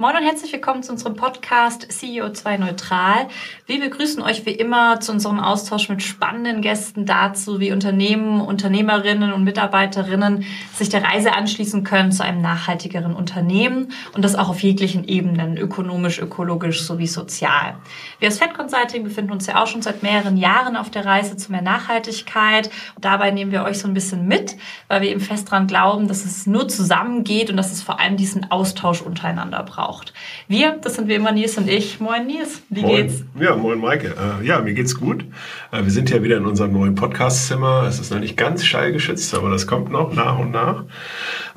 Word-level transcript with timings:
Moin 0.00 0.14
und 0.14 0.22
herzlich 0.22 0.52
willkommen 0.52 0.84
zu 0.84 0.92
unserem 0.92 1.16
Podcast 1.16 1.88
CEO2 1.90 2.58
Neutral. 2.58 3.26
Wir 3.66 3.80
begrüßen 3.80 4.22
euch 4.22 4.46
wie 4.46 4.52
immer 4.52 5.00
zu 5.00 5.10
unserem 5.10 5.40
Austausch 5.40 5.88
mit 5.88 6.04
spannenden 6.04 6.62
Gästen 6.62 7.04
dazu, 7.04 7.58
wie 7.58 7.72
Unternehmen, 7.72 8.40
Unternehmerinnen 8.40 9.32
und 9.32 9.42
Mitarbeiterinnen 9.42 10.44
sich 10.72 10.88
der 10.88 11.02
Reise 11.02 11.32
anschließen 11.32 11.82
können 11.82 12.12
zu 12.12 12.22
einem 12.22 12.40
nachhaltigeren 12.40 13.12
Unternehmen 13.12 13.90
und 14.14 14.24
das 14.24 14.36
auch 14.36 14.50
auf 14.50 14.62
jeglichen 14.62 15.02
Ebenen, 15.02 15.56
ökonomisch, 15.56 16.20
ökologisch 16.20 16.84
sowie 16.84 17.08
sozial. 17.08 17.74
Wir 18.20 18.28
als 18.28 18.38
Fed 18.38 18.54
Consulting 18.54 19.02
befinden 19.02 19.32
uns 19.32 19.48
ja 19.48 19.60
auch 19.60 19.66
schon 19.66 19.82
seit 19.82 20.04
mehreren 20.04 20.36
Jahren 20.36 20.76
auf 20.76 20.90
der 20.90 21.06
Reise 21.06 21.36
zu 21.36 21.50
mehr 21.50 21.62
Nachhaltigkeit 21.62 22.70
dabei 23.00 23.32
nehmen 23.32 23.50
wir 23.50 23.64
euch 23.64 23.80
so 23.80 23.88
ein 23.88 23.94
bisschen 23.94 24.28
mit, 24.28 24.56
weil 24.86 25.00
wir 25.02 25.10
eben 25.10 25.20
fest 25.20 25.48
daran 25.48 25.66
glauben, 25.66 26.06
dass 26.06 26.24
es 26.24 26.46
nur 26.46 26.68
zusammengeht 26.68 27.50
und 27.50 27.56
dass 27.56 27.72
es 27.72 27.82
vor 27.82 27.98
allem 27.98 28.16
diesen 28.16 28.52
Austausch 28.52 29.02
untereinander 29.02 29.64
braucht 29.64 29.87
braucht. 29.88 30.12
Wir, 30.48 30.78
das 30.82 30.94
sind 30.94 31.08
wie 31.08 31.14
immer 31.14 31.32
Nils 31.32 31.56
und 31.56 31.68
ich. 31.68 31.98
Moin 31.98 32.26
Nils, 32.26 32.62
wie 32.68 32.82
moin. 32.82 32.96
geht's? 32.96 33.24
Ja, 33.40 33.56
moin 33.56 33.78
Maike. 33.78 34.14
Äh, 34.42 34.46
ja, 34.46 34.60
mir 34.60 34.74
geht's 34.74 34.94
gut. 34.94 35.24
Äh, 35.72 35.84
wir 35.84 35.90
sind 35.90 36.10
ja 36.10 36.22
wieder 36.22 36.36
in 36.36 36.44
unserem 36.44 36.72
neuen 36.72 36.94
Podcastzimmer. 36.94 37.86
Es 37.88 37.98
ist 37.98 38.12
noch 38.12 38.20
nicht 38.20 38.36
ganz 38.36 38.64
schallgeschützt, 38.64 39.34
aber 39.34 39.50
das 39.50 39.66
kommt 39.66 39.90
noch 39.90 40.12
nach 40.14 40.38
und 40.38 40.50
nach. 40.50 40.84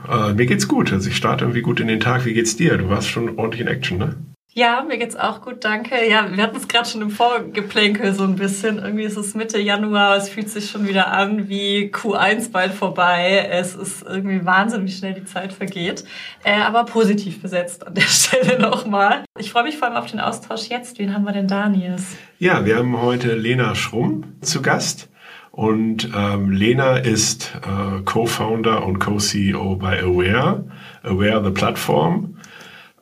Äh, 0.09 0.33
mir 0.33 0.45
geht's 0.45 0.67
gut. 0.67 0.93
Also 0.93 1.09
ich 1.09 1.17
starte 1.17 1.43
irgendwie 1.43 1.61
gut 1.61 1.79
in 1.81 1.87
den 1.87 1.99
Tag. 1.99 2.25
Wie 2.25 2.33
geht's 2.33 2.55
dir? 2.55 2.77
Du 2.77 2.89
warst 2.89 3.09
schon 3.09 3.37
ordentlich 3.37 3.61
in 3.61 3.67
Action, 3.67 3.97
ne? 3.97 4.15
Ja, 4.53 4.83
mir 4.85 4.97
geht's 4.97 5.15
auch 5.15 5.39
gut, 5.39 5.63
danke. 5.63 5.95
Ja, 6.09 6.27
wir 6.29 6.43
hatten 6.43 6.57
es 6.57 6.67
gerade 6.67 6.89
schon 6.89 7.01
im 7.01 7.09
Vorgeplänkel 7.09 8.13
so 8.13 8.25
ein 8.25 8.35
bisschen. 8.35 8.79
Irgendwie 8.79 9.05
ist 9.05 9.15
es 9.15 9.33
Mitte 9.33 9.57
Januar, 9.57 10.17
es 10.17 10.27
fühlt 10.27 10.49
sich 10.49 10.69
schon 10.69 10.85
wieder 10.85 11.13
an 11.13 11.47
wie 11.47 11.89
Q1 11.89 12.51
bald 12.51 12.73
vorbei. 12.73 13.47
Es 13.49 13.75
ist 13.75 14.03
irgendwie 14.03 14.45
Wahnsinn, 14.45 14.85
wie 14.85 14.91
schnell 14.91 15.13
die 15.13 15.23
Zeit 15.23 15.53
vergeht. 15.53 16.03
Äh, 16.43 16.59
aber 16.59 16.83
positiv 16.83 17.41
besetzt 17.41 17.87
an 17.87 17.95
der 17.95 18.01
Stelle 18.07 18.59
nochmal. 18.59 19.23
Ich 19.39 19.53
freue 19.53 19.63
mich 19.63 19.77
vor 19.77 19.87
allem 19.87 19.95
auf 19.95 20.11
den 20.11 20.19
Austausch 20.19 20.67
jetzt. 20.67 20.99
Wen 20.99 21.13
haben 21.13 21.23
wir 21.23 21.31
denn 21.31 21.47
da, 21.47 21.69
Nils? 21.69 22.17
Ja, 22.37 22.65
wir 22.65 22.75
haben 22.75 23.01
heute 23.01 23.35
Lena 23.35 23.73
Schrumm 23.73 24.35
zu 24.41 24.61
Gast. 24.61 25.07
Und 25.51 26.09
ähm, 26.13 26.51
Lena 26.51 26.97
ist 26.97 27.53
äh, 27.55 28.01
Co-Founder 28.03 28.85
und 28.85 28.99
Co-CEO 28.99 29.77
bei 29.77 30.01
Aware, 30.01 30.65
Aware 31.03 31.41
the 31.43 31.51
Platform. 31.51 32.35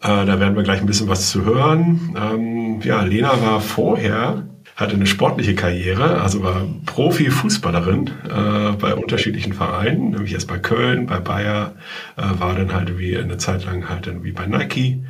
Äh, 0.01 0.25
da 0.25 0.39
werden 0.39 0.55
wir 0.55 0.63
gleich 0.63 0.79
ein 0.79 0.85
bisschen 0.85 1.09
was 1.09 1.29
zu 1.29 1.43
hören. 1.43 2.15
Ähm, 2.17 2.81
ja, 2.81 3.01
Lena 3.01 3.41
war 3.41 3.59
vorher, 3.59 4.47
hatte 4.75 4.95
eine 4.95 5.05
sportliche 5.05 5.55
Karriere, 5.55 6.21
also 6.21 6.41
war 6.41 6.65
Profi-Fußballerin 6.85 8.07
äh, 8.07 8.71
bei 8.77 8.95
unterschiedlichen 8.95 9.53
Vereinen, 9.53 10.11
nämlich 10.11 10.33
erst 10.33 10.47
bei 10.47 10.57
Köln, 10.57 11.05
bei 11.05 11.19
Bayer, 11.19 11.73
äh, 12.15 12.21
war 12.39 12.55
dann 12.55 12.73
halt 12.73 12.97
wie 12.97 13.17
eine 13.17 13.37
Zeit 13.37 13.65
lang 13.65 13.89
halt 13.89 14.07
dann 14.07 14.23
wie 14.23 14.31
bei 14.31 14.45
Nike 14.45 15.03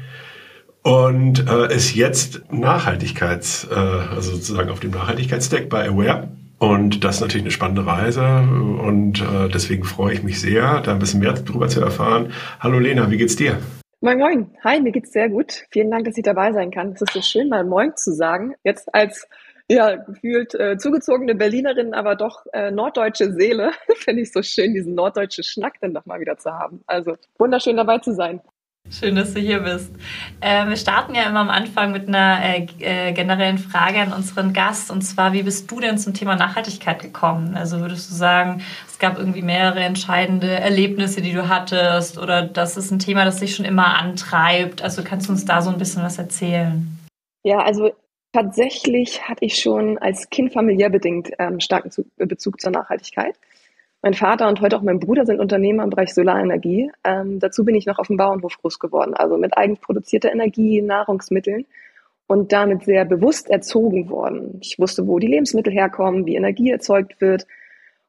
und 0.81 1.47
äh, 1.47 1.73
ist 1.73 1.93
jetzt 1.93 2.41
Nachhaltigkeits, 2.51 3.67
äh, 3.69 3.75
also 3.75 4.31
sozusagen 4.31 4.69
auf 4.69 4.79
dem 4.79 4.91
Nachhaltigkeitsdeck 4.91 5.69
bei 5.69 5.87
Aware. 5.87 6.29
Und 6.57 7.05
das 7.05 7.15
ist 7.15 7.21
natürlich 7.21 7.43
eine 7.43 7.51
spannende 7.51 7.85
Reise 7.85 8.25
und 8.25 9.21
äh, 9.21 9.47
deswegen 9.47 9.85
freue 9.85 10.13
ich 10.13 10.23
mich 10.23 10.41
sehr, 10.41 10.81
da 10.81 10.91
ein 10.91 10.99
bisschen 10.99 11.21
mehr 11.21 11.31
drüber 11.31 11.69
zu 11.69 11.79
erfahren. 11.79 12.33
Hallo 12.59 12.79
Lena, 12.79 13.09
wie 13.11 13.17
geht's 13.17 13.37
dir? 13.37 13.59
Moin 14.01 14.17
Moin. 14.17 14.57
Hi, 14.63 14.79
mir 14.79 14.93
geht's 14.93 15.11
sehr 15.11 15.27
gut. 15.27 15.65
Vielen 15.71 15.91
Dank, 15.91 16.05
dass 16.05 16.15
ich 16.15 16.23
dabei 16.23 16.53
sein 16.53 16.71
kann. 16.71 16.93
Es 16.93 17.01
ist 17.01 17.11
so 17.11 17.21
schön, 17.21 17.49
mal 17.49 17.65
Moin 17.65 17.97
zu 17.97 18.13
sagen. 18.13 18.55
Jetzt 18.63 18.87
als 18.95 19.27
ja, 19.67 19.97
gefühlt 19.97 20.55
äh, 20.55 20.77
zugezogene 20.77 21.35
Berlinerin, 21.35 21.93
aber 21.93 22.15
doch 22.15 22.45
äh, 22.53 22.71
norddeutsche 22.71 23.33
Seele, 23.33 23.73
finde 23.97 24.21
ich 24.21 24.31
so 24.31 24.41
schön, 24.41 24.73
diesen 24.73 24.95
norddeutschen 24.95 25.43
Schnack 25.43 25.81
dann 25.81 25.93
doch 25.93 26.05
mal 26.05 26.21
wieder 26.21 26.37
zu 26.37 26.49
haben. 26.49 26.81
Also 26.87 27.17
wunderschön 27.37 27.75
dabei 27.75 27.97
zu 27.97 28.13
sein. 28.13 28.39
Schön, 28.91 29.15
dass 29.15 29.35
du 29.35 29.39
hier 29.39 29.59
bist. 29.59 29.93
Äh, 30.41 30.67
wir 30.67 30.75
starten 30.75 31.13
ja 31.13 31.29
immer 31.29 31.41
am 31.41 31.49
Anfang 31.49 31.91
mit 31.91 32.07
einer 32.07 32.39
äh, 32.43 32.67
äh, 32.79 33.13
generellen 33.13 33.59
Frage 33.59 33.99
an 33.99 34.13
unseren 34.13 34.51
Gast. 34.51 34.89
Und 34.89 35.03
zwar, 35.03 35.31
wie 35.31 35.43
bist 35.43 35.69
du 35.69 35.79
denn 35.79 35.99
zum 35.99 36.15
Thema 36.15 36.35
Nachhaltigkeit 36.35 36.99
gekommen? 36.99 37.55
Also 37.55 37.81
würdest 37.81 38.09
du 38.09 38.15
sagen, 38.15 38.63
es 38.87 38.97
gab 38.97 39.19
irgendwie 39.19 39.43
mehrere 39.43 39.81
entscheidende 39.81 40.49
Erlebnisse, 40.49 41.21
die 41.21 41.33
du 41.33 41.47
hattest? 41.47 42.17
Oder 42.17 42.41
das 42.41 42.77
ist 42.77 42.89
ein 42.89 42.97
Thema, 42.97 43.25
das 43.25 43.39
dich 43.39 43.55
schon 43.55 43.65
immer 43.65 43.95
antreibt? 43.99 44.81
Also 44.81 45.03
kannst 45.03 45.27
du 45.27 45.33
uns 45.33 45.45
da 45.45 45.61
so 45.61 45.69
ein 45.69 45.77
bisschen 45.77 46.01
was 46.01 46.17
erzählen? 46.17 46.87
Ja, 47.43 47.59
also 47.59 47.91
tatsächlich 48.33 49.21
hatte 49.21 49.45
ich 49.45 49.57
schon 49.57 49.99
als 49.99 50.31
Kind 50.31 50.51
familiär 50.51 50.89
bedingt 50.89 51.29
ähm, 51.37 51.59
starken 51.59 51.91
Bezug 52.17 52.59
zur 52.59 52.71
Nachhaltigkeit. 52.71 53.35
Mein 54.01 54.13
Vater 54.13 54.47
und 54.47 54.61
heute 54.61 54.77
auch 54.77 54.81
mein 54.81 55.01
Bruder 55.01 55.25
sind 55.25 55.41
Unternehmer 55.41 55.83
im 55.83 55.89
Bereich 55.89 56.13
Solarenergie. 56.13 56.89
Ähm, 57.03 57.39
dazu 57.39 57.65
bin 57.65 57.75
ich 57.75 57.85
noch 57.85 57.99
auf 57.99 58.07
dem 58.07 58.15
Bauernhof 58.15 58.57
groß 58.57 58.79
geworden, 58.79 59.13
also 59.13 59.37
mit 59.37 59.57
eigens 59.57 59.81
produzierter 59.81 60.31
Energie, 60.31 60.81
Nahrungsmitteln 60.81 61.65
und 62.25 62.53
damit 62.53 62.83
sehr 62.83 63.03
bewusst 63.03 63.49
erzogen 63.49 64.09
worden. 64.09 64.59
Ich 64.61 64.79
wusste, 64.79 65.05
wo 65.05 65.19
die 65.19 65.27
Lebensmittel 65.27 65.73
herkommen, 65.73 66.25
wie 66.25 66.35
Energie 66.35 66.71
erzeugt 66.71 67.19
wird. 67.19 67.45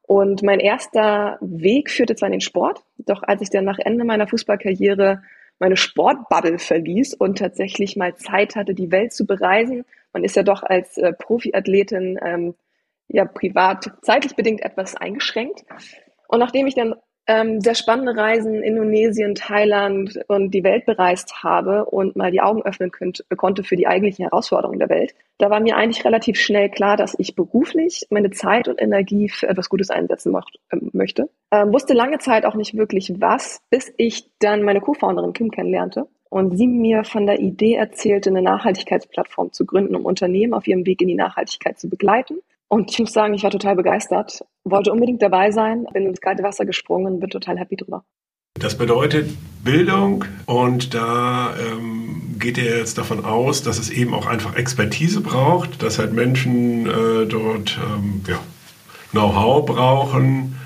Und 0.02 0.44
mein 0.44 0.60
erster 0.60 1.38
Weg 1.40 1.90
führte 1.90 2.14
zwar 2.14 2.28
in 2.28 2.34
den 2.34 2.40
Sport, 2.40 2.84
doch 2.98 3.24
als 3.24 3.42
ich 3.42 3.50
dann 3.50 3.64
nach 3.64 3.78
Ende 3.80 4.04
meiner 4.04 4.28
Fußballkarriere 4.28 5.22
meine 5.58 5.76
Sportbubble 5.76 6.58
verließ 6.58 7.14
und 7.14 7.38
tatsächlich 7.38 7.96
mal 7.96 8.14
Zeit 8.14 8.54
hatte, 8.54 8.74
die 8.74 8.92
Welt 8.92 9.12
zu 9.12 9.26
bereisen, 9.26 9.84
man 10.12 10.22
ist 10.22 10.36
ja 10.36 10.42
doch 10.42 10.62
als 10.62 10.96
äh, 10.98 11.12
Profiathletin 11.12 12.18
ähm, 12.22 12.54
ja 13.12 13.24
privat 13.24 13.90
zeitlich 14.02 14.36
bedingt 14.36 14.62
etwas 14.62 14.96
eingeschränkt. 14.96 15.64
Und 16.28 16.38
nachdem 16.38 16.66
ich 16.66 16.74
dann 16.74 16.94
ähm, 17.26 17.60
sehr 17.60 17.74
spannende 17.74 18.16
Reisen 18.16 18.54
in 18.54 18.62
Indonesien, 18.62 19.34
Thailand 19.34 20.18
und 20.26 20.52
die 20.52 20.64
Welt 20.64 20.86
bereist 20.86 21.42
habe 21.42 21.84
und 21.84 22.16
mal 22.16 22.30
die 22.30 22.40
Augen 22.40 22.62
öffnen 22.62 22.90
könnt, 22.90 23.24
konnte 23.36 23.62
für 23.62 23.76
die 23.76 23.86
eigentlichen 23.86 24.24
Herausforderungen 24.24 24.78
der 24.78 24.88
Welt, 24.88 25.14
da 25.38 25.48
war 25.48 25.60
mir 25.60 25.76
eigentlich 25.76 26.04
relativ 26.04 26.40
schnell 26.40 26.70
klar, 26.70 26.96
dass 26.96 27.14
ich 27.18 27.36
beruflich 27.36 28.06
meine 28.10 28.30
Zeit 28.30 28.68
und 28.68 28.80
Energie 28.80 29.28
für 29.28 29.48
etwas 29.48 29.68
Gutes 29.68 29.90
einsetzen 29.90 30.32
mocht, 30.32 30.58
äh, 30.70 30.78
möchte. 30.92 31.30
Ähm, 31.52 31.72
wusste 31.72 31.94
lange 31.94 32.18
Zeit 32.18 32.44
auch 32.44 32.54
nicht 32.54 32.76
wirklich 32.76 33.12
was, 33.18 33.60
bis 33.70 33.92
ich 33.96 34.30
dann 34.40 34.62
meine 34.62 34.80
Co-Founderin 34.80 35.32
Kim 35.32 35.50
kennenlernte 35.50 36.06
und 36.30 36.56
sie 36.56 36.66
mir 36.66 37.04
von 37.04 37.26
der 37.26 37.38
Idee 37.38 37.74
erzählte, 37.74 38.30
eine 38.30 38.42
Nachhaltigkeitsplattform 38.42 39.52
zu 39.52 39.66
gründen, 39.66 39.94
um 39.94 40.04
Unternehmen 40.04 40.54
auf 40.54 40.66
ihrem 40.66 40.86
Weg 40.86 41.00
in 41.02 41.08
die 41.08 41.14
Nachhaltigkeit 41.14 41.78
zu 41.78 41.88
begleiten 41.88 42.38
und 42.70 42.90
ich 42.90 42.98
muss 43.00 43.12
sagen, 43.12 43.34
ich 43.34 43.42
war 43.42 43.50
total 43.50 43.74
begeistert, 43.74 44.44
wollte 44.64 44.92
unbedingt 44.92 45.20
dabei 45.20 45.50
sein, 45.50 45.86
bin 45.92 46.06
ins 46.06 46.20
kalte 46.20 46.42
Wasser 46.42 46.64
gesprungen, 46.64 47.18
bin 47.18 47.28
total 47.28 47.58
happy 47.58 47.76
drüber. 47.76 48.04
Das 48.54 48.78
bedeutet 48.78 49.30
Bildung 49.64 50.24
und 50.46 50.94
da 50.94 51.54
ähm, 51.56 52.36
geht 52.38 52.58
ihr 52.58 52.78
jetzt 52.78 52.96
davon 52.96 53.24
aus, 53.24 53.62
dass 53.62 53.78
es 53.78 53.90
eben 53.90 54.14
auch 54.14 54.26
einfach 54.26 54.54
Expertise 54.56 55.20
braucht, 55.20 55.82
dass 55.82 55.98
halt 55.98 56.12
Menschen 56.12 56.86
äh, 56.86 57.26
dort 57.26 57.78
ähm, 57.92 58.22
ja, 58.28 58.38
Know-how 59.10 59.66
brauchen. 59.66 60.56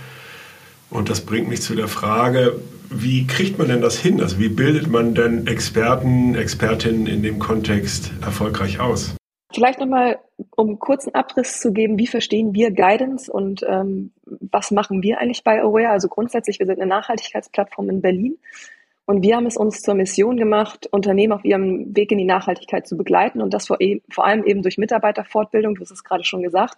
Und 0.91 1.09
das 1.09 1.22
bringt 1.22 1.48
mich 1.48 1.62
zu 1.62 1.75
der 1.75 1.88
Frage, 1.88 2.60
wie 2.91 3.26
kriegt 3.26 3.59
man 3.59 3.69
denn 3.69 3.81
das 3.81 3.98
hin? 3.98 4.20
Also 4.20 4.38
wie 4.38 4.48
bildet 4.48 4.88
man 4.88 5.14
denn 5.14 5.47
Experten, 5.47 6.34
Expertinnen 6.34 7.06
in 7.06 7.22
dem 7.22 7.38
Kontext 7.38 8.12
erfolgreich 8.22 8.78
aus? 8.78 9.14
Vielleicht 9.54 9.78
nochmal, 9.78 10.19
um 10.56 10.69
einen 10.69 10.78
kurzen 10.81 11.15
Abriss 11.15 11.60
zu 11.60 11.72
geben, 11.72 11.97
wie 11.98 12.09
verstehen 12.09 12.54
wir 12.54 12.72
Guidance 12.72 13.32
und 13.32 13.65
ähm, 13.69 14.10
was 14.25 14.72
machen 14.72 15.03
wir 15.03 15.19
eigentlich 15.19 15.44
bei 15.44 15.62
Aware? 15.62 15.91
Also 15.91 16.09
grundsätzlich, 16.09 16.59
wir 16.59 16.66
sind 16.66 16.81
eine 16.81 16.88
Nachhaltigkeitsplattform 16.88 17.88
in 17.88 18.03
Berlin 18.03 18.37
und 19.06 19.23
wir 19.23 19.37
haben 19.37 19.46
es 19.46 19.56
uns 19.56 19.82
zur 19.82 19.94
Mission 19.94 20.37
gemacht, 20.37 20.88
Unternehmen 20.90 21.32
auf 21.32 21.44
ihrem 21.44 21.94
Weg 21.94 22.11
in 22.11 22.19
die 22.19 22.25
Nachhaltigkeit 22.25 22.87
zu 22.87 22.96
begleiten 22.96 23.40
und 23.40 23.55
das 23.55 23.69
vor, 23.69 23.81
e 23.81 24.00
vor 24.11 24.25
allem 24.25 24.44
eben 24.44 24.62
durch 24.62 24.76
Mitarbeiterfortbildung, 24.76 25.76
du 25.76 25.82
hast 25.82 25.93
es 25.93 26.02
gerade 26.02 26.25
schon 26.25 26.43
gesagt, 26.43 26.76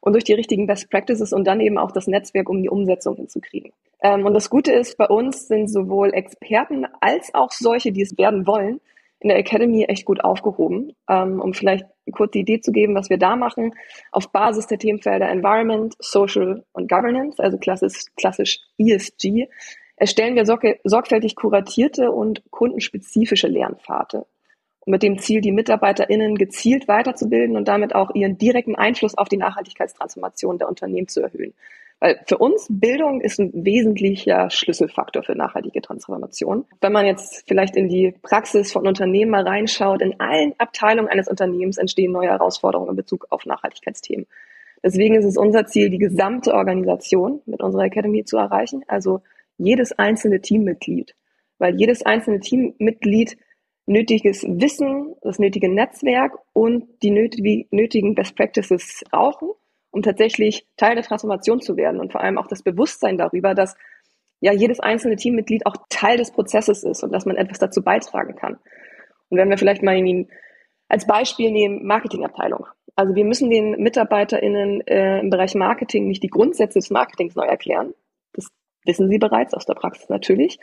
und 0.00 0.12
durch 0.12 0.24
die 0.24 0.34
richtigen 0.34 0.66
Best 0.66 0.90
Practices 0.90 1.32
und 1.32 1.44
dann 1.44 1.60
eben 1.60 1.78
auch 1.78 1.92
das 1.92 2.06
Netzwerk, 2.06 2.48
um 2.48 2.62
die 2.62 2.68
Umsetzung 2.68 3.16
hinzukriegen. 3.16 3.72
Ähm, 4.00 4.26
und 4.26 4.34
das 4.34 4.50
Gute 4.50 4.72
ist, 4.72 4.96
bei 4.98 5.06
uns 5.06 5.48
sind 5.48 5.68
sowohl 5.68 6.12
Experten 6.12 6.86
als 7.00 7.32
auch 7.34 7.52
solche, 7.52 7.92
die 7.92 8.02
es 8.02 8.18
werden 8.18 8.46
wollen, 8.46 8.80
in 9.22 9.28
der 9.28 9.38
Academy 9.38 9.84
echt 9.84 10.04
gut 10.04 10.24
aufgehoben. 10.24 10.92
Ähm, 11.08 11.40
um 11.40 11.54
vielleicht 11.54 11.86
kurz 12.12 12.32
die 12.32 12.40
Idee 12.40 12.60
zu 12.60 12.72
geben, 12.72 12.94
was 12.94 13.08
wir 13.08 13.18
da 13.18 13.36
machen, 13.36 13.74
auf 14.10 14.30
Basis 14.32 14.66
der 14.66 14.78
Themenfelder 14.78 15.28
Environment, 15.28 15.94
Social 16.00 16.64
und 16.72 16.90
Governance, 16.90 17.42
also 17.42 17.56
klassisch, 17.58 18.02
klassisch 18.16 18.60
ESG, 18.78 19.46
erstellen 19.96 20.34
wir 20.34 20.44
sorgfältig 20.84 21.36
kuratierte 21.36 22.10
und 22.10 22.42
kundenspezifische 22.50 23.46
Lernpfade. 23.46 24.26
Mit 24.84 25.04
dem 25.04 25.20
Ziel, 25.20 25.40
die 25.40 25.52
MitarbeiterInnen 25.52 26.36
gezielt 26.36 26.88
weiterzubilden 26.88 27.56
und 27.56 27.68
damit 27.68 27.94
auch 27.94 28.12
ihren 28.16 28.36
direkten 28.36 28.74
Einfluss 28.74 29.16
auf 29.16 29.28
die 29.28 29.36
Nachhaltigkeitstransformation 29.36 30.58
der 30.58 30.68
Unternehmen 30.68 31.06
zu 31.06 31.20
erhöhen. 31.20 31.54
Weil 32.02 32.20
für 32.26 32.38
uns 32.38 32.66
Bildung 32.68 33.20
ist 33.20 33.38
ein 33.38 33.52
wesentlicher 33.64 34.50
Schlüsselfaktor 34.50 35.22
für 35.22 35.36
nachhaltige 35.36 35.80
Transformation. 35.80 36.64
Wenn 36.80 36.90
man 36.90 37.06
jetzt 37.06 37.44
vielleicht 37.46 37.76
in 37.76 37.88
die 37.88 38.12
Praxis 38.22 38.72
von 38.72 38.88
Unternehmen 38.88 39.30
mal 39.30 39.46
reinschaut, 39.46 40.02
in 40.02 40.18
allen 40.18 40.52
Abteilungen 40.58 41.08
eines 41.08 41.28
Unternehmens 41.28 41.78
entstehen 41.78 42.10
neue 42.10 42.30
Herausforderungen 42.30 42.90
in 42.90 42.96
Bezug 42.96 43.28
auf 43.30 43.46
Nachhaltigkeitsthemen. 43.46 44.26
Deswegen 44.82 45.14
ist 45.14 45.26
es 45.26 45.36
unser 45.36 45.66
Ziel, 45.66 45.90
die 45.90 45.98
gesamte 45.98 46.54
Organisation 46.54 47.40
mit 47.46 47.62
unserer 47.62 47.84
Academy 47.84 48.24
zu 48.24 48.36
erreichen, 48.36 48.82
also 48.88 49.20
jedes 49.56 49.92
einzelne 49.96 50.40
Teammitglied. 50.40 51.14
Weil 51.58 51.76
jedes 51.76 52.04
einzelne 52.04 52.40
Teammitglied 52.40 53.36
nötiges 53.86 54.42
Wissen, 54.42 55.14
das 55.22 55.38
nötige 55.38 55.72
Netzwerk 55.72 56.36
und 56.52 56.84
die 57.04 57.12
nötigen 57.12 58.16
Best 58.16 58.34
Practices 58.34 59.04
brauchen, 59.08 59.50
um 59.92 60.02
tatsächlich 60.02 60.66
Teil 60.76 60.96
der 60.96 61.04
Transformation 61.04 61.60
zu 61.60 61.76
werden 61.76 62.00
und 62.00 62.10
vor 62.10 62.20
allem 62.20 62.38
auch 62.38 62.48
das 62.48 62.62
Bewusstsein 62.62 63.16
darüber, 63.16 63.54
dass 63.54 63.76
ja 64.40 64.52
jedes 64.52 64.80
einzelne 64.80 65.16
Teammitglied 65.16 65.66
auch 65.66 65.76
Teil 65.88 66.16
des 66.16 66.32
Prozesses 66.32 66.82
ist 66.82 67.04
und 67.04 67.12
dass 67.12 67.26
man 67.26 67.36
etwas 67.36 67.60
dazu 67.60 67.82
beitragen 67.82 68.34
kann. 68.34 68.58
Und 69.28 69.38
wenn 69.38 69.48
wir 69.48 69.58
vielleicht 69.58 69.82
mal 69.82 69.96
in 69.96 70.28
als 70.88 71.06
Beispiel 71.06 71.50
nehmen 71.50 71.86
Marketingabteilung. 71.86 72.66
Also 72.96 73.14
wir 73.14 73.24
müssen 73.24 73.48
den 73.48 73.82
MitarbeiterInnen 73.82 74.82
äh, 74.86 75.20
im 75.20 75.30
Bereich 75.30 75.54
Marketing 75.54 76.06
nicht 76.06 76.22
die 76.22 76.28
Grundsätze 76.28 76.78
des 76.78 76.90
Marketings 76.90 77.34
neu 77.34 77.46
erklären. 77.46 77.94
Das 78.34 78.48
wissen 78.84 79.08
sie 79.08 79.16
bereits 79.16 79.54
aus 79.54 79.64
der 79.64 79.72
Praxis 79.72 80.10
natürlich. 80.10 80.58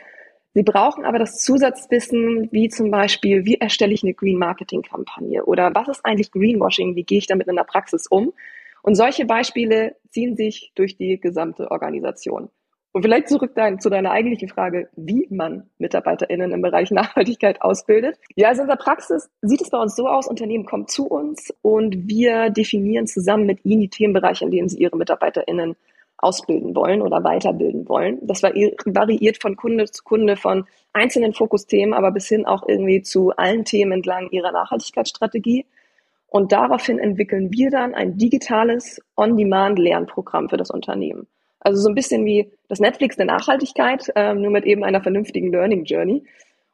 Sie 0.54 0.62
brauchen 0.62 1.04
aber 1.04 1.18
das 1.18 1.38
Zusatzwissen, 1.38 2.48
wie 2.52 2.68
zum 2.68 2.92
Beispiel, 2.92 3.44
wie 3.44 3.56
erstelle 3.56 3.92
ich 3.92 4.04
eine 4.04 4.14
Green 4.14 4.38
Marketing 4.38 4.82
Kampagne 4.82 5.44
oder 5.44 5.72
was 5.74 5.88
ist 5.88 6.04
eigentlich 6.04 6.30
Greenwashing, 6.30 6.94
wie 6.94 7.04
gehe 7.04 7.18
ich 7.18 7.26
damit 7.26 7.48
in 7.48 7.56
der 7.56 7.64
Praxis 7.64 8.06
um? 8.08 8.32
Und 8.82 8.94
solche 8.94 9.26
Beispiele 9.26 9.96
ziehen 10.10 10.36
sich 10.36 10.72
durch 10.74 10.96
die 10.96 11.20
gesamte 11.20 11.70
Organisation. 11.70 12.50
Und 12.92 13.02
vielleicht 13.02 13.28
zurück 13.28 13.52
dein, 13.54 13.78
zu 13.78 13.88
deiner 13.88 14.10
eigentlichen 14.10 14.48
Frage, 14.48 14.88
wie 14.96 15.28
man 15.30 15.70
MitarbeiterInnen 15.78 16.50
im 16.50 16.62
Bereich 16.62 16.90
Nachhaltigkeit 16.90 17.62
ausbildet. 17.62 18.18
Ja, 18.34 18.48
also 18.48 18.62
in 18.62 18.68
der 18.68 18.76
Praxis 18.76 19.30
sieht 19.42 19.62
es 19.62 19.70
bei 19.70 19.78
uns 19.78 19.94
so 19.94 20.08
aus, 20.08 20.26
Unternehmen 20.26 20.66
kommen 20.66 20.88
zu 20.88 21.06
uns 21.06 21.54
und 21.62 22.08
wir 22.08 22.50
definieren 22.50 23.06
zusammen 23.06 23.46
mit 23.46 23.64
ihnen 23.64 23.82
die 23.82 23.90
Themenbereiche, 23.90 24.44
in 24.44 24.50
denen 24.50 24.68
sie 24.68 24.78
ihre 24.78 24.96
MitarbeiterInnen 24.96 25.76
ausbilden 26.18 26.74
wollen 26.74 27.00
oder 27.00 27.22
weiterbilden 27.24 27.88
wollen. 27.88 28.18
Das 28.22 28.42
variiert 28.42 29.40
von 29.40 29.56
Kunde 29.56 29.86
zu 29.90 30.02
Kunde, 30.04 30.36
von 30.36 30.66
einzelnen 30.92 31.32
Fokusthemen, 31.32 31.94
aber 31.94 32.10
bis 32.10 32.28
hin 32.28 32.44
auch 32.44 32.68
irgendwie 32.68 33.02
zu 33.02 33.30
allen 33.36 33.64
Themen 33.64 33.92
entlang 33.92 34.28
ihrer 34.30 34.52
Nachhaltigkeitsstrategie. 34.52 35.64
Und 36.30 36.52
daraufhin 36.52 37.00
entwickeln 37.00 37.52
wir 37.52 37.70
dann 37.70 37.92
ein 37.92 38.16
digitales 38.16 39.00
On-Demand-Lernprogramm 39.16 40.48
für 40.48 40.56
das 40.56 40.70
Unternehmen. 40.70 41.26
Also 41.58 41.82
so 41.82 41.88
ein 41.88 41.96
bisschen 41.96 42.24
wie 42.24 42.52
das 42.68 42.78
Netflix 42.78 43.16
der 43.16 43.26
Nachhaltigkeit, 43.26 44.10
ähm, 44.14 44.40
nur 44.40 44.52
mit 44.52 44.64
eben 44.64 44.84
einer 44.84 45.02
vernünftigen 45.02 45.50
Learning 45.50 45.84
Journey. 45.84 46.22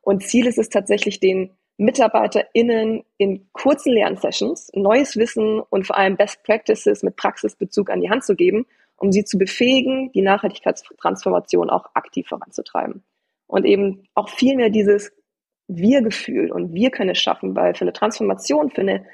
Und 0.03 0.23
Ziel 0.23 0.47
ist 0.47 0.59
es 0.59 0.69
tatsächlich, 0.69 1.21
den 1.21 1.51
MitarbeiterInnen 1.79 3.03
in 3.17 3.49
kurzen 3.53 3.95
Lernsessions 3.95 4.71
neues 4.75 5.17
Wissen 5.17 5.61
und 5.61 5.87
vor 5.87 5.97
allem 5.97 6.17
Best 6.17 6.43
Practices 6.43 7.03
mit 7.03 7.17
Praxisbezug 7.17 7.91
an 7.91 8.03
die 8.03 8.11
Hand 8.11 8.25
zu 8.25 8.37
geben, 8.37 8.67
um 8.99 9.11
sie 9.11 9.25
zu 9.25 9.39
befähigen, 9.39 10.13
die 10.13 10.23
Nachhaltigkeitstransformation 10.23 11.71
auch 11.71 11.87
aktiv 11.95 12.29
voranzutreiben. 12.29 13.03
Und 13.47 13.65
eben 13.65 14.05
auch 14.15 14.29
viel 14.29 14.57
mehr 14.57 14.71
dieses 14.71 15.13
Wir-Gefühl 15.67 16.53
und 16.53 16.75
wir 16.75 16.91
können 16.91 17.11
es 17.11 17.19
schaffen, 17.19 17.57
weil 17.57 17.75
für 17.75 17.83
eine 17.83 17.93
Transformation, 17.95 18.71
für 18.71 18.83
eine 18.83 19.07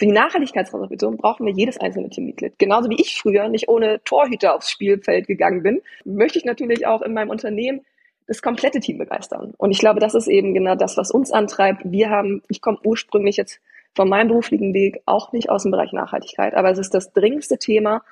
für 0.00 0.06
die 0.06 0.12
Nachhaltigkeitstransformation 0.12 1.18
brauchen 1.18 1.44
wir 1.44 1.52
jedes 1.52 1.76
einzelne 1.78 2.08
Teammitglied. 2.08 2.58
Genauso 2.58 2.88
wie 2.88 2.98
ich 2.98 3.20
früher 3.20 3.50
nicht 3.50 3.68
ohne 3.68 4.02
Torhüter 4.02 4.54
aufs 4.54 4.70
Spielfeld 4.70 5.26
gegangen 5.26 5.62
bin, 5.62 5.82
möchte 6.06 6.38
ich 6.38 6.46
natürlich 6.46 6.86
auch 6.86 7.02
in 7.02 7.12
meinem 7.12 7.28
Unternehmen 7.28 7.82
das 8.26 8.40
komplette 8.40 8.80
Team 8.80 8.96
begeistern. 8.96 9.52
Und 9.58 9.72
ich 9.72 9.78
glaube, 9.78 10.00
das 10.00 10.14
ist 10.14 10.26
eben 10.26 10.54
genau 10.54 10.74
das, 10.74 10.96
was 10.96 11.10
uns 11.10 11.30
antreibt. 11.30 11.82
Wir 11.84 12.08
haben, 12.08 12.42
ich 12.48 12.62
komme 12.62 12.78
ursprünglich 12.82 13.36
jetzt 13.36 13.60
von 13.94 14.08
meinem 14.08 14.28
beruflichen 14.28 14.72
Weg 14.72 15.02
auch 15.04 15.32
nicht 15.32 15.50
aus 15.50 15.64
dem 15.64 15.70
Bereich 15.70 15.92
Nachhaltigkeit, 15.92 16.54
aber 16.54 16.70
es 16.70 16.78
ist 16.78 16.94
das 16.94 17.12
dringendste 17.12 17.58
Thema, 17.58 18.02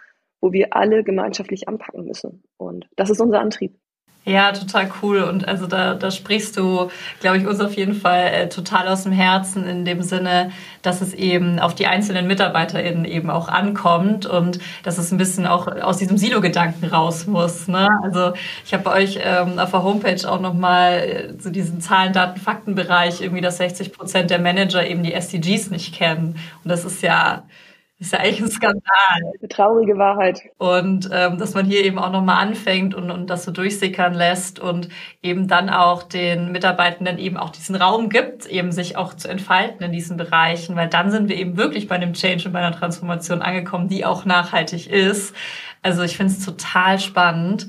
wo 0.42 0.52
wir 0.52 0.76
alle 0.76 1.02
gemeinschaftlich 1.04 1.68
anpacken 1.68 2.04
müssen. 2.04 2.42
Und 2.58 2.86
das 2.96 3.08
ist 3.08 3.22
unser 3.22 3.40
Antrieb. 3.40 3.72
Ja, 4.24 4.52
total 4.52 4.90
cool. 5.02 5.22
Und 5.22 5.48
also 5.48 5.66
da, 5.66 5.94
da 5.94 6.10
sprichst 6.10 6.58
du, 6.58 6.90
glaube 7.20 7.38
ich, 7.38 7.46
uns 7.46 7.60
auf 7.60 7.74
jeden 7.74 7.94
Fall 7.94 8.26
äh, 8.26 8.48
total 8.50 8.86
aus 8.88 9.04
dem 9.04 9.12
Herzen 9.12 9.66
in 9.66 9.86
dem 9.86 10.02
Sinne, 10.02 10.50
dass 10.82 11.00
es 11.00 11.14
eben 11.14 11.58
auf 11.58 11.74
die 11.74 11.86
einzelnen 11.86 12.26
MitarbeiterInnen 12.26 13.06
eben 13.06 13.30
auch 13.30 13.48
ankommt 13.48 14.26
und 14.26 14.58
dass 14.82 14.98
es 14.98 15.12
ein 15.12 15.18
bisschen 15.18 15.46
auch 15.46 15.66
aus 15.66 15.96
diesem 15.96 16.18
Silo-Gedanken 16.18 16.84
raus 16.86 17.26
muss. 17.26 17.68
Ne? 17.68 17.88
Also 18.02 18.34
ich 18.66 18.74
habe 18.74 18.82
bei 18.82 18.92
euch 19.02 19.18
ähm, 19.22 19.58
auf 19.58 19.70
der 19.70 19.82
Homepage 19.82 20.30
auch 20.30 20.40
nochmal 20.40 20.92
äh, 20.98 21.32
so 21.38 21.48
diesen 21.48 21.80
Zahlen, 21.80 22.12
Daten, 22.12 22.38
Fakten-Bereich 22.38 23.22
irgendwie, 23.22 23.40
dass 23.40 23.56
60 23.56 23.94
Prozent 23.94 24.30
der 24.30 24.40
Manager 24.40 24.86
eben 24.86 25.02
die 25.02 25.14
SDGs 25.14 25.70
nicht 25.70 25.94
kennen. 25.94 26.36
Und 26.64 26.70
das 26.70 26.84
ist 26.84 27.02
ja 27.02 27.44
ist 28.00 28.12
ja 28.12 28.20
eigentlich 28.20 28.40
ein 28.40 28.50
Skandal. 28.50 28.82
Eine 29.40 29.48
traurige 29.48 29.98
Wahrheit. 29.98 30.42
Und 30.56 31.10
ähm, 31.12 31.36
dass 31.38 31.54
man 31.54 31.66
hier 31.66 31.84
eben 31.84 31.98
auch 31.98 32.12
nochmal 32.12 32.40
anfängt 32.40 32.94
und, 32.94 33.10
und 33.10 33.28
das 33.28 33.44
so 33.44 33.50
durchsickern 33.50 34.14
lässt 34.14 34.60
und 34.60 34.88
eben 35.20 35.48
dann 35.48 35.68
auch 35.68 36.04
den 36.04 36.52
Mitarbeitenden 36.52 37.18
eben 37.18 37.36
auch 37.36 37.50
diesen 37.50 37.74
Raum 37.74 38.08
gibt, 38.08 38.46
eben 38.46 38.70
sich 38.70 38.96
auch 38.96 39.14
zu 39.14 39.28
entfalten 39.28 39.84
in 39.84 39.92
diesen 39.92 40.16
Bereichen, 40.16 40.76
weil 40.76 40.88
dann 40.88 41.10
sind 41.10 41.28
wir 41.28 41.36
eben 41.36 41.56
wirklich 41.56 41.88
bei 41.88 41.96
einem 41.96 42.12
Change 42.12 42.46
und 42.46 42.52
bei 42.52 42.60
einer 42.60 42.76
Transformation 42.76 43.42
angekommen, 43.42 43.88
die 43.88 44.04
auch 44.04 44.24
nachhaltig 44.24 44.88
ist. 44.88 45.34
Also 45.82 46.02
ich 46.02 46.16
finde 46.16 46.32
es 46.32 46.44
total 46.44 47.00
spannend. 47.00 47.66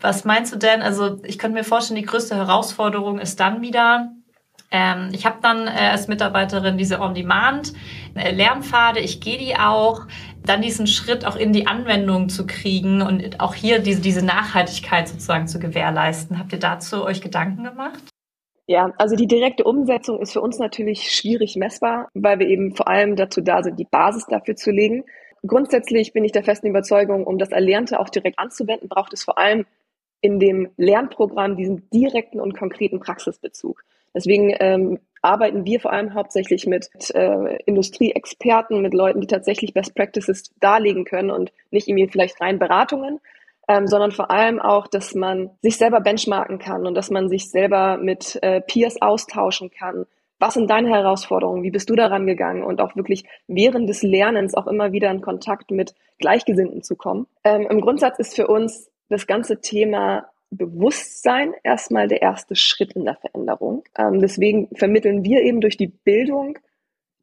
Was 0.00 0.24
meinst 0.24 0.52
du 0.52 0.58
denn? 0.58 0.82
Also 0.82 1.20
ich 1.24 1.38
könnte 1.38 1.58
mir 1.58 1.64
vorstellen, 1.64 2.00
die 2.00 2.06
größte 2.06 2.36
Herausforderung 2.36 3.18
ist 3.18 3.40
dann 3.40 3.60
wieder, 3.60 4.12
ähm, 4.74 5.10
ich 5.12 5.24
habe 5.24 5.36
dann 5.40 5.68
äh, 5.68 5.90
als 5.92 6.08
Mitarbeiterin 6.08 6.76
diese 6.76 7.00
On-Demand-Lernpfade, 7.00 8.98
ich 8.98 9.20
gehe 9.20 9.38
die 9.38 9.54
auch, 9.54 10.08
dann 10.44 10.62
diesen 10.62 10.88
Schritt 10.88 11.24
auch 11.24 11.36
in 11.36 11.52
die 11.52 11.68
Anwendung 11.68 12.28
zu 12.28 12.44
kriegen 12.44 13.00
und 13.00 13.38
auch 13.38 13.54
hier 13.54 13.78
diese, 13.78 14.00
diese 14.02 14.26
Nachhaltigkeit 14.26 15.06
sozusagen 15.06 15.46
zu 15.46 15.60
gewährleisten. 15.60 16.40
Habt 16.40 16.52
ihr 16.52 16.58
dazu 16.58 17.04
euch 17.04 17.20
Gedanken 17.20 17.62
gemacht? 17.62 18.02
Ja, 18.66 18.92
also 18.98 19.14
die 19.14 19.28
direkte 19.28 19.62
Umsetzung 19.62 20.20
ist 20.20 20.32
für 20.32 20.40
uns 20.40 20.58
natürlich 20.58 21.12
schwierig 21.12 21.54
messbar, 21.54 22.08
weil 22.14 22.40
wir 22.40 22.48
eben 22.48 22.74
vor 22.74 22.88
allem 22.88 23.14
dazu 23.14 23.42
da 23.42 23.62
sind, 23.62 23.78
die 23.78 23.86
Basis 23.88 24.26
dafür 24.26 24.56
zu 24.56 24.72
legen. 24.72 25.04
Grundsätzlich 25.46 26.12
bin 26.12 26.24
ich 26.24 26.32
der 26.32 26.42
festen 26.42 26.66
Überzeugung, 26.66 27.28
um 27.28 27.38
das 27.38 27.50
Erlernte 27.50 28.00
auch 28.00 28.08
direkt 28.08 28.40
anzuwenden, 28.40 28.88
braucht 28.88 29.12
es 29.12 29.22
vor 29.22 29.38
allem 29.38 29.66
in 30.20 30.40
dem 30.40 30.70
Lernprogramm 30.76 31.54
diesen 31.54 31.88
direkten 31.90 32.40
und 32.40 32.58
konkreten 32.58 32.98
Praxisbezug. 32.98 33.84
Deswegen 34.14 34.54
ähm, 34.60 35.00
arbeiten 35.22 35.64
wir 35.64 35.80
vor 35.80 35.92
allem 35.92 36.14
hauptsächlich 36.14 36.66
mit 36.66 36.88
äh, 37.14 37.56
Industrieexperten, 37.64 38.82
mit 38.82 38.94
Leuten, 38.94 39.20
die 39.20 39.26
tatsächlich 39.26 39.72
Best 39.72 39.94
Practices 39.94 40.52
darlegen 40.60 41.04
können 41.04 41.30
und 41.30 41.52
nicht 41.70 41.88
irgendwie 41.88 42.08
vielleicht 42.08 42.40
rein 42.40 42.58
Beratungen, 42.58 43.20
ähm, 43.66 43.86
sondern 43.86 44.12
vor 44.12 44.30
allem 44.30 44.60
auch, 44.60 44.86
dass 44.86 45.14
man 45.14 45.50
sich 45.62 45.78
selber 45.78 46.00
benchmarken 46.00 46.58
kann 46.58 46.86
und 46.86 46.94
dass 46.94 47.10
man 47.10 47.28
sich 47.28 47.50
selber 47.50 47.96
mit 47.96 48.38
äh, 48.42 48.60
Peers 48.60 49.00
austauschen 49.00 49.70
kann. 49.70 50.06
Was 50.38 50.54
sind 50.54 50.68
deine 50.68 50.90
Herausforderungen? 50.90 51.62
Wie 51.62 51.70
bist 51.70 51.88
du 51.88 51.94
daran 51.94 52.26
gegangen? 52.26 52.62
Und 52.62 52.80
auch 52.80 52.94
wirklich 52.96 53.24
während 53.46 53.88
des 53.88 54.02
Lernens 54.02 54.54
auch 54.54 54.66
immer 54.66 54.92
wieder 54.92 55.10
in 55.10 55.22
Kontakt 55.22 55.70
mit 55.70 55.94
Gleichgesinnten 56.18 56.82
zu 56.82 56.96
kommen. 56.96 57.26
Ähm, 57.44 57.66
Im 57.70 57.80
Grundsatz 57.80 58.18
ist 58.18 58.36
für 58.36 58.46
uns 58.48 58.90
das 59.08 59.26
ganze 59.26 59.60
Thema 59.60 60.26
Bewusstsein 60.56 61.54
erstmal 61.62 62.08
der 62.08 62.22
erste 62.22 62.56
Schritt 62.56 62.92
in 62.92 63.04
der 63.04 63.16
Veränderung. 63.16 63.84
Ähm, 63.96 64.20
deswegen 64.20 64.68
vermitteln 64.74 65.24
wir 65.24 65.42
eben 65.42 65.60
durch 65.60 65.76
die 65.76 65.88
Bildung 65.88 66.58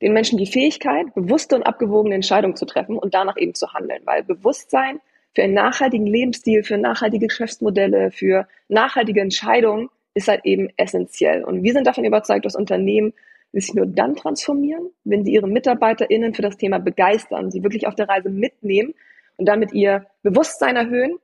den 0.01 0.13
Menschen 0.13 0.37
die 0.37 0.47
Fähigkeit, 0.47 1.13
bewusste 1.13 1.55
und 1.55 1.63
abgewogene 1.63 2.15
Entscheidungen 2.15 2.55
zu 2.55 2.65
treffen 2.65 2.97
und 2.97 3.13
danach 3.13 3.37
eben 3.37 3.53
zu 3.53 3.73
handeln, 3.73 4.01
weil 4.05 4.23
Bewusstsein 4.23 4.99
für 5.33 5.43
einen 5.43 5.53
nachhaltigen 5.53 6.07
Lebensstil, 6.07 6.63
für 6.63 6.77
nachhaltige 6.77 7.27
Geschäftsmodelle, 7.27 8.11
für 8.11 8.47
nachhaltige 8.67 9.21
Entscheidungen 9.21 9.89
ist 10.13 10.27
halt 10.27 10.41
eben 10.43 10.69
essentiell. 10.75 11.43
Und 11.43 11.63
wir 11.63 11.73
sind 11.73 11.87
davon 11.87 12.03
überzeugt, 12.03 12.45
dass 12.45 12.55
Unternehmen 12.55 13.13
sich 13.53 13.73
nur 13.73 13.85
dann 13.85 14.15
transformieren, 14.15 14.89
wenn 15.03 15.23
sie 15.23 15.33
ihre 15.33 15.47
MitarbeiterInnen 15.47 16.33
für 16.33 16.41
das 16.41 16.57
Thema 16.57 16.79
begeistern, 16.79 17.51
sie 17.51 17.63
wirklich 17.63 17.87
auf 17.87 17.95
der 17.95 18.09
Reise 18.09 18.29
mitnehmen 18.29 18.93
und 19.37 19.45
damit 19.45 19.73
ihr 19.73 20.05
Bewusstsein 20.23 20.75
erhöhen 20.75 21.17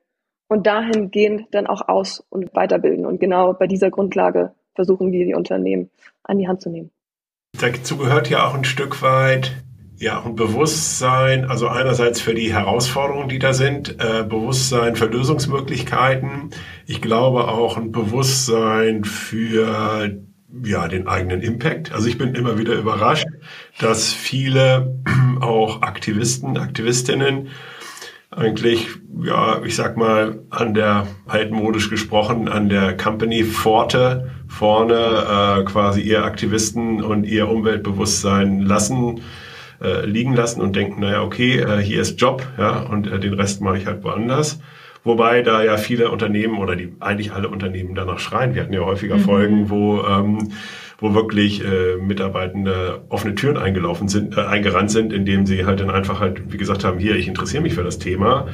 und 0.48 0.68
dahingehend 0.68 1.48
dann 1.52 1.68
auch 1.68 1.88
aus- 1.88 2.26
und 2.30 2.56
weiterbilden. 2.56 3.06
Und 3.06 3.20
genau 3.20 3.54
bei 3.54 3.68
dieser 3.68 3.92
Grundlage 3.92 4.54
versuchen 4.76 5.12
wir 5.12 5.26
die 5.26 5.36
Unternehmen 5.36 5.90
an 6.24 6.38
die 6.38 6.48
Hand 6.48 6.62
zu 6.62 6.70
nehmen. 6.70 6.92
Dazu 7.60 7.98
gehört 7.98 8.30
ja 8.30 8.48
auch 8.48 8.54
ein 8.54 8.66
Stück 8.66 9.02
weit 9.02 9.52
ja, 10.00 10.24
ein 10.24 10.36
Bewusstsein, 10.36 11.46
also 11.46 11.68
einerseits 11.68 12.22
für 12.22 12.36
die 12.36 12.54
Herausforderungen, 12.54 13.30
die 13.30 13.40
da 13.40 13.54
sind, 13.54 13.96
äh, 14.00 14.24
Bewusstsein 14.24 14.96
für 14.96 15.08
Lösungsmöglichkeiten. 15.08 16.52
Ich 16.86 17.02
glaube 17.02 17.48
auch 17.48 17.78
ein 17.78 17.92
Bewusstsein 17.92 19.04
für 19.06 20.12
ja, 20.64 20.88
den 20.88 21.08
eigenen 21.08 21.42
Impact. 21.42 21.94
Also 21.94 22.08
ich 22.08 22.18
bin 22.18 22.36
immer 22.36 22.60
wieder 22.60 22.74
überrascht, 22.74 23.28
dass 23.80 24.14
viele 24.14 24.96
auch 25.42 25.82
Aktivisten, 25.82 26.58
Aktivistinnen 26.58 27.50
eigentlich, 28.38 28.88
ja, 29.24 29.62
ich 29.66 29.76
sag 29.76 29.98
mal, 29.98 30.40
an 30.52 30.74
der 30.74 31.08
altmodisch 31.26 31.90
gesprochen, 31.90 32.48
an 32.48 32.70
der 32.70 32.96
Company 32.96 33.44
Pforte 33.44 34.30
vorne 34.48 34.96
äh, 34.96 35.64
quasi 35.64 36.02
ihr 36.02 36.24
Aktivisten 36.24 37.04
und 37.04 37.24
ihr 37.24 37.50
Umweltbewusstsein 37.50 38.62
lassen, 38.62 39.22
äh, 39.82 40.06
liegen 40.06 40.36
lassen 40.36 40.62
und 40.62 40.76
denken, 40.76 41.02
naja, 41.02 41.24
okay, 41.24 41.60
äh, 41.60 41.82
hier 41.82 42.02
ist 42.02 42.22
Job, 42.22 42.46
ja, 42.60 42.82
und 42.82 43.08
äh, 43.08 43.20
den 43.20 43.34
Rest 43.34 43.62
mache 43.62 43.80
ich 43.80 43.88
halt 43.88 44.04
woanders. 44.04 44.60
Wobei 45.04 45.42
da 45.42 45.64
ja 45.64 45.78
viele 45.78 46.12
Unternehmen 46.12 46.58
oder 46.60 46.76
die 46.76 46.94
eigentlich 47.00 47.32
alle 47.32 47.48
Unternehmen 47.48 47.96
danach 47.96 48.20
schreien. 48.20 48.54
Wir 48.54 48.64
hatten 48.64 48.74
ja 48.74 48.82
häufiger 48.82 49.16
mhm. 49.16 49.22
Folgen, 49.22 49.70
wo 49.70 50.04
ähm, 50.04 50.52
wo 51.00 51.14
wirklich 51.14 51.64
äh, 51.64 51.98
Mitarbeitende 51.98 53.06
offene 53.10 53.36
Türen 53.36 53.58
eingelaufen 53.58 54.08
sind, 54.08 54.38
äh, 54.38 54.42
eingerannt 54.42 54.92
sind, 54.92 55.14
indem 55.14 55.46
sie 55.46 55.66
halt 55.66 55.80
dann 55.80 55.92
einfach 55.92 56.20
halt, 56.20 56.52
wie 56.52 56.58
gesagt 56.58 56.84
haben, 56.84 57.00
hier, 57.00 57.16
ich 57.16 57.28
interessiere 57.28 57.62
mich 57.62 57.74
für 57.74 57.84
das 57.84 58.00
Thema, 58.00 58.48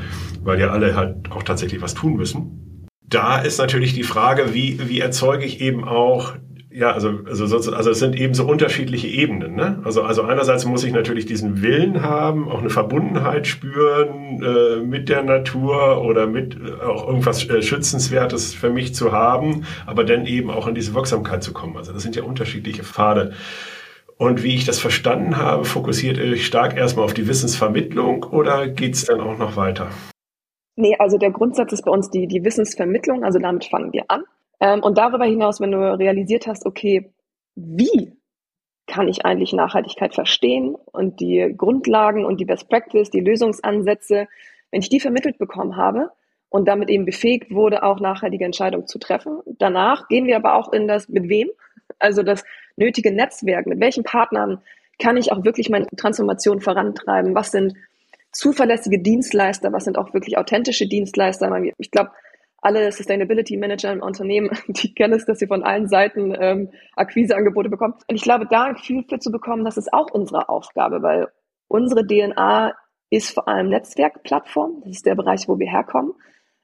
weil 0.43 0.59
ja 0.59 0.69
alle 0.69 0.95
halt 0.95 1.31
auch 1.31 1.43
tatsächlich 1.43 1.81
was 1.81 1.93
tun 1.93 2.15
müssen. 2.15 2.87
Da 3.07 3.39
ist 3.39 3.59
natürlich 3.59 3.93
die 3.93 4.03
Frage, 4.03 4.53
wie, 4.53 4.79
wie 4.89 4.99
erzeuge 4.99 5.45
ich 5.45 5.61
eben 5.61 5.83
auch 5.83 6.33
ja, 6.73 6.91
also, 6.91 7.19
also, 7.27 7.45
also 7.71 7.91
es 7.91 7.99
sind 7.99 8.19
eben 8.19 8.33
so 8.33 8.45
unterschiedliche 8.45 9.07
Ebenen. 9.07 9.55
Ne? 9.55 9.79
Also, 9.83 10.01
also 10.01 10.23
einerseits 10.23 10.65
muss 10.65 10.83
ich 10.83 10.91
natürlich 10.91 11.27
diesen 11.27 11.61
Willen 11.61 12.01
haben, 12.01 12.49
auch 12.49 12.59
eine 12.59 12.71
Verbundenheit 12.71 13.45
spüren 13.45 14.41
äh, 14.41 14.77
mit 14.77 15.07
der 15.07 15.21
Natur 15.21 16.03
oder 16.03 16.25
mit 16.25 16.55
äh, 16.55 16.83
auch 16.83 17.07
irgendwas 17.07 17.47
äh, 17.47 17.61
Schützenswertes 17.61 18.55
für 18.55 18.71
mich 18.71 18.95
zu 18.95 19.11
haben, 19.11 19.65
aber 19.85 20.03
dann 20.03 20.25
eben 20.25 20.49
auch 20.49 20.67
in 20.67 20.73
diese 20.73 20.95
Wirksamkeit 20.95 21.43
zu 21.43 21.53
kommen. 21.53 21.77
Also 21.77 21.93
das 21.93 22.01
sind 22.01 22.15
ja 22.15 22.23
unterschiedliche 22.23 22.83
Pfade. 22.83 23.33
Und 24.17 24.41
wie 24.41 24.55
ich 24.55 24.65
das 24.65 24.79
verstanden 24.79 25.37
habe, 25.37 25.65
fokussiert 25.65 26.17
ihr 26.17 26.31
euch 26.31 26.45
stark 26.45 26.75
erstmal 26.75 27.05
auf 27.05 27.13
die 27.13 27.27
Wissensvermittlung 27.27 28.23
oder 28.23 28.67
geht's 28.67 29.05
dann 29.05 29.21
auch 29.21 29.37
noch 29.37 29.57
weiter? 29.57 29.89
Nee, 30.75 30.95
also 30.97 31.19
der 31.19 31.29
Grundsatz 31.29 31.71
ist 31.71 31.85
bei 31.85 31.91
uns 31.91 32.09
die, 32.09 32.25
die 32.27 32.43
Wissensvermittlung, 32.43 33.23
also 33.23 33.37
damit 33.37 33.65
fangen 33.65 33.93
wir 33.93 34.05
an. 34.07 34.23
Ähm, 34.59 34.81
und 34.81 34.97
darüber 34.97 35.25
hinaus, 35.25 35.59
wenn 35.59 35.71
du 35.71 35.77
realisiert 35.77 36.47
hast, 36.47 36.65
okay, 36.65 37.11
wie 37.55 38.13
kann 38.87 39.07
ich 39.07 39.25
eigentlich 39.25 39.53
Nachhaltigkeit 39.53 40.13
verstehen 40.13 40.75
und 40.75 41.19
die 41.19 41.53
Grundlagen 41.57 42.25
und 42.25 42.39
die 42.39 42.45
Best 42.45 42.69
Practice, 42.69 43.09
die 43.09 43.21
Lösungsansätze, 43.21 44.27
wenn 44.71 44.81
ich 44.81 44.89
die 44.89 44.99
vermittelt 44.99 45.37
bekommen 45.37 45.77
habe 45.77 46.11
und 46.49 46.67
damit 46.67 46.89
eben 46.89 47.05
befähigt 47.05 47.51
wurde, 47.51 47.83
auch 47.83 47.99
nachhaltige 47.99 48.45
Entscheidungen 48.45 48.87
zu 48.87 48.99
treffen. 48.99 49.39
Danach 49.45 50.07
gehen 50.07 50.27
wir 50.27 50.35
aber 50.35 50.55
auch 50.55 50.73
in 50.73 50.87
das 50.87 51.07
mit 51.07 51.29
wem, 51.29 51.49
also 51.99 52.23
das 52.23 52.43
nötige 52.75 53.13
Netzwerk, 53.13 53.67
mit 53.67 53.79
welchen 53.79 54.03
Partnern 54.03 54.61
kann 54.99 55.17
ich 55.17 55.31
auch 55.31 55.43
wirklich 55.43 55.69
meine 55.69 55.87
Transformation 55.87 56.61
vorantreiben, 56.61 57.35
was 57.35 57.51
sind 57.51 57.73
zuverlässige 58.31 58.99
Dienstleister, 58.99 59.71
was 59.71 59.85
sind 59.85 59.97
auch 59.97 60.13
wirklich 60.13 60.37
authentische 60.37 60.87
Dienstleister. 60.87 61.51
Ich 61.77 61.91
glaube, 61.91 62.11
alle 62.63 62.91
Sustainability 62.91 63.57
Manager 63.57 63.91
im 63.91 64.01
Unternehmen, 64.01 64.49
die 64.67 64.93
kennen 64.93 65.13
es, 65.13 65.25
dass 65.25 65.39
sie 65.39 65.47
von 65.47 65.63
allen 65.63 65.87
Seiten 65.87 66.35
ähm, 66.39 66.69
Akquiseangebote 66.95 67.69
bekommen. 67.69 67.95
Und 68.07 68.15
ich 68.15 68.23
glaube, 68.23 68.47
da 68.49 68.63
ein 68.63 68.75
Gefühl 68.75 69.03
für 69.07 69.19
zu 69.19 69.31
bekommen, 69.31 69.65
das 69.65 69.77
ist 69.77 69.93
auch 69.93 70.11
unsere 70.11 70.49
Aufgabe, 70.49 71.01
weil 71.01 71.27
unsere 71.67 72.05
DNA 72.05 72.73
ist 73.09 73.33
vor 73.33 73.47
allem 73.47 73.69
Netzwerkplattform. 73.69 74.81
Das 74.81 74.91
ist 74.91 75.05
der 75.05 75.15
Bereich, 75.15 75.47
wo 75.47 75.59
wir 75.59 75.69
herkommen. 75.69 76.13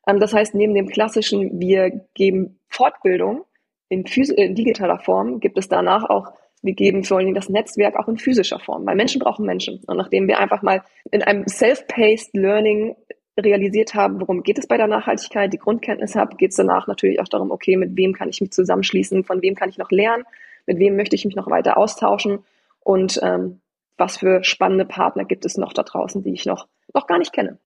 Ähm, 0.08 0.20
das 0.20 0.34
heißt, 0.34 0.56
neben 0.56 0.74
dem 0.74 0.88
klassischen, 0.88 1.60
wir 1.60 1.92
geben 2.14 2.60
Fortbildung 2.70 3.46
in, 3.90 4.04
in 4.04 4.56
digitaler 4.56 5.00
Form, 5.00 5.40
gibt 5.40 5.58
es 5.58 5.68
danach 5.68 6.10
auch 6.10 6.34
wir 6.62 6.74
geben 6.74 7.04
vor 7.04 7.20
allem 7.20 7.34
das 7.34 7.50
Netzwerk 7.50 7.96
auch 7.96 8.08
in 8.08 8.18
physischer 8.18 8.60
Form, 8.60 8.86
weil 8.86 8.96
Menschen 8.96 9.20
brauchen 9.20 9.46
Menschen. 9.46 9.82
Und 9.88 9.98
nachdem 9.98 10.28
wir 10.28 10.40
einfach 10.40 10.62
mal 10.62 10.84
in 11.12 11.24
einem 11.24 11.48
self-paced 11.48 12.34
Learning 12.34 12.96
realisiert 13.44 13.94
habe, 13.96 14.20
worum 14.20 14.44
geht 14.44 14.58
es 14.58 14.68
bei 14.68 14.78
der 14.78 14.88
Nachhaltigkeit, 14.88 15.52
die 15.52 15.58
Grundkenntnis 15.58 16.16
habe, 16.16 16.36
geht 16.36 16.52
es 16.52 16.58
danach 16.58 16.88
natürlich 16.88 17.20
auch 17.20 17.28
darum, 17.28 17.52
okay, 17.52 17.76
mit 17.78 17.96
wem 17.96 18.14
kann 18.14 18.30
ich 18.30 18.42
mich 18.42 18.52
zusammenschließen, 18.52 19.24
von 19.24 19.42
wem 19.42 19.56
kann 19.56 19.70
ich 19.70 19.78
noch 19.78 19.92
lernen, 19.92 20.24
mit 20.66 20.80
wem 20.80 20.96
möchte 20.96 21.16
ich 21.16 21.26
mich 21.26 21.36
noch 21.36 21.50
weiter 21.50 21.78
austauschen 21.78 22.40
und 22.80 23.20
ähm, 23.24 23.62
was 23.98 24.18
für 24.18 24.44
spannende 24.44 24.86
Partner 24.86 25.26
gibt 25.26 25.46
es 25.46 25.58
noch 25.58 25.74
da 25.74 25.84
draußen, 25.84 26.24
die 26.24 26.34
ich 26.34 26.46
noch, 26.46 26.68
noch 26.94 27.06
gar 27.06 27.20
nicht 27.20 27.34
kenne. 27.34 27.60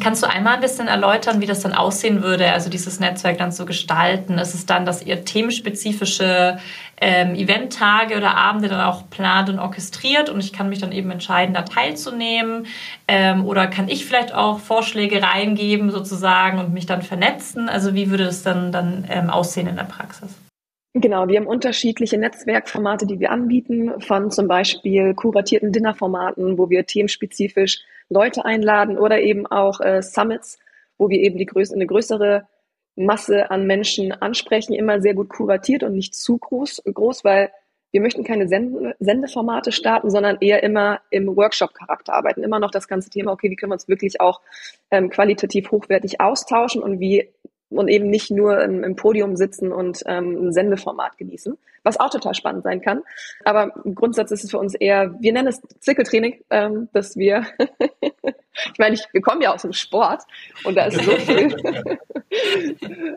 Kannst 0.00 0.22
du 0.22 0.28
einmal 0.28 0.54
ein 0.54 0.60
bisschen 0.60 0.86
erläutern, 0.86 1.40
wie 1.40 1.46
das 1.46 1.60
dann 1.60 1.72
aussehen 1.72 2.22
würde, 2.22 2.52
also 2.52 2.70
dieses 2.70 3.00
Netzwerk 3.00 3.38
dann 3.38 3.50
zu 3.50 3.66
gestalten? 3.66 4.38
Ist 4.38 4.54
es 4.54 4.64
dann, 4.64 4.86
dass 4.86 5.04
ihr 5.04 5.24
themenspezifische 5.24 6.58
ähm, 7.00 7.34
Eventtage 7.34 8.16
oder 8.16 8.36
Abende 8.36 8.68
dann 8.68 8.80
auch 8.80 9.10
plant 9.10 9.48
und 9.48 9.58
orchestriert 9.58 10.30
und 10.30 10.38
ich 10.38 10.52
kann 10.52 10.68
mich 10.68 10.78
dann 10.78 10.92
eben 10.92 11.10
entscheiden, 11.10 11.52
da 11.52 11.62
teilzunehmen? 11.62 12.66
Ähm, 13.08 13.44
oder 13.44 13.66
kann 13.66 13.88
ich 13.88 14.06
vielleicht 14.06 14.32
auch 14.32 14.60
Vorschläge 14.60 15.20
reingeben 15.20 15.90
sozusagen 15.90 16.60
und 16.60 16.72
mich 16.72 16.86
dann 16.86 17.02
vernetzen? 17.02 17.68
Also 17.68 17.94
wie 17.94 18.08
würde 18.08 18.24
es 18.24 18.44
dann, 18.44 18.70
dann 18.70 19.04
ähm, 19.10 19.30
aussehen 19.30 19.66
in 19.66 19.76
der 19.76 19.82
Praxis? 19.82 20.32
Genau, 20.94 21.26
wir 21.26 21.38
haben 21.38 21.46
unterschiedliche 21.48 22.18
Netzwerkformate, 22.18 23.04
die 23.04 23.18
wir 23.18 23.32
anbieten, 23.32 24.00
von 24.00 24.30
zum 24.30 24.46
Beispiel 24.46 25.14
kuratierten 25.14 25.72
Dinnerformaten, 25.72 26.56
wo 26.56 26.70
wir 26.70 26.86
themenspezifisch 26.86 27.80
Leute 28.08 28.44
einladen 28.44 28.98
oder 28.98 29.20
eben 29.20 29.46
auch 29.46 29.80
äh, 29.80 30.02
Summits, 30.02 30.58
wo 30.96 31.08
wir 31.08 31.20
eben 31.20 31.38
die 31.38 31.46
größ 31.46 31.72
eine 31.72 31.86
größere 31.86 32.46
Masse 32.96 33.50
an 33.50 33.66
Menschen 33.66 34.12
ansprechen, 34.12 34.74
immer 34.74 35.00
sehr 35.00 35.14
gut 35.14 35.28
kuratiert 35.28 35.82
und 35.82 35.94
nicht 35.94 36.14
zu 36.14 36.38
groß, 36.38 36.82
groß 36.92 37.24
weil 37.24 37.50
wir 37.90 38.02
möchten 38.02 38.24
keine 38.24 38.48
Sende 38.48 38.94
Sendeformate 38.98 39.72
starten, 39.72 40.10
sondern 40.10 40.38
eher 40.40 40.62
immer 40.62 41.00
im 41.10 41.34
Workshop-Charakter 41.34 42.12
arbeiten. 42.12 42.42
Immer 42.42 42.58
noch 42.58 42.70
das 42.70 42.86
ganze 42.86 43.08
Thema, 43.08 43.32
okay, 43.32 43.50
wie 43.50 43.56
können 43.56 43.70
wir 43.70 43.74
uns 43.74 43.88
wirklich 43.88 44.20
auch 44.20 44.42
ähm, 44.90 45.08
qualitativ 45.08 45.70
hochwertig 45.70 46.20
austauschen 46.20 46.82
und 46.82 47.00
wie 47.00 47.32
und 47.70 47.88
eben 47.88 48.08
nicht 48.08 48.30
nur 48.30 48.62
im, 48.62 48.82
im 48.82 48.96
Podium 48.96 49.36
sitzen 49.36 49.72
und 49.72 50.02
ähm, 50.06 50.48
ein 50.48 50.52
Sendeformat 50.52 51.18
genießen, 51.18 51.58
was 51.82 52.00
auch 52.00 52.10
total 52.10 52.34
spannend 52.34 52.64
sein 52.64 52.80
kann. 52.80 53.02
Aber 53.44 53.72
im 53.84 53.94
Grundsatz 53.94 54.30
ist 54.30 54.44
es 54.44 54.50
für 54.50 54.58
uns 54.58 54.74
eher, 54.74 55.14
wir 55.20 55.32
nennen 55.32 55.48
es 55.48 55.60
Zirkeltraining, 55.80 56.42
ähm, 56.50 56.88
dass 56.92 57.16
wir, 57.16 57.46
ich 58.72 58.78
meine, 58.78 58.94
ich, 58.94 59.04
wir 59.12 59.20
kommen 59.20 59.42
ja 59.42 59.52
aus 59.52 59.62
dem 59.62 59.72
Sport 59.72 60.22
und 60.64 60.76
da 60.76 60.86
ist 60.86 61.02
so 61.02 61.10
viel. 61.10 61.54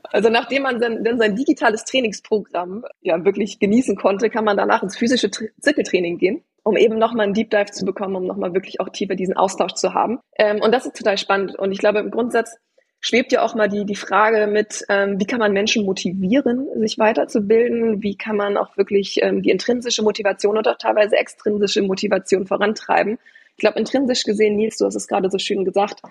also 0.04 0.30
nachdem 0.30 0.64
man 0.64 0.80
dann, 0.80 1.04
dann 1.04 1.18
sein 1.18 1.36
digitales 1.36 1.86
Trainingsprogramm 1.86 2.86
ja 3.02 3.24
wirklich 3.24 3.60
genießen 3.60 3.96
konnte, 3.96 4.30
kann 4.30 4.46
man 4.46 4.58
danach 4.58 4.84
ins 4.84 4.98
physische 4.98 5.32
Zirkeltraining 5.32 6.18
gehen 6.18 6.44
um 6.64 6.78
eben 6.78 6.98
nochmal 6.98 7.26
einen 7.26 7.34
Deep 7.34 7.50
Dive 7.50 7.72
zu 7.72 7.86
bekommen, 7.86 8.16
um 8.16 8.26
nochmal 8.26 8.54
wirklich 8.54 8.80
auch 8.80 8.90
tiefer 8.90 9.16
diesen 9.16 9.36
Austausch 9.36 9.74
zu 9.74 9.94
haben. 9.94 10.20
Ähm, 10.38 10.62
und 10.62 10.72
das 10.72 10.86
ist 10.86 10.96
total 10.96 11.18
spannend. 11.18 11.58
Und 11.58 11.72
ich 11.72 11.80
glaube, 11.80 12.00
im 12.00 12.12
Grundsatz 12.12 12.58
schwebt 13.02 13.32
ja 13.32 13.42
auch 13.42 13.56
mal 13.56 13.68
die, 13.68 13.86
die 13.86 13.96
Frage 13.96 14.48
mit, 14.48 14.86
ähm, 14.88 15.20
wie 15.20 15.26
kann 15.26 15.40
man 15.40 15.52
Menschen 15.52 15.86
motivieren, 15.86 16.68
sich 16.80 16.98
weiterzubilden? 16.98 18.02
Wie 18.02 18.16
kann 18.16 18.38
man 18.38 18.58
auch 18.58 18.78
wirklich 18.78 19.22
ähm, 19.22 19.42
die 19.42 19.50
intrinsische 19.50 20.04
Motivation 20.04 20.58
oder 20.58 20.78
teilweise 20.78 21.18
extrinsische 21.18 21.82
Motivation 21.82 22.46
vorantreiben? 22.46 23.18
Ich 23.58 23.62
glaube, 23.62 23.80
intrinsisch 23.80 24.24
gesehen, 24.24 24.56
Nils, 24.56 24.78
du 24.78 24.86
hast 24.86 24.96
es 24.96 25.08
gerade 25.08 25.30
so 25.30 25.40
schön 25.40 25.66
gesagt, 25.66 26.02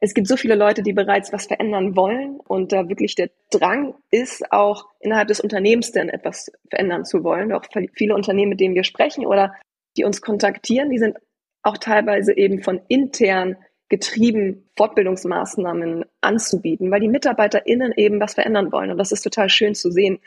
es 0.00 0.14
gibt 0.14 0.28
so 0.28 0.36
viele 0.36 0.54
Leute, 0.54 0.82
die 0.82 0.92
bereits 0.92 1.32
was 1.32 1.46
verändern 1.46 1.96
wollen 1.96 2.38
und 2.46 2.72
da 2.72 2.88
wirklich 2.88 3.14
der 3.14 3.30
Drang 3.50 3.94
ist, 4.10 4.52
auch 4.52 4.86
innerhalb 5.00 5.28
des 5.28 5.40
Unternehmens 5.40 5.92
denn 5.92 6.08
etwas 6.08 6.52
verändern 6.70 7.04
zu 7.04 7.24
wollen. 7.24 7.52
Auch 7.52 7.64
viele 7.94 8.14
Unternehmen, 8.14 8.50
mit 8.50 8.60
denen 8.60 8.74
wir 8.74 8.84
sprechen 8.84 9.26
oder 9.26 9.54
die 9.96 10.04
uns 10.04 10.22
kontaktieren, 10.22 10.90
die 10.90 10.98
sind 10.98 11.18
auch 11.62 11.78
teilweise 11.78 12.36
eben 12.36 12.62
von 12.62 12.80
intern 12.88 13.56
getrieben, 13.88 14.68
Fortbildungsmaßnahmen 14.76 16.04
anzubieten, 16.20 16.90
weil 16.90 17.00
die 17.00 17.08
MitarbeiterInnen 17.08 17.92
eben 17.96 18.20
was 18.20 18.34
verändern 18.34 18.70
wollen. 18.70 18.90
Und 18.90 18.98
das 18.98 19.12
ist 19.12 19.22
total 19.22 19.48
schön 19.48 19.74
zu 19.74 19.90
sehen. 19.90 20.18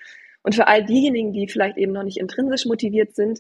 Und 0.43 0.55
für 0.55 0.67
all 0.67 0.83
diejenigen, 0.83 1.31
die 1.33 1.47
vielleicht 1.47 1.77
eben 1.77 1.91
noch 1.91 2.03
nicht 2.03 2.17
intrinsisch 2.17 2.65
motiviert 2.65 3.15
sind, 3.15 3.39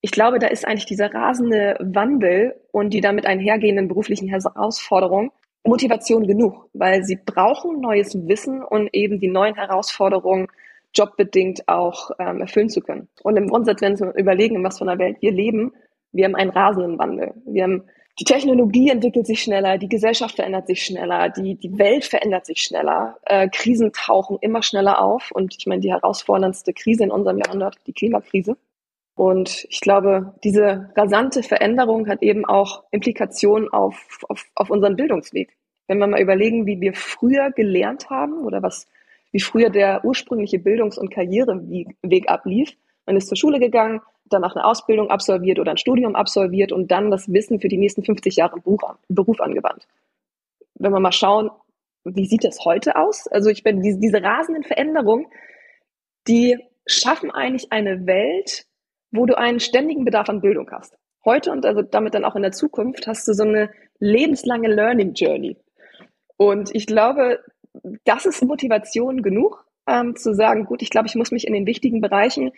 ich 0.00 0.10
glaube, 0.10 0.38
da 0.38 0.48
ist 0.48 0.66
eigentlich 0.66 0.86
dieser 0.86 1.14
rasende 1.14 1.76
Wandel 1.80 2.56
und 2.72 2.92
die 2.92 3.00
damit 3.00 3.26
einhergehenden 3.26 3.88
beruflichen 3.88 4.28
Herausforderungen 4.28 5.30
Motivation 5.64 6.26
genug, 6.26 6.68
weil 6.72 7.04
sie 7.04 7.16
brauchen 7.16 7.80
neues 7.80 8.26
Wissen 8.26 8.64
und 8.64 8.88
eben 8.92 9.20
die 9.20 9.28
neuen 9.28 9.54
Herausforderungen 9.54 10.48
jobbedingt 10.92 11.68
auch 11.68 12.10
ähm, 12.18 12.40
erfüllen 12.40 12.68
zu 12.68 12.80
können. 12.80 13.08
Und 13.22 13.36
im 13.36 13.46
Grundsatz, 13.46 13.80
wenn 13.80 13.98
wir 13.98 14.12
überlegen, 14.14 14.56
in 14.56 14.64
was 14.64 14.78
von 14.78 14.88
der 14.88 14.98
Welt 14.98 15.18
wir 15.20 15.32
leben, 15.32 15.72
wir 16.10 16.24
haben 16.24 16.34
einen 16.34 16.50
rasenden 16.50 16.98
Wandel. 16.98 17.32
Wir 17.46 17.62
haben 17.62 17.84
die 18.18 18.24
Technologie 18.24 18.90
entwickelt 18.90 19.26
sich 19.26 19.42
schneller, 19.42 19.78
die 19.78 19.88
Gesellschaft 19.88 20.36
verändert 20.36 20.66
sich 20.66 20.84
schneller, 20.84 21.30
die, 21.30 21.54
die 21.54 21.78
Welt 21.78 22.04
verändert 22.04 22.44
sich 22.44 22.62
schneller, 22.62 23.16
äh, 23.24 23.48
Krisen 23.48 23.92
tauchen 23.92 24.36
immer 24.40 24.62
schneller 24.62 25.00
auf 25.00 25.30
und 25.32 25.56
ich 25.58 25.66
meine, 25.66 25.80
die 25.80 25.90
herausforderndste 25.90 26.74
Krise 26.74 27.04
in 27.04 27.10
unserem 27.10 27.38
Jahrhundert, 27.38 27.76
die 27.86 27.92
Klimakrise. 27.92 28.56
Und 29.14 29.66
ich 29.68 29.80
glaube, 29.80 30.34
diese 30.42 30.90
rasante 30.96 31.42
Veränderung 31.42 32.08
hat 32.08 32.22
eben 32.22 32.44
auch 32.44 32.84
Implikationen 32.90 33.68
auf, 33.70 34.18
auf, 34.28 34.44
auf 34.54 34.70
unseren 34.70 34.96
Bildungsweg. 34.96 35.56
Wenn 35.86 35.98
wir 35.98 36.06
mal 36.06 36.20
überlegen, 36.20 36.66
wie 36.66 36.80
wir 36.80 36.94
früher 36.94 37.50
gelernt 37.50 38.08
haben 38.08 38.44
oder 38.44 38.62
was, 38.62 38.88
wie 39.30 39.40
früher 39.40 39.70
der 39.70 40.04
ursprüngliche 40.04 40.58
Bildungs- 40.58 40.98
und 40.98 41.10
Karriereweg 41.10 42.28
ablief, 42.28 42.72
man 43.06 43.16
ist 43.16 43.28
zur 43.28 43.36
Schule 43.36 43.58
gegangen, 43.58 44.00
danach 44.24 44.54
eine 44.54 44.64
Ausbildung 44.64 45.10
absolviert 45.10 45.58
oder 45.58 45.72
ein 45.72 45.78
Studium 45.78 46.16
absolviert 46.16 46.72
und 46.72 46.90
dann 46.90 47.10
das 47.10 47.32
Wissen 47.32 47.60
für 47.60 47.68
die 47.68 47.76
nächsten 47.76 48.04
50 48.04 48.36
Jahre 48.36 48.56
im 48.56 48.78
Beruf, 49.08 49.40
angewandt. 49.40 49.86
Wenn 50.74 50.92
wir 50.92 51.00
mal 51.00 51.12
schauen, 51.12 51.50
wie 52.04 52.26
sieht 52.26 52.44
das 52.44 52.64
heute 52.64 52.96
aus? 52.96 53.28
Also 53.28 53.50
ich 53.50 53.62
bin 53.62 53.82
diese, 53.82 53.98
diese 53.98 54.22
rasenden 54.22 54.64
Veränderungen, 54.64 55.26
die 56.26 56.58
schaffen 56.86 57.30
eigentlich 57.30 57.72
eine 57.72 58.06
Welt, 58.06 58.66
wo 59.10 59.26
du 59.26 59.36
einen 59.36 59.60
ständigen 59.60 60.04
Bedarf 60.04 60.28
an 60.28 60.40
Bildung 60.40 60.70
hast. 60.70 60.96
Heute 61.24 61.52
und 61.52 61.64
also 61.64 61.82
damit 61.82 62.14
dann 62.14 62.24
auch 62.24 62.34
in 62.34 62.42
der 62.42 62.52
Zukunft 62.52 63.06
hast 63.06 63.28
du 63.28 63.34
so 63.34 63.44
eine 63.44 63.70
lebenslange 64.00 64.68
Learning 64.68 65.12
Journey. 65.12 65.56
Und 66.36 66.74
ich 66.74 66.86
glaube, 66.86 67.38
das 68.04 68.26
ist 68.26 68.42
Motivation 68.42 69.22
genug, 69.22 69.64
ähm, 69.86 70.16
zu 70.16 70.34
sagen, 70.34 70.64
gut, 70.64 70.82
ich 70.82 70.90
glaube, 70.90 71.06
ich 71.06 71.14
muss 71.14 71.30
mich 71.30 71.46
in 71.46 71.52
den 71.52 71.66
wichtigen 71.66 72.00
Bereichen, 72.00 72.52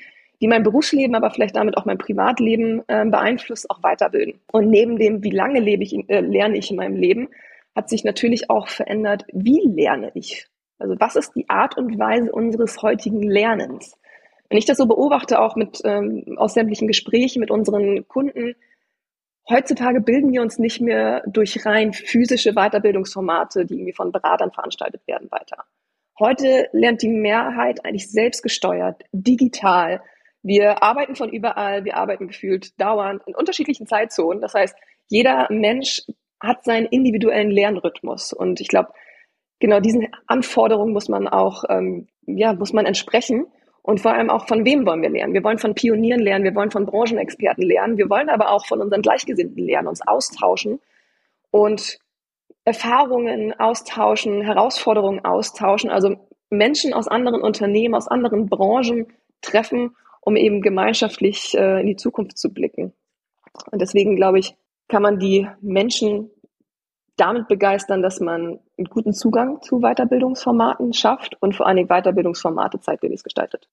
die 0.45 0.49
mein 0.49 0.63
Berufsleben, 0.63 1.15
aber 1.15 1.31
vielleicht 1.31 1.57
damit 1.57 1.79
auch 1.79 1.87
mein 1.87 1.97
Privatleben 1.97 2.83
äh, 2.87 3.07
beeinflusst, 3.07 3.71
auch 3.71 3.83
weiterbilden. 3.83 4.43
Und 4.53 4.69
neben 4.69 4.99
dem, 4.99 5.25
wie 5.25 5.31
lange 5.31 5.59
lebe 5.59 5.83
ich, 5.83 5.95
äh, 6.11 6.21
lerne 6.21 6.59
ich 6.59 6.71
in 6.71 6.77
meinem 6.77 6.97
Leben, 6.97 7.31
hat 7.75 7.89
sich 7.89 8.05
natürlich 8.05 8.51
auch 8.51 8.69
verändert, 8.69 9.25
wie 9.33 9.63
lerne 9.67 10.13
ich? 10.13 10.47
Also 10.79 10.97
was 10.99 11.17
ist 11.17 11.35
die 11.35 11.49
Art 11.49 11.79
und 11.79 11.99
Weise 11.99 12.31
unseres 12.31 12.83
heutigen 12.83 13.23
Lernens? 13.23 13.97
Wenn 14.51 14.59
ich 14.59 14.67
das 14.67 14.77
so 14.77 14.85
beobachte, 14.85 15.41
auch 15.41 15.57
mit 15.57 15.81
ähm, 15.83 16.37
aus 16.37 16.53
sämtlichen 16.53 16.89
Gesprächen 16.89 17.41
mit 17.41 17.51
unseren 17.51 18.07
Kunden, 18.07 18.55
heutzutage 19.49 20.03
bilden 20.03 20.31
wir 20.31 20.43
uns 20.43 20.59
nicht 20.59 20.83
mehr 20.83 21.23
durch 21.27 21.65
rein 21.65 21.95
physische 21.95 22.53
Weiterbildungsformate, 22.53 23.65
die 23.65 23.77
irgendwie 23.77 23.95
von 23.95 24.13
Beratern 24.13 24.53
veranstaltet 24.53 25.01
werden, 25.07 25.31
weiter. 25.31 25.65
Heute 26.19 26.69
lernt 26.73 27.01
die 27.01 27.09
Mehrheit 27.09 27.83
eigentlich 27.83 28.11
selbstgesteuert, 28.11 29.05
digital. 29.13 30.03
Wir 30.45 30.83
arbeiten 30.83 31.17
von 31.17 31.31
überall, 31.31 31.87
wir 31.87 31.97
arbeiten 31.97 32.29
gefühlt 32.29 32.79
dauernd 32.79 33.23
in 33.27 33.35
unterschiedlichen 33.35 33.87
Zeitzonen. 33.87 34.43
Das 34.43 34.53
heißt, 34.53 34.77
jeder 35.09 35.49
Mensch 35.51 36.03
hat 36.39 36.65
seinen 36.65 36.85
individuellen 36.85 37.51
Lernrhythmus. 37.51 38.35
Und 38.35 38.61
ich 38.61 38.69
glaube, 38.69 38.91
genau 39.59 39.81
diesen 39.81 40.09
Anforderungen 40.27 40.93
muss 40.93 41.09
man 41.09 41.29
auch, 41.29 41.65
ähm, 41.71 42.09
ja, 42.27 42.53
muss 42.53 42.75
man 42.75 42.85
entsprechen. 42.85 43.47
Und 43.81 44.03
vor 44.03 44.13
allem 44.13 44.29
auch, 44.29 44.47
von 44.47 44.67
wem 44.67 44.85
wollen 44.85 45.01
wir 45.01 45.09
lernen? 45.09 45.33
Wir 45.33 45.43
wollen 45.43 45.59
von 45.59 45.75
Pionieren 45.75 46.21
lernen, 46.21 46.45
wir 46.45 46.55
wollen 46.55 46.71
von 46.71 46.85
Branchenexperten 46.85 47.65
lernen, 47.65 47.97
wir 47.97 48.11
wollen 48.11 48.29
aber 48.29 48.51
auch 48.51 48.67
von 48.67 48.83
unseren 48.83 49.01
Gleichgesinnten 49.01 49.65
lernen, 49.65 49.89
uns 49.89 50.07
austauschen 50.07 50.79
und 51.51 51.99
Erfahrungen 52.67 53.59
austauschen, 53.59 54.43
Herausforderungen 54.43 55.25
austauschen, 55.25 55.89
also 55.89 56.17
Menschen 56.51 56.93
aus 56.93 57.09
anderen 57.09 57.41
Unternehmen, 57.41 57.95
aus 57.95 58.09
anderen 58.09 58.47
Branchen 58.49 59.07
treffen, 59.41 59.97
um 60.25 60.37
eben 60.37 60.63
gemeinschaftlich 60.63 61.55
äh, 61.55 61.81
in 61.81 61.87
die 61.87 61.97
Zukunft 61.97 62.39
zu 62.39 62.53
blicken. 62.53 62.93
Und 63.71 63.81
deswegen 63.81 64.17
glaube 64.17 64.39
ich, 64.39 64.57
kann 64.89 65.03
man 65.03 65.19
die 65.19 65.49
Menschen 65.61 66.31
damit 67.17 67.47
begeistern, 67.47 68.03
dass 68.03 68.21
man 68.21 68.59
einen 68.77 68.89
guten 68.91 69.13
Zugang 69.13 69.63
zu 69.63 69.81
Weiterbildungsformaten 69.81 70.93
schafft 70.93 71.41
und 71.41 71.55
vor 71.55 71.67
allen 71.67 71.77
Dingen 71.77 71.89
Weiterbildungsformate 71.89 72.81
zeitgemäß 72.81 73.23
gestaltet. 73.23 73.69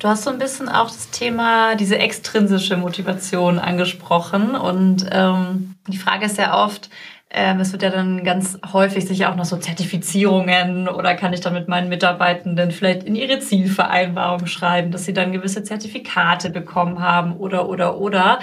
Du 0.00 0.08
hast 0.08 0.24
so 0.24 0.30
ein 0.30 0.38
bisschen 0.38 0.68
auch 0.68 0.86
das 0.86 1.10
Thema, 1.10 1.74
diese 1.74 1.98
extrinsische 1.98 2.76
Motivation 2.76 3.58
angesprochen. 3.58 4.54
Und 4.54 5.06
ähm, 5.10 5.74
die 5.88 5.96
Frage 5.96 6.26
ist 6.26 6.38
ja 6.38 6.64
oft, 6.64 6.88
ähm, 7.30 7.60
es 7.60 7.72
wird 7.72 7.82
ja 7.82 7.90
dann 7.90 8.24
ganz 8.24 8.58
häufig 8.72 9.06
sicher 9.06 9.30
auch 9.30 9.36
noch 9.36 9.44
so 9.44 9.58
Zertifizierungen 9.58 10.88
oder 10.88 11.14
kann 11.14 11.34
ich 11.34 11.40
dann 11.40 11.52
mit 11.52 11.68
meinen 11.68 11.90
Mitarbeitenden 11.90 12.70
vielleicht 12.70 13.02
in 13.02 13.14
ihre 13.14 13.38
Zielvereinbarung 13.38 14.46
schreiben, 14.46 14.90
dass 14.92 15.04
sie 15.04 15.12
dann 15.12 15.32
gewisse 15.32 15.62
Zertifikate 15.62 16.48
bekommen 16.48 17.00
haben 17.00 17.36
oder, 17.36 17.68
oder, 17.68 17.98
oder. 17.98 18.38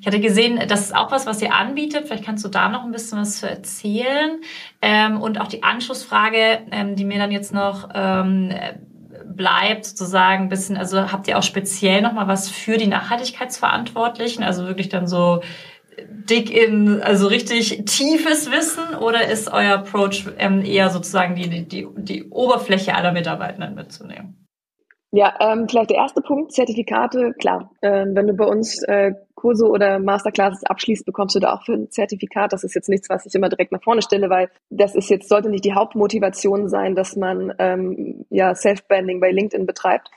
Ich 0.00 0.06
hatte 0.06 0.20
gesehen, 0.20 0.60
das 0.68 0.82
ist 0.82 0.94
auch 0.94 1.10
was, 1.10 1.26
was 1.26 1.42
ihr 1.42 1.52
anbietet. 1.52 2.06
Vielleicht 2.06 2.24
kannst 2.24 2.44
du 2.44 2.48
da 2.48 2.68
noch 2.68 2.84
ein 2.84 2.92
bisschen 2.92 3.18
was 3.18 3.40
zu 3.40 3.50
erzählen. 3.50 4.40
Ähm, 4.80 5.20
und 5.20 5.40
auch 5.40 5.48
die 5.48 5.64
Anschlussfrage, 5.64 6.60
ähm, 6.70 6.94
die 6.94 7.04
mir 7.04 7.18
dann 7.18 7.32
jetzt 7.32 7.52
noch 7.52 7.88
ähm, 7.94 8.54
bleibt 9.24 9.86
sozusagen 9.86 10.44
ein 10.44 10.48
bisschen, 10.48 10.76
also 10.76 11.10
habt 11.10 11.26
ihr 11.26 11.36
auch 11.36 11.42
speziell 11.42 12.00
nochmal 12.00 12.28
was 12.28 12.48
für 12.48 12.76
die 12.76 12.86
Nachhaltigkeitsverantwortlichen, 12.86 14.44
also 14.44 14.66
wirklich 14.66 14.88
dann 14.88 15.08
so 15.08 15.40
dick 16.08 16.50
in, 16.54 17.02
also 17.02 17.26
richtig 17.26 17.84
tiefes 17.84 18.50
Wissen 18.50 18.96
oder 18.96 19.28
ist 19.28 19.52
euer 19.52 19.74
Approach 19.74 20.26
ähm, 20.38 20.64
eher 20.64 20.90
sozusagen 20.90 21.34
die, 21.34 21.66
die, 21.66 21.88
die 21.96 22.24
Oberfläche 22.30 22.94
aller 22.94 23.12
Mitarbeitenden 23.12 23.74
mitzunehmen? 23.74 24.40
Ja, 25.12 25.34
ähm, 25.40 25.68
vielleicht 25.68 25.90
der 25.90 25.96
erste 25.96 26.20
Punkt, 26.20 26.52
Zertifikate. 26.52 27.32
Klar, 27.40 27.72
ähm, 27.82 28.14
wenn 28.14 28.28
du 28.28 28.34
bei 28.34 28.44
uns 28.44 28.80
äh, 28.84 29.12
Kurse 29.34 29.66
oder 29.66 29.98
Masterclasses 29.98 30.62
abschließt, 30.64 31.04
bekommst 31.04 31.34
du 31.34 31.40
da 31.40 31.52
auch 31.52 31.64
für 31.64 31.72
ein 31.72 31.90
Zertifikat. 31.90 32.52
Das 32.52 32.62
ist 32.62 32.74
jetzt 32.74 32.88
nichts, 32.88 33.10
was 33.10 33.26
ich 33.26 33.34
immer 33.34 33.48
direkt 33.48 33.72
nach 33.72 33.82
vorne 33.82 34.02
stelle, 34.02 34.30
weil 34.30 34.50
das 34.68 34.94
ist 34.94 35.10
jetzt, 35.10 35.28
sollte 35.28 35.50
nicht 35.50 35.64
die 35.64 35.74
Hauptmotivation 35.74 36.68
sein, 36.68 36.94
dass 36.94 37.16
man 37.16 37.52
ähm, 37.58 38.24
ja 38.30 38.54
Self-Branding 38.54 39.18
bei 39.18 39.32
LinkedIn 39.32 39.66
betreibt, 39.66 40.10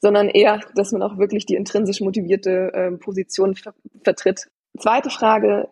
sondern 0.00 0.28
eher, 0.28 0.58
dass 0.74 0.90
man 0.90 1.02
auch 1.02 1.18
wirklich 1.18 1.46
die 1.46 1.54
intrinsisch 1.54 2.00
motivierte 2.00 2.72
ähm, 2.74 2.98
Position 2.98 3.54
ver 3.54 3.74
vertritt 4.02 4.48
Zweite 4.78 5.10
Frage. 5.10 5.68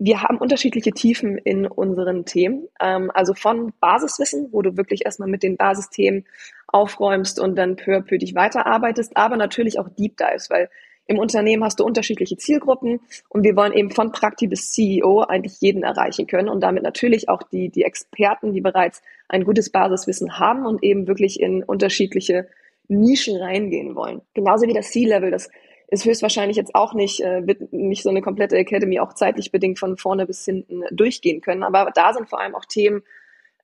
Wir 0.00 0.22
haben 0.22 0.38
unterschiedliche 0.38 0.92
Tiefen 0.92 1.38
in 1.38 1.66
unseren 1.66 2.24
Themen. 2.24 2.68
Ähm, 2.80 3.10
also 3.12 3.34
von 3.34 3.72
Basiswissen, 3.80 4.48
wo 4.52 4.62
du 4.62 4.76
wirklich 4.76 5.04
erstmal 5.04 5.28
mit 5.28 5.42
den 5.42 5.56
Basisthemen 5.56 6.24
aufräumst 6.68 7.40
und 7.40 7.56
dann 7.56 7.74
peu 7.76 7.96
à 7.96 8.00
peu 8.00 8.18
dich 8.18 8.34
weiterarbeitest, 8.34 9.16
aber 9.16 9.36
natürlich 9.36 9.78
auch 9.78 9.88
Deep 9.88 10.16
Dives, 10.16 10.50
weil 10.50 10.70
im 11.06 11.18
Unternehmen 11.18 11.64
hast 11.64 11.80
du 11.80 11.84
unterschiedliche 11.84 12.36
Zielgruppen 12.36 13.00
und 13.30 13.42
wir 13.42 13.56
wollen 13.56 13.72
eben 13.72 13.90
von 13.90 14.12
Prakti 14.12 14.46
bis 14.46 14.70
CEO 14.70 15.22
eigentlich 15.22 15.58
jeden 15.60 15.82
erreichen 15.82 16.26
können 16.26 16.50
und 16.50 16.60
damit 16.60 16.82
natürlich 16.82 17.30
auch 17.30 17.42
die, 17.42 17.70
die 17.70 17.82
Experten, 17.82 18.52
die 18.52 18.60
bereits 18.60 19.02
ein 19.26 19.44
gutes 19.44 19.70
Basiswissen 19.70 20.38
haben 20.38 20.66
und 20.66 20.84
eben 20.84 21.08
wirklich 21.08 21.40
in 21.40 21.64
unterschiedliche 21.64 22.48
Nischen 22.88 23.36
reingehen 23.36 23.94
wollen. 23.96 24.20
Genauso 24.34 24.66
wie 24.66 24.74
das 24.74 24.90
C-Level, 24.90 25.30
das 25.30 25.50
ist 25.88 26.04
höchstwahrscheinlich 26.04 26.56
jetzt 26.56 26.74
auch 26.74 26.94
nicht, 26.94 27.20
äh, 27.20 27.46
wird 27.46 27.72
nicht 27.72 28.02
so 28.02 28.10
eine 28.10 28.20
komplette 28.22 28.56
Academy 28.56 29.00
auch 29.00 29.14
zeitlich 29.14 29.50
bedingt 29.50 29.78
von 29.78 29.96
vorne 29.96 30.26
bis 30.26 30.44
hinten 30.44 30.84
durchgehen 30.90 31.40
können. 31.40 31.62
Aber 31.62 31.90
da 31.94 32.12
sind 32.12 32.28
vor 32.28 32.40
allem 32.40 32.54
auch 32.54 32.66
Themen 32.66 33.02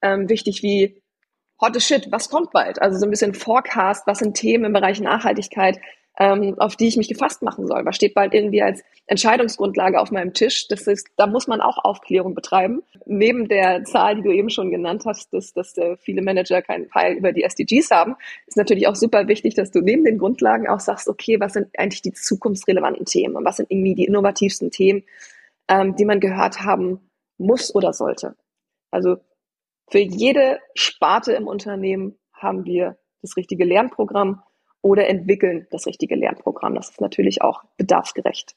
ähm, 0.02 0.28
wichtig 0.28 0.62
wie 0.62 1.00
Hot 1.60 1.80
Shit, 1.80 2.10
was 2.10 2.30
kommt 2.30 2.50
bald? 2.50 2.80
Also 2.82 2.98
so 2.98 3.06
ein 3.06 3.10
bisschen 3.10 3.34
Forecast, 3.34 4.06
was 4.06 4.18
sind 4.18 4.36
Themen 4.36 4.64
im 4.64 4.72
Bereich 4.72 5.00
Nachhaltigkeit, 5.00 5.78
ähm, 6.18 6.54
auf 6.58 6.76
die 6.76 6.86
ich 6.86 6.96
mich 6.96 7.08
gefasst 7.08 7.42
machen 7.42 7.66
soll. 7.66 7.84
Was 7.84 7.96
steht 7.96 8.14
bald 8.14 8.34
irgendwie 8.34 8.62
als 8.62 8.82
Entscheidungsgrundlage 9.06 10.00
auf 10.00 10.12
meinem 10.12 10.32
Tisch? 10.32 10.68
Das 10.68 10.86
ist, 10.86 11.08
da 11.16 11.26
muss 11.26 11.48
man 11.48 11.60
auch 11.60 11.78
Aufklärung 11.78 12.34
betreiben. 12.34 12.82
Neben 13.04 13.48
der 13.48 13.84
Zahl, 13.84 14.16
die 14.16 14.22
du 14.22 14.30
eben 14.30 14.50
schon 14.50 14.70
genannt 14.70 15.04
hast, 15.06 15.32
dass, 15.34 15.52
dass 15.52 15.76
äh, 15.76 15.96
viele 15.96 16.22
Manager 16.22 16.62
keinen 16.62 16.86
Pfeil 16.86 17.14
über 17.14 17.32
die 17.32 17.42
SDGs 17.42 17.90
haben, 17.90 18.14
ist 18.46 18.56
natürlich 18.56 18.86
auch 18.86 18.94
super 18.94 19.26
wichtig, 19.26 19.54
dass 19.54 19.72
du 19.72 19.80
neben 19.80 20.04
den 20.04 20.18
Grundlagen 20.18 20.68
auch 20.68 20.80
sagst, 20.80 21.08
okay, 21.08 21.40
was 21.40 21.54
sind 21.54 21.68
eigentlich 21.76 22.02
die 22.02 22.12
zukunftsrelevanten 22.12 23.06
Themen 23.06 23.34
und 23.34 23.44
was 23.44 23.56
sind 23.56 23.70
irgendwie 23.70 23.94
die 23.94 24.04
innovativsten 24.04 24.70
Themen, 24.70 25.02
ähm, 25.68 25.96
die 25.96 26.04
man 26.04 26.20
gehört 26.20 26.60
haben 26.60 27.10
muss 27.38 27.74
oder 27.74 27.92
sollte. 27.92 28.36
Also 28.92 29.16
für 29.90 29.98
jede 29.98 30.60
Sparte 30.74 31.32
im 31.32 31.48
Unternehmen 31.48 32.16
haben 32.32 32.64
wir 32.64 32.96
das 33.20 33.36
richtige 33.36 33.64
Lernprogramm 33.64 34.42
oder 34.84 35.08
entwickeln 35.08 35.66
das 35.70 35.86
richtige 35.86 36.14
Lernprogramm. 36.14 36.74
Das 36.74 36.90
ist 36.90 37.00
natürlich 37.00 37.40
auch 37.40 37.62
bedarfsgerecht. 37.78 38.54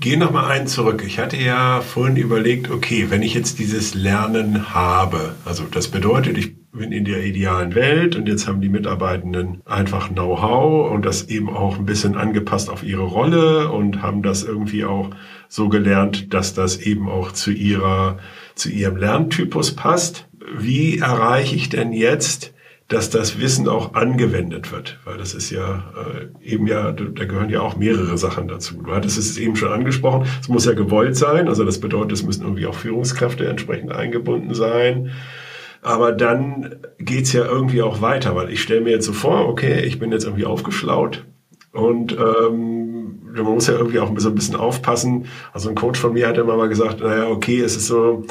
Geh 0.00 0.16
noch 0.16 0.30
mal 0.30 0.50
einen 0.50 0.66
zurück. 0.66 1.02
Ich 1.06 1.18
hatte 1.18 1.36
ja 1.36 1.80
vorhin 1.80 2.16
überlegt, 2.16 2.70
okay, 2.70 3.06
wenn 3.10 3.22
ich 3.22 3.34
jetzt 3.34 3.58
dieses 3.58 3.94
Lernen 3.94 4.74
habe, 4.74 5.34
also 5.44 5.64
das 5.64 5.88
bedeutet, 5.88 6.38
ich 6.38 6.70
bin 6.72 6.92
in 6.92 7.04
der 7.04 7.24
idealen 7.24 7.74
Welt 7.74 8.16
und 8.16 8.28
jetzt 8.28 8.48
haben 8.48 8.60
die 8.60 8.70
Mitarbeitenden 8.70 9.60
einfach 9.64 10.08
Know-how 10.08 10.90
und 10.90 11.04
das 11.04 11.28
eben 11.28 11.50
auch 11.50 11.78
ein 11.78 11.84
bisschen 11.84 12.16
angepasst 12.16 12.70
auf 12.70 12.82
ihre 12.82 13.02
Rolle 13.02 13.70
und 13.70 14.02
haben 14.02 14.22
das 14.22 14.42
irgendwie 14.42 14.84
auch 14.84 15.10
so 15.48 15.68
gelernt, 15.68 16.32
dass 16.32 16.54
das 16.54 16.78
eben 16.78 17.08
auch 17.08 17.32
zu 17.32 17.50
ihrer, 17.50 18.18
zu 18.54 18.70
ihrem 18.70 18.96
Lerntypus 18.96 19.76
passt. 19.76 20.28
Wie 20.56 20.98
erreiche 20.98 21.54
ich 21.54 21.68
denn 21.68 21.92
jetzt 21.92 22.52
dass 22.92 23.08
das 23.08 23.40
Wissen 23.40 23.68
auch 23.68 23.94
angewendet 23.94 24.70
wird, 24.70 24.98
weil 25.04 25.16
das 25.16 25.32
ist 25.34 25.50
ja 25.50 25.84
äh, 25.96 26.46
eben 26.46 26.66
ja, 26.66 26.92
da 26.92 27.24
gehören 27.24 27.48
ja 27.48 27.60
auch 27.60 27.76
mehrere 27.76 28.18
Sachen 28.18 28.48
dazu. 28.48 28.82
Du 28.82 28.92
hattest 28.92 29.16
es 29.16 29.38
eben 29.38 29.56
schon 29.56 29.72
angesprochen, 29.72 30.26
es 30.40 30.48
muss 30.48 30.66
ja 30.66 30.74
gewollt 30.74 31.16
sein, 31.16 31.48
also 31.48 31.64
das 31.64 31.80
bedeutet, 31.80 32.12
es 32.12 32.22
müssen 32.22 32.42
irgendwie 32.42 32.66
auch 32.66 32.74
Führungskräfte 32.74 33.48
entsprechend 33.48 33.92
eingebunden 33.92 34.52
sein. 34.54 35.10
Aber 35.80 36.12
dann 36.12 36.76
geht's 36.98 37.32
ja 37.32 37.44
irgendwie 37.44 37.82
auch 37.82 38.02
weiter, 38.02 38.36
weil 38.36 38.50
ich 38.50 38.62
stelle 38.62 38.82
mir 38.82 38.90
jetzt 38.90 39.06
so 39.06 39.12
vor, 39.12 39.48
okay, 39.48 39.80
ich 39.80 39.98
bin 39.98 40.12
jetzt 40.12 40.24
irgendwie 40.24 40.44
aufgeschlaut 40.44 41.24
und 41.72 42.12
ähm, 42.12 43.22
man 43.34 43.44
muss 43.44 43.66
ja 43.66 43.74
irgendwie 43.74 44.00
auch 44.00 44.12
so 44.16 44.28
ein 44.28 44.34
bisschen 44.34 44.56
aufpassen. 44.56 45.26
Also 45.54 45.70
ein 45.70 45.74
Coach 45.74 45.98
von 45.98 46.12
mir 46.12 46.28
hat 46.28 46.36
immer 46.36 46.56
mal 46.56 46.68
gesagt, 46.68 47.00
naja, 47.00 47.28
okay, 47.28 47.60
es 47.60 47.74
ist 47.74 47.86
so, 47.86 48.24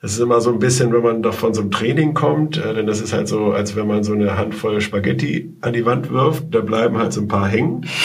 das 0.00 0.12
ist 0.12 0.20
immer 0.20 0.40
so 0.40 0.52
ein 0.52 0.58
bisschen, 0.58 0.92
wenn 0.92 1.02
man 1.02 1.22
doch 1.22 1.34
von 1.34 1.54
so 1.54 1.62
einem 1.62 1.70
Training 1.70 2.14
kommt, 2.14 2.58
äh, 2.58 2.74
denn 2.74 2.86
das 2.86 3.00
ist 3.00 3.12
halt 3.12 3.28
so, 3.28 3.52
als 3.52 3.76
wenn 3.76 3.86
man 3.86 4.04
so 4.04 4.12
eine 4.12 4.36
Handvoll 4.36 4.80
Spaghetti 4.80 5.56
an 5.62 5.72
die 5.72 5.86
Wand 5.86 6.10
wirft, 6.10 6.54
da 6.54 6.60
bleiben 6.60 6.98
halt 6.98 7.12
so 7.12 7.22
ein 7.22 7.28
paar 7.28 7.48
hängen. 7.48 7.86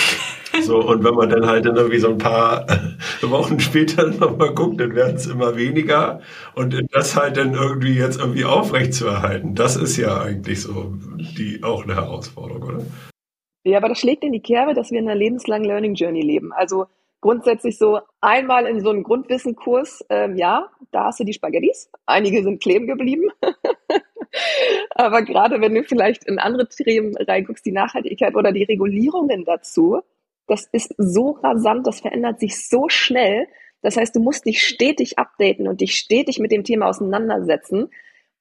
So, 0.64 0.86
und 0.86 1.04
wenn 1.06 1.16
man 1.16 1.30
dann 1.30 1.48
halt 1.48 1.66
dann 1.66 1.78
irgendwie 1.78 1.98
so 1.98 2.10
ein 2.10 2.18
paar 2.18 2.68
Wochen 3.22 3.60
später 3.62 4.08
nochmal 4.20 4.54
guckt, 4.54 4.82
dann 4.82 4.94
werden 4.96 5.16
es 5.16 5.26
immer 5.26 5.56
weniger. 5.56 6.20
Und 6.56 6.76
das 6.92 7.16
halt 7.16 7.38
dann 7.38 7.54
irgendwie 7.54 7.96
jetzt 7.96 8.20
irgendwie 8.20 8.44
aufrecht 8.44 8.94
zu 8.94 9.08
erhalten, 9.08 9.56
das 9.56 9.78
ist 9.78 9.96
ja 9.96 10.22
eigentlich 10.22 10.62
so 10.62 10.94
die 11.18 11.62
auch 11.64 11.86
eine 11.86 11.96
Herausforderung, 11.96 12.64
oder? 12.64 12.84
Ja, 13.64 13.78
aber 13.78 13.90
das 13.90 14.00
schlägt 14.00 14.24
in 14.24 14.34
die 14.34 14.42
Kerbe, 14.42 14.74
dass 14.74 14.92
wir 14.92 15.00
in 15.00 15.08
einer 15.08 15.18
lebenslangen 15.18 15.66
Learning 15.68 15.96
Journey 15.96 16.22
leben. 16.22 16.52
Also 16.52 16.88
grundsätzlich 17.22 17.78
so 17.78 18.00
einmal 18.20 18.66
in 18.66 18.82
so 18.82 18.90
einem 18.90 19.04
Grundwissenkurs, 19.04 20.04
ähm, 20.10 20.36
ja, 20.36 20.70
da 20.92 21.06
hast 21.06 21.20
du 21.20 21.24
die 21.24 21.34
Spaghettis. 21.34 21.90
Einige 22.06 22.44
sind 22.44 22.62
kleben 22.62 22.88
geblieben. 22.88 23.30
Aber 24.96 25.22
gerade 25.22 25.62
wenn 25.62 25.76
du 25.76 25.84
vielleicht 25.84 26.24
in 26.26 26.40
andere 26.40 26.68
Themen 26.68 27.16
reinguckst, 27.16 27.66
die 27.66 27.72
Nachhaltigkeit 27.72 28.36
oder 28.36 28.52
die 28.52 28.64
Regulierungen 28.64 29.46
dazu, 29.46 30.02
das 30.48 30.68
ist 30.72 30.94
so 30.98 31.32
rasant, 31.32 31.88
das 31.88 32.02
verändert 32.02 32.40
sich 32.40 32.68
so 32.68 32.90
schnell. 32.90 33.48
Das 33.82 33.98
heißt, 33.98 34.16
du 34.16 34.20
musst 34.20 34.46
dich 34.46 34.66
stetig 34.66 35.18
updaten 35.18 35.68
und 35.68 35.82
dich 35.82 35.96
stetig 35.96 36.40
mit 36.40 36.52
dem 36.52 36.64
Thema 36.64 36.88
auseinandersetzen. 36.88 37.90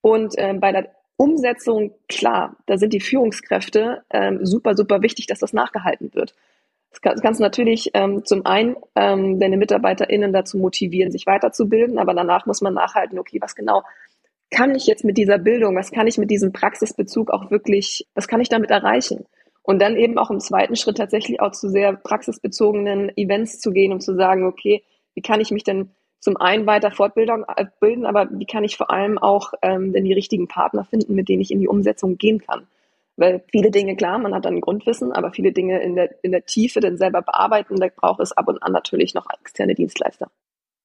Und 0.00 0.34
ähm, 0.38 0.60
bei 0.60 0.72
der 0.72 0.90
Umsetzung, 1.16 1.92
klar, 2.08 2.56
da 2.66 2.78
sind 2.78 2.92
die 2.94 3.00
Führungskräfte 3.00 4.02
ähm, 4.10 4.44
super, 4.44 4.74
super 4.74 5.02
wichtig, 5.02 5.26
dass 5.26 5.38
das 5.38 5.52
nachgehalten 5.52 6.14
wird. 6.14 6.34
Das 6.90 7.22
kannst 7.22 7.40
du 7.40 7.44
natürlich 7.44 7.90
ähm, 7.94 8.24
zum 8.24 8.44
einen 8.44 8.76
ähm, 8.96 9.38
deine 9.38 9.56
MitarbeiterInnen 9.56 10.32
dazu 10.32 10.58
motivieren, 10.58 11.12
sich 11.12 11.26
weiterzubilden, 11.26 11.98
aber 11.98 12.14
danach 12.14 12.46
muss 12.46 12.60
man 12.60 12.74
nachhalten, 12.74 13.18
okay, 13.18 13.38
was 13.40 13.54
genau 13.54 13.82
kann 14.50 14.74
ich 14.74 14.86
jetzt 14.86 15.04
mit 15.04 15.16
dieser 15.16 15.38
Bildung, 15.38 15.76
was 15.76 15.92
kann 15.92 16.08
ich 16.08 16.18
mit 16.18 16.30
diesem 16.30 16.52
Praxisbezug 16.52 17.30
auch 17.30 17.50
wirklich, 17.50 18.06
was 18.14 18.26
kann 18.26 18.40
ich 18.40 18.48
damit 18.48 18.70
erreichen? 18.70 19.24
Und 19.62 19.80
dann 19.80 19.96
eben 19.96 20.18
auch 20.18 20.30
im 20.30 20.40
zweiten 20.40 20.74
Schritt 20.74 20.96
tatsächlich 20.96 21.40
auch 21.40 21.52
zu 21.52 21.68
sehr 21.68 21.94
praxisbezogenen 21.94 23.16
Events 23.16 23.60
zu 23.60 23.70
gehen 23.70 23.92
und 23.92 24.00
zu 24.00 24.16
sagen, 24.16 24.44
okay, 24.44 24.82
wie 25.14 25.22
kann 25.22 25.40
ich 25.40 25.52
mich 25.52 25.62
denn 25.62 25.90
zum 26.18 26.36
einen 26.36 26.66
weiter 26.66 26.90
fortbilden, 26.90 27.44
äh, 27.56 27.66
bilden, 27.80 28.04
aber 28.04 28.28
wie 28.32 28.46
kann 28.46 28.64
ich 28.64 28.76
vor 28.76 28.90
allem 28.90 29.16
auch 29.18 29.52
ähm, 29.62 29.92
denn 29.92 30.04
die 30.04 30.12
richtigen 30.12 30.48
Partner 30.48 30.84
finden, 30.84 31.14
mit 31.14 31.28
denen 31.28 31.40
ich 31.40 31.50
in 31.50 31.60
die 31.60 31.68
Umsetzung 31.68 32.18
gehen 32.18 32.40
kann? 32.40 32.66
Weil 33.20 33.44
viele 33.52 33.70
Dinge, 33.70 33.96
klar, 33.96 34.18
man 34.18 34.34
hat 34.34 34.46
dann 34.46 34.62
Grundwissen, 34.62 35.12
aber 35.12 35.30
viele 35.30 35.52
Dinge 35.52 35.82
in 35.82 35.94
der, 35.94 36.08
in 36.24 36.32
der 36.32 36.46
Tiefe 36.46 36.80
dann 36.80 36.96
selber 36.96 37.20
bearbeiten, 37.20 37.76
da 37.76 37.88
braucht 37.94 38.20
es 38.20 38.32
ab 38.32 38.48
und 38.48 38.62
an 38.62 38.72
natürlich 38.72 39.12
noch 39.12 39.26
externe 39.42 39.74
Dienstleister. 39.74 40.30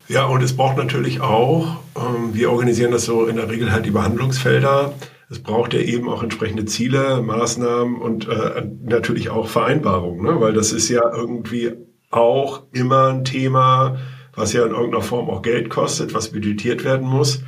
Ja, 0.10 0.26
und 0.26 0.43
es 0.43 0.56
braucht 0.56 0.76
natürlich 0.76 1.21
auch, 1.21 1.78
ähm, 1.95 2.34
wir 2.34 2.52
organisieren 2.52 2.91
das 2.91 3.06
so 3.06 3.26
in 3.26 3.38
der 3.38 3.50
Regel 3.50 3.71
halt 3.71 3.86
die 3.86 3.91
Behandlungsfelder. 3.91 4.93
Es 5.30 5.41
braucht 5.41 5.74
ja 5.74 5.80
eben 5.80 6.10
auch 6.10 6.21
entsprechende 6.21 6.65
Ziele, 6.65 7.21
Maßnahmen 7.21 8.02
und 8.02 8.28
äh, 8.28 8.67
natürlich 8.84 9.30
auch 9.30 9.48
Vereinbarungen, 9.48 10.26
ne? 10.26 10.41
weil 10.41 10.52
das 10.52 10.74
ist 10.74 10.89
ja 10.89 11.10
irgendwie 11.15 11.71
auch 12.12 12.63
immer 12.74 13.13
ein 13.13 13.24
Thema, 13.24 13.98
was 14.36 14.52
ja 14.52 14.65
in 14.65 14.71
irgendeiner 14.71 15.02
Form 15.02 15.30
auch 15.30 15.41
Geld 15.41 15.69
kostet, 15.69 16.13
was 16.13 16.34
budgetiert 16.34 16.84
werden 16.84 17.08
muss 17.08 17.43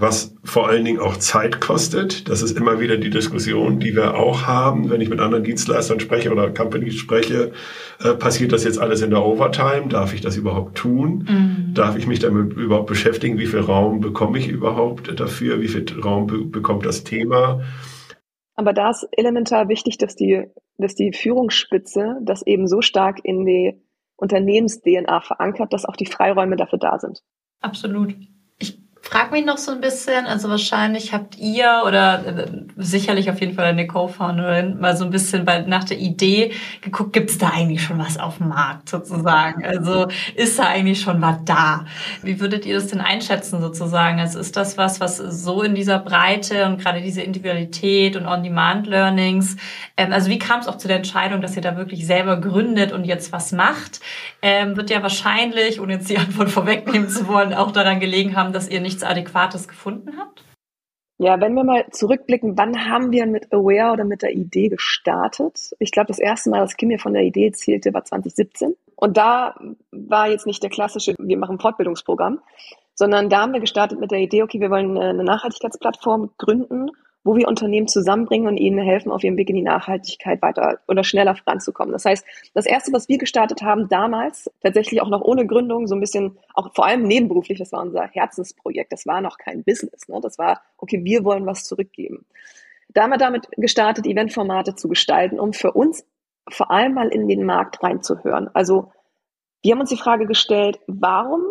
was 0.00 0.34
vor 0.44 0.68
allen 0.68 0.84
Dingen 0.84 0.98
auch 0.98 1.16
Zeit 1.18 1.60
kostet. 1.60 2.28
Das 2.28 2.40
ist 2.40 2.56
immer 2.56 2.80
wieder 2.80 2.96
die 2.96 3.10
Diskussion, 3.10 3.80
die 3.80 3.94
wir 3.94 4.14
auch 4.14 4.46
haben, 4.46 4.88
wenn 4.88 5.02
ich 5.02 5.10
mit 5.10 5.20
anderen 5.20 5.44
Dienstleistern 5.44 6.00
spreche 6.00 6.32
oder 6.32 6.50
Companies 6.50 6.94
spreche. 6.94 7.52
Äh, 8.02 8.14
passiert 8.14 8.52
das 8.52 8.64
jetzt 8.64 8.78
alles 8.78 9.02
in 9.02 9.10
der 9.10 9.22
Overtime? 9.22 9.88
Darf 9.88 10.14
ich 10.14 10.22
das 10.22 10.36
überhaupt 10.36 10.78
tun? 10.78 11.26
Mhm. 11.28 11.74
Darf 11.74 11.96
ich 11.98 12.06
mich 12.06 12.18
damit 12.18 12.54
überhaupt 12.54 12.86
beschäftigen? 12.86 13.38
Wie 13.38 13.46
viel 13.46 13.60
Raum 13.60 14.00
bekomme 14.00 14.38
ich 14.38 14.48
überhaupt 14.48 15.20
dafür? 15.20 15.60
Wie 15.60 15.68
viel 15.68 15.84
Raum 16.02 16.26
be 16.26 16.46
bekommt 16.46 16.86
das 16.86 17.04
Thema? 17.04 17.60
Aber 18.54 18.72
da 18.72 18.90
ist 18.90 19.06
elementar 19.12 19.68
wichtig, 19.68 19.98
dass 19.98 20.16
die, 20.16 20.44
dass 20.78 20.94
die 20.94 21.12
Führungsspitze 21.12 22.20
das 22.24 22.46
eben 22.46 22.66
so 22.66 22.80
stark 22.80 23.18
in 23.22 23.44
die 23.44 23.74
Unternehmens-DNA 24.16 25.20
verankert, 25.20 25.72
dass 25.72 25.84
auch 25.84 25.96
die 25.96 26.06
Freiräume 26.06 26.56
dafür 26.56 26.78
da 26.78 26.98
sind. 26.98 27.20
Absolut 27.60 28.14
frag 29.10 29.32
mich 29.32 29.44
noch 29.44 29.58
so 29.58 29.72
ein 29.72 29.80
bisschen, 29.80 30.26
also 30.26 30.48
wahrscheinlich 30.48 31.12
habt 31.12 31.36
ihr 31.36 31.82
oder 31.84 32.24
äh, 32.24 32.46
sicherlich 32.76 33.28
auf 33.28 33.40
jeden 33.40 33.54
Fall 33.54 33.64
eine 33.64 33.88
Co-Founderin 33.88 34.78
mal 34.78 34.96
so 34.96 35.04
ein 35.04 35.10
bisschen 35.10 35.44
bei, 35.44 35.62
nach 35.62 35.82
der 35.82 35.98
Idee 35.98 36.52
geguckt, 36.80 37.12
gibt 37.12 37.30
es 37.30 37.38
da 37.38 37.48
eigentlich 37.48 37.82
schon 37.82 37.98
was 37.98 38.18
auf 38.18 38.38
dem 38.38 38.48
Markt 38.50 38.88
sozusagen? 38.88 39.64
Also 39.64 40.06
ist 40.36 40.60
da 40.60 40.68
eigentlich 40.68 41.00
schon 41.00 41.20
was 41.20 41.38
da? 41.44 41.86
Wie 42.22 42.38
würdet 42.38 42.64
ihr 42.66 42.76
das 42.76 42.86
denn 42.86 43.00
einschätzen 43.00 43.60
sozusagen? 43.60 44.20
Also 44.20 44.38
ist 44.38 44.56
das 44.56 44.78
was, 44.78 45.00
was 45.00 45.16
so 45.16 45.62
in 45.62 45.74
dieser 45.74 45.98
Breite 45.98 46.66
und 46.66 46.80
gerade 46.80 47.00
diese 47.00 47.22
Individualität 47.22 48.14
und 48.14 48.26
On-Demand-Learnings, 48.26 49.56
ähm, 49.96 50.12
also 50.12 50.30
wie 50.30 50.38
kam 50.38 50.60
es 50.60 50.68
auch 50.68 50.78
zu 50.78 50.86
der 50.86 50.98
Entscheidung, 50.98 51.40
dass 51.40 51.56
ihr 51.56 51.62
da 51.62 51.76
wirklich 51.76 52.06
selber 52.06 52.36
gründet 52.36 52.92
und 52.92 53.04
jetzt 53.04 53.32
was 53.32 53.50
macht? 53.50 53.98
Ähm, 54.40 54.76
wird 54.76 54.88
ja 54.88 55.02
wahrscheinlich, 55.02 55.80
ohne 55.80 55.94
jetzt 55.94 56.08
die 56.08 56.18
Antwort 56.18 56.50
vorwegnehmen 56.50 57.08
zu 57.08 57.26
wollen, 57.26 57.52
auch 57.52 57.72
daran 57.72 57.98
gelegen 57.98 58.36
haben, 58.36 58.52
dass 58.52 58.68
ihr 58.68 58.80
nicht 58.80 58.99
nichts 59.00 59.04
Adäquates 59.04 59.68
gefunden 59.68 60.16
habt? 60.18 60.44
Ja, 61.18 61.38
wenn 61.40 61.54
wir 61.54 61.64
mal 61.64 61.86
zurückblicken, 61.90 62.56
wann 62.56 62.88
haben 62.88 63.12
wir 63.12 63.26
mit 63.26 63.52
Aware 63.52 63.92
oder 63.92 64.04
mit 64.04 64.22
der 64.22 64.32
Idee 64.32 64.68
gestartet? 64.68 65.72
Ich 65.78 65.92
glaube, 65.92 66.06
das 66.06 66.18
erste 66.18 66.48
Mal, 66.48 66.60
dass 66.60 66.76
Kim 66.76 66.88
mir 66.88 66.98
von 66.98 67.12
der 67.12 67.22
Idee 67.22 67.48
erzählte, 67.48 67.92
war 67.92 68.04
2017. 68.04 68.74
Und 68.96 69.16
da 69.18 69.54
war 69.90 70.30
jetzt 70.30 70.46
nicht 70.46 70.62
der 70.62 70.70
klassische, 70.70 71.14
wir 71.18 71.36
machen 71.36 71.58
Fortbildungsprogramm, 71.58 72.40
sondern 72.94 73.28
da 73.28 73.42
haben 73.42 73.52
wir 73.52 73.60
gestartet 73.60 74.00
mit 74.00 74.10
der 74.10 74.20
Idee, 74.20 74.42
okay, 74.42 74.60
wir 74.60 74.70
wollen 74.70 74.96
eine 74.96 75.24
Nachhaltigkeitsplattform 75.24 76.30
gründen 76.38 76.90
wo 77.22 77.36
wir 77.36 77.48
Unternehmen 77.48 77.86
zusammenbringen 77.86 78.48
und 78.48 78.56
ihnen 78.56 78.78
helfen, 78.78 79.12
auf 79.12 79.22
ihrem 79.22 79.36
Weg 79.36 79.50
in 79.50 79.56
die 79.56 79.62
Nachhaltigkeit 79.62 80.40
weiter 80.40 80.80
oder 80.88 81.04
schneller 81.04 81.34
voranzukommen. 81.34 81.92
Das 81.92 82.04
heißt, 82.04 82.24
das 82.54 82.66
erste, 82.66 82.92
was 82.92 83.08
wir 83.08 83.18
gestartet 83.18 83.62
haben 83.62 83.88
damals, 83.88 84.50
tatsächlich 84.62 85.02
auch 85.02 85.08
noch 85.08 85.20
ohne 85.20 85.46
Gründung, 85.46 85.86
so 85.86 85.94
ein 85.94 86.00
bisschen, 86.00 86.38
auch 86.54 86.74
vor 86.74 86.86
allem 86.86 87.02
nebenberuflich, 87.02 87.58
das 87.58 87.72
war 87.72 87.82
unser 87.82 88.06
Herzensprojekt. 88.06 88.92
Das 88.92 89.06
war 89.06 89.20
noch 89.20 89.36
kein 89.36 89.64
Business. 89.64 90.08
Ne? 90.08 90.18
Das 90.22 90.38
war, 90.38 90.62
okay, 90.78 91.04
wir 91.04 91.24
wollen 91.24 91.44
was 91.44 91.64
zurückgeben. 91.64 92.24
Da 92.88 93.02
haben 93.02 93.10
wir 93.10 93.18
damit 93.18 93.48
gestartet, 93.56 94.06
Eventformate 94.06 94.74
zu 94.74 94.88
gestalten, 94.88 95.38
um 95.38 95.52
für 95.52 95.72
uns 95.72 96.04
vor 96.48 96.70
allem 96.70 96.94
mal 96.94 97.08
in 97.08 97.28
den 97.28 97.44
Markt 97.44 97.82
reinzuhören. 97.82 98.48
Also, 98.54 98.92
wir 99.62 99.72
haben 99.72 99.80
uns 99.80 99.90
die 99.90 99.96
Frage 99.96 100.26
gestellt, 100.26 100.80
warum 100.86 101.42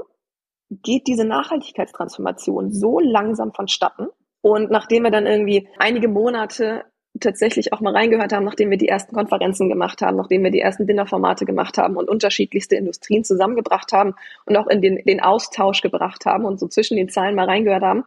geht 0.70 1.08
diese 1.08 1.26
Nachhaltigkeitstransformation 1.26 2.72
so 2.72 3.00
langsam 3.00 3.54
vonstatten? 3.54 4.08
Und 4.42 4.72
nachdem 4.72 5.04
wir 5.04 5.12
dann 5.12 5.26
irgendwie 5.26 5.68
einige 5.78 6.08
Monate 6.08 6.86
tatsächlich 7.20 7.74
auch 7.74 7.82
mal 7.82 7.96
reingehört 7.96 8.32
haben, 8.32 8.46
nachdem 8.46 8.70
wir 8.70 8.78
die 8.78 8.88
ersten 8.88 9.16
Konferenzen 9.16 9.68
gemacht 9.68 10.02
haben, 10.02 10.18
nachdem 10.18 10.44
wir 10.44 10.52
die 10.52 10.62
ersten 10.62 10.88
Dinnerformate 10.88 11.46
gemacht 11.46 11.78
haben 11.78 11.98
und 11.98 12.10
unterschiedlichste 12.10 12.76
Industrien 12.76 13.24
zusammengebracht 13.24 13.92
haben 13.92 14.16
und 14.46 14.56
auch 14.56 14.68
in 14.68 14.82
den, 14.82 15.04
den 15.06 15.20
Austausch 15.20 15.82
gebracht 15.82 16.26
haben 16.26 16.46
und 16.46 16.60
so 16.60 16.68
zwischen 16.68 16.98
den 16.98 17.10
Zeilen 17.10 17.36
mal 17.36 17.46
reingehört 17.46 17.84
haben, 17.84 18.06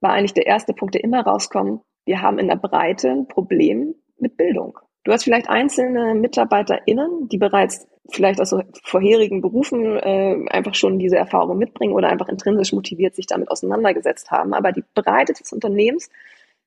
war 0.00 0.12
eigentlich 0.12 0.34
der 0.34 0.46
erste 0.46 0.72
Punkt, 0.74 0.94
der 0.94 1.04
immer 1.04 1.22
rauskommt. 1.22 1.82
Wir 2.04 2.22
haben 2.22 2.38
in 2.38 2.48
der 2.48 2.56
Breite 2.56 3.10
ein 3.10 3.28
Problem 3.28 3.94
mit 4.18 4.36
Bildung. 4.36 4.78
Du 5.06 5.12
hast 5.12 5.22
vielleicht 5.22 5.48
einzelne 5.48 6.16
MitarbeiterInnen, 6.16 7.28
die 7.28 7.38
bereits 7.38 7.86
vielleicht 8.10 8.40
aus 8.40 8.56
vorherigen 8.82 9.40
Berufen 9.40 9.96
äh, 9.98 10.44
einfach 10.50 10.74
schon 10.74 10.98
diese 10.98 11.16
Erfahrung 11.16 11.58
mitbringen 11.58 11.92
oder 11.92 12.08
einfach 12.08 12.28
intrinsisch 12.28 12.72
motiviert 12.72 13.14
sich 13.14 13.26
damit 13.26 13.48
auseinandergesetzt 13.48 14.32
haben. 14.32 14.52
Aber 14.52 14.72
die 14.72 14.82
Breite 14.94 15.32
des 15.32 15.52
Unternehmens 15.52 16.10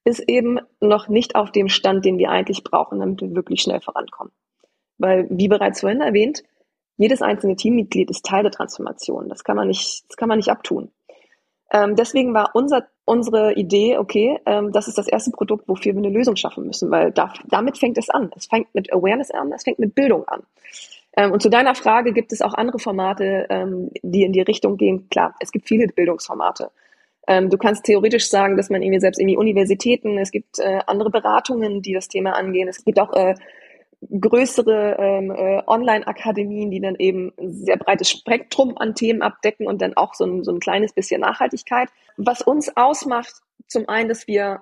ist 0.06 0.21
eben 0.21 0.58
noch 0.80 1.10
nicht 1.10 1.36
auf 1.36 1.52
dem 1.52 1.67
Stand, 1.67 2.06
den 2.06 2.17
wir 2.17 2.30
eigentlich 2.30 2.63
brauchen, 2.63 3.02
damit 3.02 3.19
wir 3.19 3.36
wirklich 3.36 3.62
schnell 3.62 3.82
vorankommen. 3.82 4.32
Weil, 4.97 5.28
wie 5.30 5.49
bereits 5.49 5.82
vorhin 5.82 5.99
erwähnt, 5.99 6.43
jedes 6.95 7.21
einzelne 7.21 7.58
Teammitglied 7.58 8.10
ist 8.10 8.25
Teil 8.25 8.43
der 8.43 8.54
Transformation. 8.54 9.28
Das 9.28 9.43
kann 9.43 9.58
man 9.58 9.67
nicht, 9.67 10.06
das 10.08 10.15
kann 10.15 10.30
man 10.30 10.38
nicht 10.38 10.49
abtun. 10.49 10.91
Ähm, 11.73 11.97
deswegen 11.97 12.34
war 12.34 12.52
unser, 12.54 12.88
unsere 13.10 13.54
Idee, 13.54 13.98
okay, 13.98 14.39
ähm, 14.45 14.72
das 14.72 14.88
ist 14.88 14.98
das 14.98 15.08
erste 15.08 15.32
Produkt, 15.32 15.67
wofür 15.67 15.93
wir 15.93 16.00
eine 16.00 16.10
Lösung 16.10 16.36
schaffen 16.36 16.67
müssen, 16.67 16.91
weil 16.91 17.12
da, 17.12 17.34
damit 17.50 17.78
fängt 17.78 17.98
es 17.98 18.10
an. 18.10 18.32
Es 18.38 18.45
fängt 18.45 18.74
mit 18.76 18.93
Awareness 18.93 19.32
an, 19.32 19.52
es 19.52 19.63
fängt 19.63 19.80
mit 19.80 19.95
Bildung 19.95 20.28
an. 20.28 20.43
Ähm, 21.17 21.32
und 21.32 21.41
zu 21.41 21.50
deiner 21.50 21.76
Frage 21.76 22.13
gibt 22.13 22.32
es 22.32 22.41
auch 22.41 22.54
andere 22.54 22.80
Formate, 22.80 23.48
ähm, 23.50 23.89
die 24.04 24.24
in 24.24 24.32
die 24.32 24.41
Richtung 24.41 24.78
gehen. 24.78 25.10
Klar, 25.10 25.34
es 25.39 25.52
gibt 25.52 25.67
viele 25.67 25.88
Bildungsformate. 25.88 26.69
Ähm, 27.28 27.50
du 27.50 27.58
kannst 27.58 27.86
theoretisch 27.86 28.30
sagen, 28.30 28.58
dass 28.58 28.69
man 28.69 28.82
irgendwie 28.82 29.00
selbst 29.00 29.19
irgendwie 29.19 29.38
Universitäten, 29.38 30.17
es 30.17 30.32
gibt 30.32 30.60
äh, 30.60 30.80
andere 30.86 31.10
Beratungen, 31.10 31.82
die 31.82 31.93
das 31.93 32.08
Thema 32.08 32.34
angehen. 32.34 32.67
Es 32.67 32.86
gibt 32.86 33.00
auch 33.00 33.13
äh, 33.13 33.36
größere 34.02 34.96
ähm, 34.98 35.32
äh, 35.32 35.62
Online-Akademien, 35.68 36.72
die 36.72 36.80
dann 36.80 36.96
eben 36.96 37.34
ein 37.38 37.54
sehr 37.54 37.78
breites 37.78 38.10
Spektrum 38.10 38.78
an 38.78 38.96
Themen 38.96 39.22
abdecken 39.22 39.68
und 39.68 39.82
dann 39.82 39.96
auch 39.96 40.14
so 40.14 40.26
ein, 40.26 40.44
so 40.44 40.52
ein 40.52 40.60
kleines 40.60 40.94
bisschen 40.94 41.22
Nachhaltigkeit. 41.22 41.90
Was 42.18 42.42
uns 42.42 42.76
ausmacht, 42.76 43.34
zum 43.68 43.90
einen, 43.90 44.10
dass 44.10 44.28
wir 44.28 44.62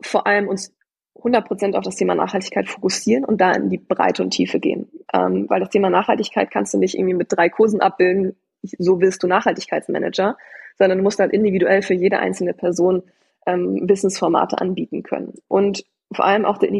vor 0.00 0.26
allem 0.26 0.48
uns 0.48 0.74
100 1.16 1.46
Prozent 1.46 1.76
auf 1.76 1.84
das 1.84 1.96
Thema 1.96 2.14
Nachhaltigkeit 2.14 2.68
fokussieren 2.68 3.24
und 3.24 3.40
da 3.40 3.52
in 3.52 3.68
die 3.68 3.78
Breite 3.78 4.22
und 4.22 4.30
Tiefe 4.30 4.58
gehen. 4.58 4.88
Ähm, 5.12 5.48
weil 5.48 5.60
das 5.60 5.70
Thema 5.70 5.90
Nachhaltigkeit 5.90 6.50
kannst 6.50 6.72
du 6.72 6.78
nicht 6.78 6.96
irgendwie 6.96 7.14
mit 7.14 7.28
drei 7.30 7.48
Kursen 7.48 7.80
abbilden, 7.80 8.36
so 8.62 9.00
willst 9.00 9.22
du 9.22 9.26
Nachhaltigkeitsmanager, 9.26 10.36
sondern 10.78 10.98
du 10.98 11.04
musst 11.04 11.18
halt 11.18 11.32
individuell 11.32 11.82
für 11.82 11.94
jede 11.94 12.18
einzelne 12.18 12.54
Person 12.54 13.02
ähm, 13.46 13.88
Wissensformate 13.88 14.58
anbieten 14.58 15.02
können. 15.02 15.34
Und 15.48 15.84
vor 16.12 16.24
allem 16.24 16.44
auch 16.44 16.58
der 16.58 16.70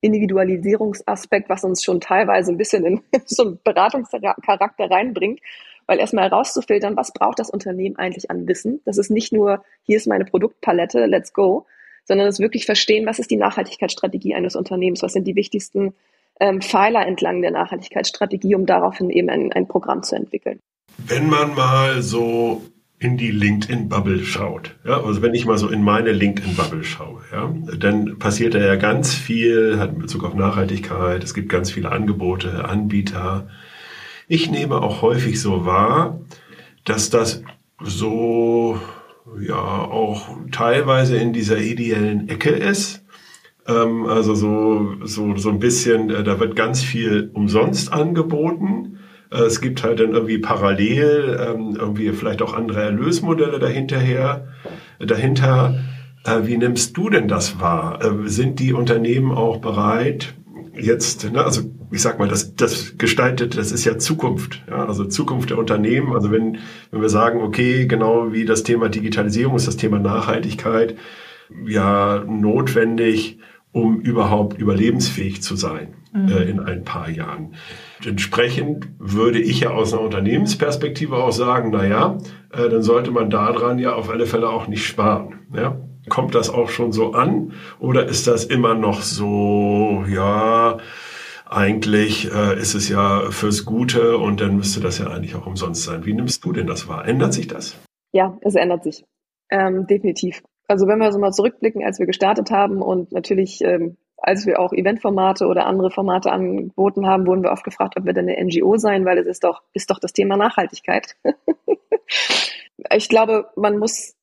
Individualisierungsaspekt, 0.00 1.48
was 1.48 1.64
uns 1.64 1.82
schon 1.82 2.00
teilweise 2.00 2.52
ein 2.52 2.56
bisschen 2.56 2.84
in 2.84 3.00
so 3.26 3.44
einen 3.44 3.60
Beratungscharakter 3.62 4.90
reinbringt, 4.90 5.40
weil 5.86 5.98
erstmal 5.98 6.24
herauszufiltern, 6.24 6.96
was 6.96 7.12
braucht 7.12 7.38
das 7.38 7.50
Unternehmen 7.50 7.96
eigentlich 7.96 8.30
an 8.30 8.46
Wissen. 8.46 8.80
Das 8.84 8.98
ist 8.98 9.10
nicht 9.10 9.32
nur, 9.32 9.64
hier 9.82 9.96
ist 9.96 10.06
meine 10.06 10.24
Produktpalette, 10.24 11.06
let's 11.06 11.32
go, 11.32 11.66
sondern 12.04 12.28
es 12.28 12.40
wirklich 12.40 12.66
verstehen, 12.66 13.06
was 13.06 13.18
ist 13.18 13.30
die 13.30 13.36
Nachhaltigkeitsstrategie 13.36 14.34
eines 14.34 14.56
Unternehmens, 14.56 15.02
was 15.02 15.12
sind 15.12 15.26
die 15.26 15.36
wichtigsten 15.36 15.94
ähm, 16.40 16.62
Pfeiler 16.62 17.06
entlang 17.06 17.42
der 17.42 17.50
Nachhaltigkeitsstrategie, 17.50 18.54
um 18.54 18.66
daraufhin 18.66 19.10
eben 19.10 19.28
ein, 19.28 19.52
ein 19.52 19.68
Programm 19.68 20.02
zu 20.02 20.16
entwickeln. 20.16 20.60
Wenn 20.98 21.28
man 21.28 21.54
mal 21.54 22.02
so 22.02 22.62
in 23.00 23.16
die 23.16 23.30
LinkedIn-Bubble 23.30 24.22
schaut, 24.24 24.76
ja, 24.84 25.02
also 25.02 25.22
wenn 25.22 25.32
ich 25.32 25.46
mal 25.46 25.56
so 25.56 25.68
in 25.68 25.82
meine 25.82 26.12
LinkedIn-Bubble 26.12 26.84
schaue, 26.84 27.22
ja, 27.32 27.50
dann 27.78 28.18
passiert 28.18 28.54
da 28.54 28.58
ja 28.58 28.76
ganz 28.76 29.14
viel, 29.14 29.78
hat 29.80 29.94
in 29.94 30.00
Bezug 30.00 30.22
auf 30.22 30.34
Nachhaltigkeit, 30.34 31.24
es 31.24 31.32
gibt 31.32 31.48
ganz 31.48 31.70
viele 31.70 31.90
Angebote, 31.92 32.66
Anbieter. 32.66 33.48
Ich 34.28 34.50
nehme 34.50 34.82
auch 34.82 35.00
häufig 35.00 35.40
so 35.40 35.64
wahr, 35.64 36.20
dass 36.84 37.08
das 37.08 37.42
so, 37.82 38.78
ja, 39.40 39.54
auch 39.56 40.28
teilweise 40.52 41.16
in 41.16 41.32
dieser 41.32 41.58
ideellen 41.58 42.28
Ecke 42.28 42.50
ist. 42.50 43.02
Ähm, 43.66 44.04
also 44.04 44.34
so, 44.34 44.96
so, 45.04 45.36
so 45.38 45.48
ein 45.48 45.58
bisschen, 45.58 46.10
äh, 46.10 46.22
da 46.22 46.38
wird 46.38 46.54
ganz 46.54 46.82
viel 46.82 47.30
umsonst 47.32 47.90
angeboten 47.90 48.98
es 49.30 49.60
gibt 49.60 49.82
halt 49.82 50.00
dann 50.00 50.12
irgendwie 50.12 50.38
parallel 50.38 51.38
ähm, 51.40 51.76
irgendwie 51.78 52.10
vielleicht 52.10 52.42
auch 52.42 52.54
andere 52.54 52.82
Erlösmodelle 52.82 53.58
dahinterher, 53.58 54.48
dahinter. 54.98 55.78
Äh, 56.24 56.40
wie 56.44 56.56
nimmst 56.58 56.96
du 56.96 57.08
denn 57.08 57.28
das 57.28 57.60
wahr? 57.60 58.04
Äh, 58.04 58.28
sind 58.28 58.58
die 58.58 58.72
Unternehmen 58.72 59.32
auch 59.32 59.58
bereit, 59.58 60.34
jetzt, 60.74 61.30
ne, 61.30 61.44
also 61.44 61.62
ich 61.92 62.02
sag 62.02 62.18
mal, 62.18 62.28
das, 62.28 62.54
das 62.54 62.96
gestaltet, 62.98 63.56
das 63.56 63.72
ist 63.72 63.84
ja 63.84 63.98
Zukunft, 63.98 64.62
ja, 64.68 64.86
also 64.86 65.04
Zukunft 65.04 65.50
der 65.50 65.58
Unternehmen. 65.58 66.12
Also 66.12 66.30
wenn, 66.30 66.58
wenn 66.90 67.00
wir 67.00 67.08
sagen, 67.08 67.40
okay, 67.40 67.86
genau 67.86 68.32
wie 68.32 68.44
das 68.44 68.62
Thema 68.62 68.88
Digitalisierung 68.88 69.56
ist 69.56 69.66
das 69.66 69.76
Thema 69.76 69.98
Nachhaltigkeit 69.98 70.96
ja 71.66 72.24
notwendig, 72.26 73.38
um 73.72 74.00
überhaupt 74.00 74.58
überlebensfähig 74.58 75.42
zu 75.42 75.56
sein 75.56 75.94
mhm. 76.12 76.28
äh, 76.28 76.42
in 76.44 76.60
ein 76.60 76.84
paar 76.84 77.10
Jahren. 77.10 77.54
Entsprechend 78.04 78.88
würde 78.98 79.40
ich 79.40 79.60
ja 79.60 79.70
aus 79.70 79.92
einer 79.92 80.02
Unternehmensperspektive 80.02 81.16
auch 81.16 81.32
sagen, 81.32 81.70
na 81.72 81.86
ja, 81.86 82.18
äh, 82.52 82.68
dann 82.68 82.82
sollte 82.82 83.10
man 83.10 83.30
daran 83.30 83.78
ja 83.78 83.94
auf 83.94 84.08
alle 84.08 84.26
Fälle 84.26 84.48
auch 84.48 84.68
nicht 84.68 84.86
sparen. 84.86 85.40
Ja? 85.54 85.76
Kommt 86.08 86.34
das 86.34 86.50
auch 86.50 86.70
schon 86.70 86.92
so 86.92 87.12
an 87.12 87.52
oder 87.78 88.06
ist 88.06 88.26
das 88.26 88.44
immer 88.44 88.74
noch 88.74 89.02
so, 89.02 90.04
ja, 90.08 90.78
eigentlich 91.46 92.32
äh, 92.32 92.58
ist 92.58 92.74
es 92.74 92.88
ja 92.88 93.30
fürs 93.30 93.64
Gute 93.64 94.16
und 94.16 94.40
dann 94.40 94.56
müsste 94.56 94.80
das 94.80 94.98
ja 94.98 95.08
eigentlich 95.08 95.34
auch 95.34 95.46
umsonst 95.46 95.82
sein. 95.82 96.06
Wie 96.06 96.14
nimmst 96.14 96.44
du 96.44 96.52
denn 96.52 96.66
das 96.66 96.88
wahr? 96.88 97.06
Ändert 97.06 97.34
sich 97.34 97.48
das? 97.48 97.76
Ja, 98.12 98.38
es 98.42 98.54
ändert 98.54 98.84
sich. 98.84 99.04
Ähm, 99.50 99.86
definitiv. 99.86 100.42
Also 100.68 100.86
wenn 100.86 101.00
wir 101.00 101.10
so 101.12 101.18
mal 101.18 101.32
zurückblicken, 101.32 101.84
als 101.84 101.98
wir 101.98 102.06
gestartet 102.06 102.50
haben 102.52 102.80
und 102.80 103.10
natürlich 103.10 103.60
ähm, 103.62 103.96
als 104.22 104.46
wir 104.46 104.60
auch 104.60 104.72
Eventformate 104.72 105.46
oder 105.46 105.66
andere 105.66 105.90
Formate 105.90 106.30
angeboten 106.30 107.06
haben, 107.06 107.26
wurden 107.26 107.42
wir 107.42 107.52
oft 107.52 107.64
gefragt, 107.64 107.94
ob 107.96 108.04
wir 108.04 108.12
denn 108.12 108.28
eine 108.28 108.44
NGO 108.44 108.76
sein, 108.76 109.04
weil 109.04 109.18
es 109.18 109.26
ist 109.26 109.44
doch, 109.44 109.62
ist 109.72 109.90
doch 109.90 109.98
das 109.98 110.12
Thema 110.12 110.36
Nachhaltigkeit. 110.36 111.16
ich 112.92 113.08
glaube, 113.08 113.48
man 113.56 113.78
muss 113.78 114.14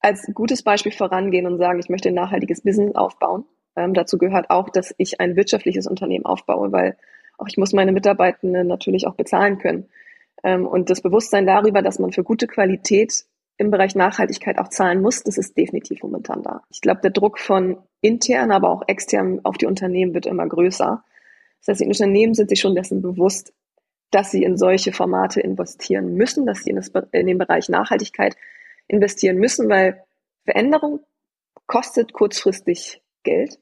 als 0.00 0.30
gutes 0.34 0.62
Beispiel 0.62 0.92
vorangehen 0.92 1.46
und 1.46 1.58
sagen, 1.58 1.78
ich 1.78 1.88
möchte 1.88 2.08
ein 2.08 2.14
nachhaltiges 2.14 2.62
Business 2.62 2.94
aufbauen. 2.94 3.44
Ähm, 3.76 3.92
dazu 3.92 4.18
gehört 4.18 4.50
auch, 4.50 4.70
dass 4.70 4.94
ich 4.98 5.20
ein 5.20 5.36
wirtschaftliches 5.36 5.86
Unternehmen 5.86 6.24
aufbaue, 6.24 6.72
weil 6.72 6.96
auch 7.38 7.48
ich 7.48 7.58
muss 7.58 7.72
meine 7.72 7.92
Mitarbeitenden 7.92 8.66
natürlich 8.66 9.06
auch 9.06 9.14
bezahlen 9.14 9.58
können. 9.58 9.88
Ähm, 10.42 10.66
und 10.66 10.90
das 10.90 11.02
Bewusstsein 11.02 11.46
darüber, 11.46 11.82
dass 11.82 11.98
man 11.98 12.12
für 12.12 12.24
gute 12.24 12.46
Qualität 12.46 13.24
im 13.58 13.70
Bereich 13.70 13.94
Nachhaltigkeit 13.94 14.58
auch 14.58 14.68
zahlen 14.68 15.00
muss, 15.00 15.22
das 15.22 15.38
ist 15.38 15.56
definitiv 15.56 16.02
momentan 16.02 16.42
da. 16.42 16.62
Ich 16.70 16.80
glaube, 16.80 17.00
der 17.00 17.10
Druck 17.10 17.38
von 17.38 17.78
intern, 18.00 18.50
aber 18.50 18.70
auch 18.70 18.82
extern 18.86 19.40
auf 19.44 19.56
die 19.56 19.66
Unternehmen 19.66 20.14
wird 20.14 20.26
immer 20.26 20.46
größer. 20.46 21.02
Das 21.60 21.68
heißt, 21.68 21.80
die 21.80 21.86
Unternehmen 21.86 22.34
sind 22.34 22.50
sich 22.50 22.60
schon 22.60 22.74
dessen 22.74 23.00
bewusst, 23.00 23.54
dass 24.10 24.30
sie 24.30 24.44
in 24.44 24.56
solche 24.56 24.92
Formate 24.92 25.40
investieren 25.40 26.14
müssen, 26.14 26.46
dass 26.46 26.62
sie 26.62 26.70
in, 26.70 26.76
das, 26.76 26.92
in 27.12 27.26
den 27.26 27.38
Bereich 27.38 27.68
Nachhaltigkeit 27.68 28.36
investieren 28.88 29.38
müssen, 29.38 29.68
weil 29.68 30.02
Veränderung 30.44 31.00
kostet 31.66 32.12
kurzfristig 32.12 33.02
Geld. 33.24 33.58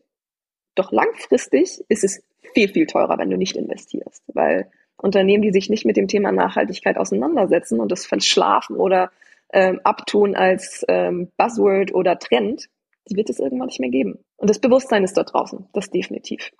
Doch 0.74 0.92
langfristig 0.92 1.84
ist 1.88 2.04
es 2.04 2.22
viel, 2.52 2.68
viel 2.68 2.86
teurer, 2.86 3.16
wenn 3.18 3.30
du 3.30 3.38
nicht 3.38 3.56
investierst, 3.56 4.22
weil 4.34 4.70
Unternehmen, 4.96 5.42
die 5.42 5.52
sich 5.52 5.70
nicht 5.70 5.86
mit 5.86 5.96
dem 5.96 6.08
Thema 6.08 6.32
Nachhaltigkeit 6.32 6.98
auseinandersetzen 6.98 7.80
und 7.80 7.90
das 7.90 8.06
verschlafen 8.06 8.76
oder 8.76 9.10
ähm, 9.52 9.80
abtun 9.84 10.34
als 10.34 10.84
ähm, 10.88 11.30
Buzzword 11.36 11.94
oder 11.94 12.18
Trend, 12.18 12.66
die 13.08 13.16
wird 13.16 13.30
es 13.30 13.38
irgendwann 13.38 13.66
nicht 13.66 13.80
mehr 13.80 13.90
geben. 13.90 14.18
Und 14.36 14.50
das 14.50 14.58
Bewusstsein 14.58 15.04
ist 15.04 15.16
dort 15.16 15.32
draußen, 15.32 15.68
das 15.72 15.90
definitiv. 15.90 16.50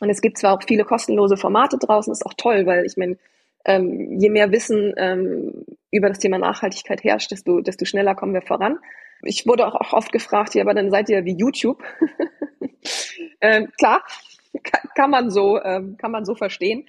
Und 0.00 0.10
es 0.10 0.20
gibt 0.20 0.38
zwar 0.38 0.54
auch 0.54 0.62
viele 0.66 0.84
kostenlose 0.84 1.36
Formate 1.36 1.78
draußen, 1.78 2.12
ist 2.12 2.26
auch 2.26 2.34
toll, 2.36 2.66
weil 2.66 2.84
ich 2.84 2.96
meine, 2.96 3.16
ähm, 3.64 4.18
je 4.18 4.30
mehr 4.30 4.50
Wissen 4.50 4.92
ähm, 4.96 5.64
über 5.90 6.08
das 6.08 6.18
Thema 6.18 6.38
Nachhaltigkeit 6.38 7.04
herrscht, 7.04 7.30
desto, 7.30 7.60
desto 7.60 7.84
schneller 7.84 8.14
kommen 8.14 8.34
wir 8.34 8.42
voran. 8.42 8.78
Ich 9.22 9.46
wurde 9.46 9.66
auch 9.66 9.92
oft 9.92 10.10
gefragt, 10.10 10.54
ja, 10.54 10.62
aber 10.62 10.74
dann 10.74 10.90
seid 10.90 11.08
ihr 11.08 11.24
wie 11.24 11.36
YouTube. 11.36 11.82
ähm, 13.40 13.70
klar, 13.78 14.02
kann 14.96 15.10
man 15.10 15.30
so, 15.30 15.62
ähm, 15.62 15.96
kann 15.96 16.10
man 16.10 16.24
so 16.24 16.34
verstehen 16.34 16.86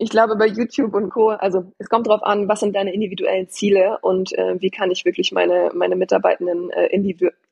ich 0.00 0.08
glaube 0.08 0.34
bei 0.36 0.46
YouTube 0.46 0.94
und 0.94 1.10
Co. 1.10 1.28
Also 1.28 1.72
es 1.76 1.90
kommt 1.90 2.06
darauf 2.06 2.22
an, 2.22 2.48
was 2.48 2.60
sind 2.60 2.74
deine 2.74 2.92
individuellen 2.92 3.50
Ziele 3.50 3.98
und 4.00 4.32
äh, 4.32 4.58
wie 4.58 4.70
kann 4.70 4.90
ich 4.90 5.04
wirklich 5.04 5.30
meine 5.30 5.70
meine 5.74 5.94
Mitarbeitenden 5.94 6.70
äh, 6.70 6.86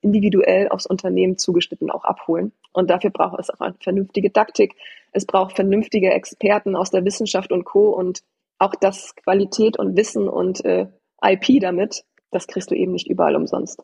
individuell 0.00 0.68
aufs 0.70 0.86
Unternehmen 0.86 1.36
zugeschnitten 1.36 1.90
auch 1.90 2.04
abholen. 2.04 2.52
Und 2.72 2.88
dafür 2.88 3.10
braucht 3.10 3.38
es 3.38 3.50
auch 3.50 3.60
eine 3.60 3.74
vernünftige 3.80 4.32
Taktik. 4.32 4.76
Es 5.12 5.26
braucht 5.26 5.56
vernünftige 5.56 6.10
Experten 6.10 6.74
aus 6.74 6.90
der 6.90 7.04
Wissenschaft 7.04 7.52
und 7.52 7.64
Co. 7.64 7.90
Und 7.90 8.22
auch 8.58 8.74
das 8.74 9.14
Qualität 9.16 9.78
und 9.78 9.96
Wissen 9.98 10.26
und 10.26 10.64
äh, 10.64 10.86
IP 11.22 11.60
damit, 11.60 12.04
das 12.30 12.46
kriegst 12.46 12.70
du 12.70 12.74
eben 12.74 12.92
nicht 12.92 13.08
überall 13.08 13.36
umsonst. 13.36 13.82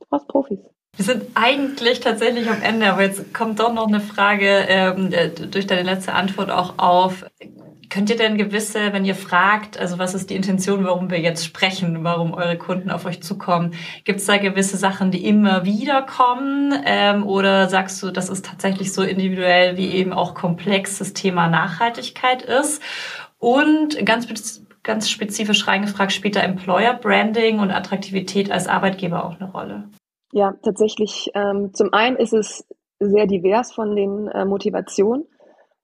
Du 0.00 0.06
brauchst 0.10 0.26
Profis. 0.26 0.58
Wir 0.96 1.04
sind 1.04 1.26
eigentlich 1.34 2.00
tatsächlich 2.00 2.48
am 2.48 2.62
Ende, 2.62 2.90
aber 2.90 3.02
jetzt 3.02 3.34
kommt 3.34 3.60
doch 3.60 3.72
noch 3.72 3.86
eine 3.86 4.00
Frage 4.00 4.64
ähm, 4.66 5.12
äh, 5.12 5.28
durch 5.28 5.66
deine 5.66 5.82
letzte 5.82 6.14
Antwort 6.14 6.50
auch 6.50 6.78
auf. 6.78 7.26
Könnt 7.96 8.10
ihr 8.10 8.16
denn 8.16 8.36
gewisse, 8.36 8.92
wenn 8.92 9.06
ihr 9.06 9.14
fragt, 9.14 9.80
also 9.80 9.98
was 9.98 10.12
ist 10.12 10.28
die 10.28 10.36
Intention, 10.36 10.84
warum 10.84 11.10
wir 11.10 11.18
jetzt 11.18 11.46
sprechen, 11.46 12.04
warum 12.04 12.34
eure 12.34 12.58
Kunden 12.58 12.90
auf 12.90 13.06
euch 13.06 13.22
zukommen, 13.22 13.72
gibt 14.04 14.20
es 14.20 14.26
da 14.26 14.36
gewisse 14.36 14.76
Sachen, 14.76 15.10
die 15.10 15.26
immer 15.26 15.64
wieder 15.64 16.02
kommen? 16.02 16.74
Ähm, 16.84 17.26
oder 17.26 17.70
sagst 17.70 18.02
du, 18.02 18.10
das 18.10 18.28
ist 18.28 18.44
tatsächlich 18.44 18.92
so 18.92 19.02
individuell, 19.02 19.78
wie 19.78 19.92
eben 19.94 20.12
auch 20.12 20.34
komplex 20.34 20.98
das 20.98 21.14
Thema 21.14 21.48
Nachhaltigkeit 21.48 22.42
ist? 22.42 22.82
Und 23.38 24.04
ganz, 24.04 24.60
ganz 24.82 25.08
spezifisch 25.08 25.66
reingefragt, 25.66 26.12
spielt 26.12 26.36
da 26.36 26.40
Employer 26.40 26.92
Branding 26.92 27.60
und 27.60 27.70
Attraktivität 27.70 28.50
als 28.50 28.68
Arbeitgeber 28.68 29.24
auch 29.24 29.40
eine 29.40 29.50
Rolle? 29.50 29.88
Ja, 30.32 30.52
tatsächlich. 30.62 31.30
Ähm, 31.34 31.70
zum 31.72 31.94
einen 31.94 32.16
ist 32.16 32.34
es 32.34 32.66
sehr 32.98 33.26
divers 33.26 33.72
von 33.72 33.96
den 33.96 34.28
äh, 34.28 34.44
Motivationen 34.44 35.24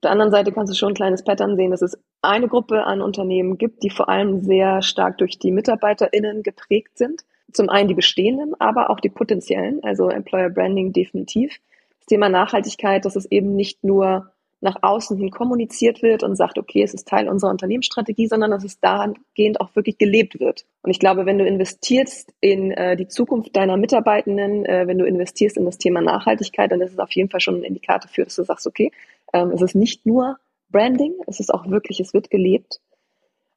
der 0.03 0.11
anderen 0.11 0.31
Seite 0.31 0.53
kannst 0.53 0.73
du 0.73 0.77
schon 0.77 0.91
ein 0.91 0.95
kleines 0.95 1.23
Pattern 1.23 1.57
sehen, 1.57 1.71
dass 1.71 1.83
es 1.83 1.99
eine 2.23 2.49
Gruppe 2.49 2.85
an 2.85 3.01
Unternehmen 3.01 3.59
gibt, 3.59 3.83
die 3.83 3.91
vor 3.91 4.09
allem 4.09 4.43
sehr 4.43 4.83
stark 4.83 5.19
durch 5.19 5.39
die 5.39 5.53
MitarbeiterInnen 5.53 6.43
geprägt 6.43 6.99
sind. 6.99 7.23
Zum 7.53 7.69
einen 7.69 7.89
die 7.89 7.95
bestehenden, 7.95 8.55
aber 8.59 8.91
auch 8.91 8.99
die 8.99 9.11
potenziellen, 9.11 9.83
also 9.85 10.09
Employer 10.09 10.51
Branding 10.51 10.93
definitiv. 10.93 11.59
Das 11.99 12.07
Thema 12.07 12.29
Nachhaltigkeit, 12.29 13.05
dass 13.05 13.15
es 13.15 13.31
eben 13.31 13.55
nicht 13.55 13.85
nur 13.85 14.32
nach 14.63 14.77
außen 14.81 15.19
hin 15.19 15.31
kommuniziert 15.31 16.03
wird 16.03 16.23
und 16.23 16.37
sagt, 16.37 16.57
okay, 16.57 16.83
es 16.83 16.95
ist 16.95 17.09
Teil 17.09 17.29
unserer 17.29 17.51
Unternehmensstrategie, 17.51 18.29
sondern 18.29 18.53
dass 18.53 18.65
es 18.65 18.79
dahingehend 18.79 19.61
auch 19.61 19.75
wirklich 19.75 19.99
gelebt 19.99 20.39
wird. 20.39 20.65
Und 20.83 20.93
ich 20.93 21.01
glaube, 21.01 21.27
wenn 21.27 21.39
du 21.39 21.45
investierst 21.45 22.33
in 22.41 22.71
äh, 22.71 22.97
die 22.97 23.09
Zukunft 23.09 23.57
deiner 23.57 23.77
Mitarbeitenden, 23.77 24.65
äh, 24.65 24.87
wenn 24.87 24.99
du 24.99 25.05
investierst 25.05 25.57
in 25.57 25.65
das 25.65 25.79
Thema 25.79 26.01
Nachhaltigkeit, 26.01 26.71
dann 26.71 26.81
ist 26.81 26.93
es 26.93 26.99
auf 27.01 27.11
jeden 27.11 27.29
Fall 27.29 27.41
schon 27.41 27.57
ein 27.57 27.65
Indikator 27.65 28.09
für, 28.09 28.25
dass 28.25 28.37
du 28.37 28.45
sagst, 28.45 28.67
okay, 28.67 28.93
ähm, 29.33 29.51
es 29.51 29.63
ist 29.63 29.75
nicht 29.75 30.07
nur 30.07 30.37
Branding, 30.71 31.15
es 31.27 31.41
ist 31.41 31.53
auch 31.53 31.69
wirklich, 31.69 31.99
es 31.99 32.15
wird 32.15 32.31
gelebt. 32.31 32.81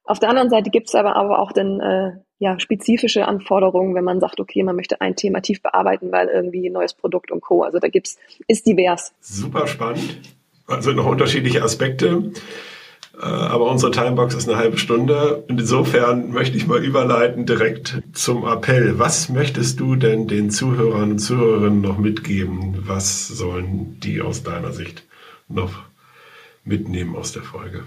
Auf 0.04 0.18
der 0.18 0.28
anderen 0.28 0.50
Seite 0.50 0.70
gibt 0.70 0.88
es 0.88 0.94
aber, 0.94 1.14
aber 1.14 1.38
auch 1.38 1.52
dann 1.52 1.80
äh, 1.80 2.12
ja, 2.38 2.58
spezifische 2.58 3.26
Anforderungen, 3.26 3.94
wenn 3.94 4.04
man 4.04 4.20
sagt, 4.20 4.40
okay, 4.40 4.62
man 4.62 4.76
möchte 4.76 5.00
ein 5.00 5.16
Thema 5.16 5.40
tief 5.40 5.62
bearbeiten, 5.62 6.10
weil 6.10 6.28
irgendwie 6.28 6.68
neues 6.68 6.94
Produkt 6.94 7.30
und 7.30 7.40
Co. 7.40 7.62
Also 7.62 7.78
da 7.78 7.88
gibt's, 7.88 8.18
ist 8.46 8.66
divers. 8.66 9.14
Super 9.20 9.66
spannend. 9.66 10.35
Also 10.66 10.92
noch 10.92 11.06
unterschiedliche 11.06 11.62
Aspekte. 11.62 12.32
Äh, 13.18 13.24
aber 13.24 13.70
unsere 13.70 13.92
Timebox 13.92 14.34
ist 14.34 14.48
eine 14.48 14.58
halbe 14.58 14.78
Stunde. 14.78 15.44
Und 15.48 15.60
insofern 15.60 16.30
möchte 16.30 16.56
ich 16.56 16.66
mal 16.66 16.82
überleiten 16.84 17.46
direkt 17.46 18.02
zum 18.12 18.46
Appell. 18.46 18.98
Was 18.98 19.28
möchtest 19.28 19.80
du 19.80 19.96
denn 19.96 20.28
den 20.28 20.50
Zuhörern 20.50 21.12
und 21.12 21.18
Zuhörerinnen 21.18 21.80
noch 21.80 21.98
mitgeben? 21.98 22.82
Was 22.86 23.28
sollen 23.28 23.98
die 24.00 24.20
aus 24.20 24.42
deiner 24.42 24.72
Sicht 24.72 25.04
noch 25.48 25.72
mitnehmen 26.64 27.16
aus 27.16 27.32
der 27.32 27.42
Folge? 27.42 27.84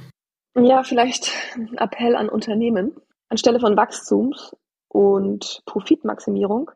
Ja, 0.56 0.84
vielleicht 0.84 1.32
ein 1.56 1.78
Appell 1.78 2.15
an 2.15 2.30
Unternehmen. 2.30 2.94
Anstelle 3.30 3.60
von 3.60 3.78
Wachstums 3.78 4.56
und 4.88 5.62
Profitmaximierung 5.65 6.72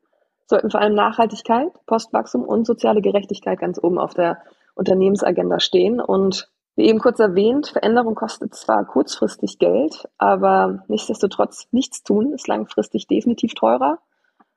sollten 0.46 0.70
vor 0.70 0.82
allem 0.82 0.94
Nachhaltigkeit, 0.94 1.70
Postwachstum 1.88 2.44
und 2.44 2.68
soziale 2.68 3.02
Gerechtigkeit 3.02 3.60
ganz 3.60 3.80
oben 3.82 3.98
auf 3.98 4.14
der 4.14 4.44
Unternehmensagenda 4.76 5.60
stehen. 5.60 6.00
Und 6.00 6.52
wie 6.76 6.88
eben 6.88 7.00
kurz 7.00 7.20
erwähnt, 7.20 7.68
Veränderung 7.68 8.16
kostet 8.16 8.56
zwar 8.56 8.86
kurzfristig 8.86 9.60
Geld, 9.60 10.08
aber 10.18 10.84
nichtsdestotrotz 10.88 11.68
nichts 11.72 12.04
tun 12.04 12.34
ist 12.34 12.48
langfristig 12.48 13.08
definitiv 13.08 13.54
teurer. 13.54 14.00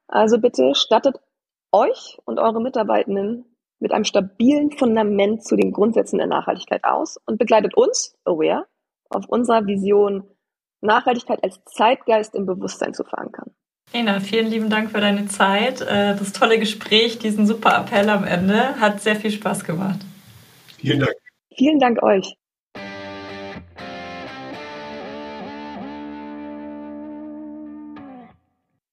Also 0.09 0.39
bitte 0.39 0.75
stattet 0.75 1.21
euch 1.73 2.19
und 2.25 2.39
eure 2.39 2.63
Mitarbeitenden 2.63 3.45
mit 3.79 3.93
einem 3.93 4.05
stabilen 4.05 4.71
Fundament 4.71 5.45
zu 5.45 5.57
den 5.57 5.73
Grundsätzen 5.73 6.19
der 6.19 6.27
Nachhaltigkeit 6.27 6.85
aus 6.85 7.19
und 7.27 7.39
begleitet 7.39 7.77
uns, 7.77 8.17
Aware, 8.25 8.67
auf 9.11 9.29
unserer 9.29 9.67
Vision, 9.67 10.25
Nachhaltigkeit 10.81 11.43
als 11.43 11.63
Zeitgeist 11.65 12.35
im 12.35 12.47
Bewusstsein 12.47 12.95
zu 12.95 13.05
verankern. 13.05 13.55
Ena, 13.93 14.21
vielen 14.21 14.49
lieben 14.49 14.69
Dank 14.69 14.91
für 14.91 15.01
deine 15.01 15.27
Zeit, 15.27 15.81
äh, 15.81 16.17
das 16.17 16.33
tolle 16.33 16.59
Gespräch, 16.59 17.19
diesen 17.19 17.47
super 17.47 17.77
Appell 17.79 18.09
am 18.11 18.25
Ende. 18.25 18.79
Hat 18.81 19.01
sehr 19.01 19.17
viel 19.17 19.31
Spaß 19.31 19.65
gemacht. 19.65 20.01
Vielen 20.79 21.01
Dank. 21.01 21.15
Vielen 21.57 21.79
Dank 21.79 22.03
euch. 22.03 22.37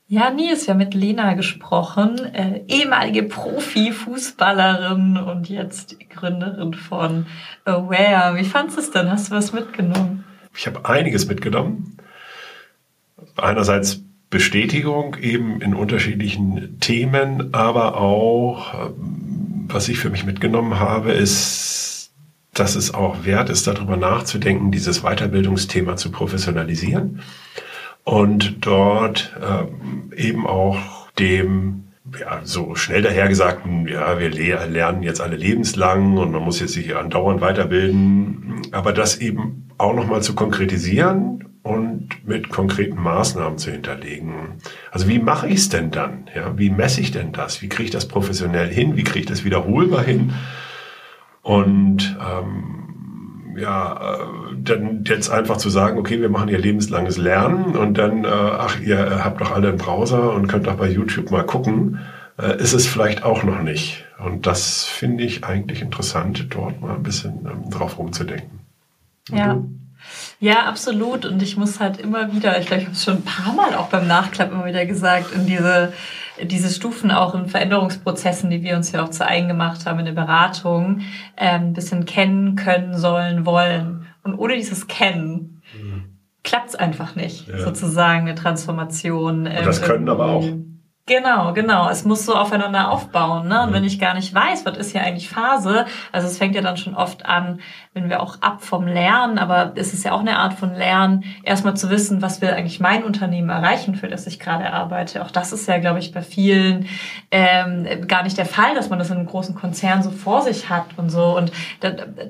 Ja, 0.08 0.30
nie 0.30 0.52
ist 0.52 0.68
ja 0.68 0.76
mit 0.76 0.94
Lena 0.94 1.34
gesprochen, 1.34 2.20
äh, 2.36 2.62
ehemalige 2.68 3.24
Profi-Fußballerin 3.24 5.18
und 5.18 5.50
jetzt 5.50 6.00
Gründerin 6.12 6.76
von 6.76 7.26
Aware. 7.66 8.36
Wie 8.38 8.44
fandest 8.44 8.78
du 8.78 8.82
es 8.82 8.92
denn? 8.92 9.10
Hast 9.10 9.32
du 9.32 9.36
was 9.36 9.54
mitgenommen? 9.54 10.24
Ich 10.56 10.68
habe 10.68 10.86
einiges 10.86 11.26
mitgenommen. 11.28 11.98
Einerseits 13.38 14.04
Bestätigung 14.34 15.16
eben 15.22 15.62
in 15.62 15.76
unterschiedlichen 15.76 16.80
Themen, 16.80 17.54
aber 17.54 17.98
auch, 17.98 18.74
ähm, 18.74 19.68
was 19.68 19.90
ich 19.90 20.00
für 20.00 20.10
mich 20.10 20.26
mitgenommen 20.26 20.80
habe, 20.80 21.12
ist, 21.12 22.12
dass 22.52 22.76
es 22.76 22.96
auch 22.96 23.26
wert 23.26 23.52
ist, 23.52 23.68
darüber 23.68 23.96
nachzudenken, 23.96 24.72
dieses 24.72 25.04
Weiterbildungsthema 25.04 25.98
zu 25.98 26.12
professionalisieren 26.12 27.22
und 28.04 28.66
dort 28.66 29.36
ähm, 29.40 30.12
eben 30.16 30.48
auch 30.48 30.80
dem 31.20 31.84
ja, 32.20 32.42
so 32.44 32.74
schnell 32.74 33.04
dahergesagten, 33.04 33.88
ja, 33.88 34.20
wir 34.20 34.32
lernen 34.32 35.04
jetzt 35.04 35.22
alle 35.22 35.36
lebenslang 35.36 36.18
und 36.18 36.32
man 36.32 36.42
muss 36.42 36.60
jetzt 36.60 36.74
sich 36.74 36.96
andauernd 36.96 37.40
weiterbilden, 37.40 38.64
aber 38.72 38.94
das 38.94 39.18
eben 39.18 39.70
auch 39.78 39.94
nochmal 39.94 40.24
zu 40.24 40.34
konkretisieren 40.34 41.53
und 41.64 42.10
mit 42.28 42.50
konkreten 42.50 43.02
Maßnahmen 43.02 43.58
zu 43.58 43.72
hinterlegen. 43.72 44.34
Also 44.92 45.08
wie 45.08 45.20
mache 45.20 45.48
ich 45.48 45.56
es 45.56 45.70
denn 45.70 45.92
dann? 45.92 46.30
Ja, 46.36 46.58
wie 46.58 46.70
messe 46.70 47.00
ich 47.02 47.12
denn 47.12 47.32
das? 47.32 47.62
Wie 47.62 47.70
kriege 47.70 47.86
ich 47.86 47.92
das 47.92 48.08
professionell 48.08 48.70
hin? 48.70 48.98
Wie 48.98 49.04
kriege 49.04 49.22
ich 49.22 49.26
das 49.26 49.46
wiederholbar 49.46 50.04
hin? 50.04 50.34
Und 51.42 52.18
ähm, 52.20 53.56
ja, 53.58 53.94
äh, 53.94 54.56
dann 54.58 55.04
jetzt 55.06 55.30
einfach 55.30 55.58
zu 55.58 55.70
sagen, 55.70 55.98
okay, 55.98 56.20
wir 56.20 56.30
machen 56.30 56.50
hier 56.50 56.60
lebenslanges 56.60 57.18
Lernen 57.18 57.76
und 57.76 57.98
dann, 57.98 58.26
äh, 58.26 58.28
ach, 58.28 58.80
ihr 58.82 59.24
habt 59.24 59.40
doch 59.42 59.52
alle 59.52 59.70
einen 59.70 59.78
Browser 59.78 60.34
und 60.34 60.48
könnt 60.48 60.68
doch 60.68 60.76
bei 60.76 60.90
YouTube 60.90 61.32
mal 61.32 61.46
gucken, 61.46 62.00
äh, 62.38 62.58
ist 62.62 62.74
es 62.74 62.88
vielleicht 62.88 63.24
auch 63.24 63.44
noch 63.44 63.62
nicht. 63.62 64.06
Und 64.24 64.48
das 64.48 64.84
finde 64.84 65.24
ich 65.24 65.44
eigentlich 65.44 65.82
interessant, 65.82 66.48
dort 66.50 66.82
mal 66.82 66.96
ein 66.96 67.04
bisschen 67.04 67.46
ähm, 67.46 67.70
drauf 67.70 67.98
rumzudenken. 67.98 68.60
Und 69.32 69.38
ja. 69.38 69.54
Du? 69.54 69.70
Ja, 70.40 70.66
absolut. 70.66 71.26
Und 71.26 71.42
ich 71.42 71.58
muss 71.58 71.80
halt 71.80 72.00
immer 72.00 72.34
wieder, 72.34 72.60
ich 72.60 72.66
glaube, 72.66 72.82
ich 72.82 72.88
habe 72.88 72.96
es 72.96 73.04
schon 73.04 73.18
ein 73.18 73.24
paar 73.24 73.54
Mal 73.54 73.76
auch 73.76 73.88
beim 73.88 74.08
Nachklapp 74.08 74.52
immer 74.52 74.66
wieder 74.66 74.86
gesagt, 74.86 75.34
in 75.34 75.46
diese 75.46 75.94
diese 76.42 76.70
Stufen 76.70 77.12
auch 77.12 77.36
in 77.36 77.48
Veränderungsprozessen, 77.48 78.50
die 78.50 78.64
wir 78.64 78.76
uns 78.76 78.92
ja 78.92 79.04
auch 79.04 79.10
zu 79.10 79.26
eigen 79.26 79.48
gemacht 79.48 79.86
haben 79.86 80.00
in 80.00 80.06
der 80.06 80.14
Beratung, 80.14 81.02
ähm, 81.38 81.62
ein 81.62 81.74
bisschen 81.74 82.06
kennen 82.06 82.56
können 82.56 82.98
sollen, 82.98 83.46
wollen. 83.46 84.08
Und 84.24 84.36
ohne 84.36 84.56
dieses 84.56 84.88
Kennen 84.88 85.62
mhm. 85.80 86.18
klappt 86.44 86.70
es 86.70 86.76
einfach 86.76 87.16
nicht, 87.16 87.48
ja. 87.48 87.60
sozusagen 87.60 88.22
eine 88.22 88.36
Transformation. 88.36 89.48
Und 89.48 89.66
das 89.66 89.82
können 89.82 90.10
aber 90.10 90.26
auch. 90.26 90.46
Genau, 91.06 91.52
genau. 91.52 91.90
Es 91.90 92.06
muss 92.06 92.26
so 92.26 92.34
aufeinander 92.34 92.90
aufbauen. 92.90 93.50
Ne? 93.50 93.62
Und 93.64 93.72
mhm. 93.72 93.74
wenn 93.74 93.84
ich 93.84 94.00
gar 94.00 94.14
nicht 94.14 94.34
weiß, 94.34 94.66
was 94.66 94.78
ist 94.78 94.94
hier 94.94 95.02
eigentlich 95.02 95.28
Phase, 95.28 95.86
also 96.14 96.28
es 96.28 96.38
fängt 96.38 96.56
ja 96.56 96.62
dann 96.62 96.78
schon 96.78 96.96
oft 96.96 97.26
an, 97.26 97.60
wenn 97.94 98.10
wir 98.10 98.22
auch 98.22 98.42
ab 98.42 98.64
vom 98.64 98.88
Lernen, 98.88 99.38
aber 99.38 99.74
es 99.76 99.94
ist 99.94 100.06
ja 100.06 100.14
auch 100.14 100.22
eine 100.22 100.40
Art 100.40 100.54
von 100.54 100.74
Lernen, 100.74 101.26
erstmal 101.44 101.76
zu 101.76 101.90
wissen, 101.90 102.22
was 102.22 102.42
will 102.42 102.52
eigentlich 102.52 102.80
mein 102.80 103.04
Unternehmen 103.04 103.50
erreichen, 103.50 103.96
für 103.96 104.08
das 104.08 104.28
ich 104.28 104.40
gerade 104.40 104.72
arbeite. 104.72 105.26
Auch 105.26 105.32
das 105.32 105.52
ist 105.52 105.68
ja, 105.68 105.78
glaube 105.78 106.00
ich, 106.00 106.14
bei 106.14 106.22
vielen 106.22 106.88
ähm, 107.32 108.08
gar 108.08 108.24
nicht 108.24 108.38
der 108.38 108.46
Fall, 108.46 108.74
dass 108.74 108.90
man 108.90 108.98
das 108.98 109.10
in 109.10 109.18
einem 109.18 109.26
großen 109.26 109.56
Konzern 109.56 110.04
so 110.04 110.10
vor 110.10 110.42
sich 110.42 110.70
hat 110.70 110.86
und 110.96 111.10
so. 111.10 111.36
Und 111.36 111.52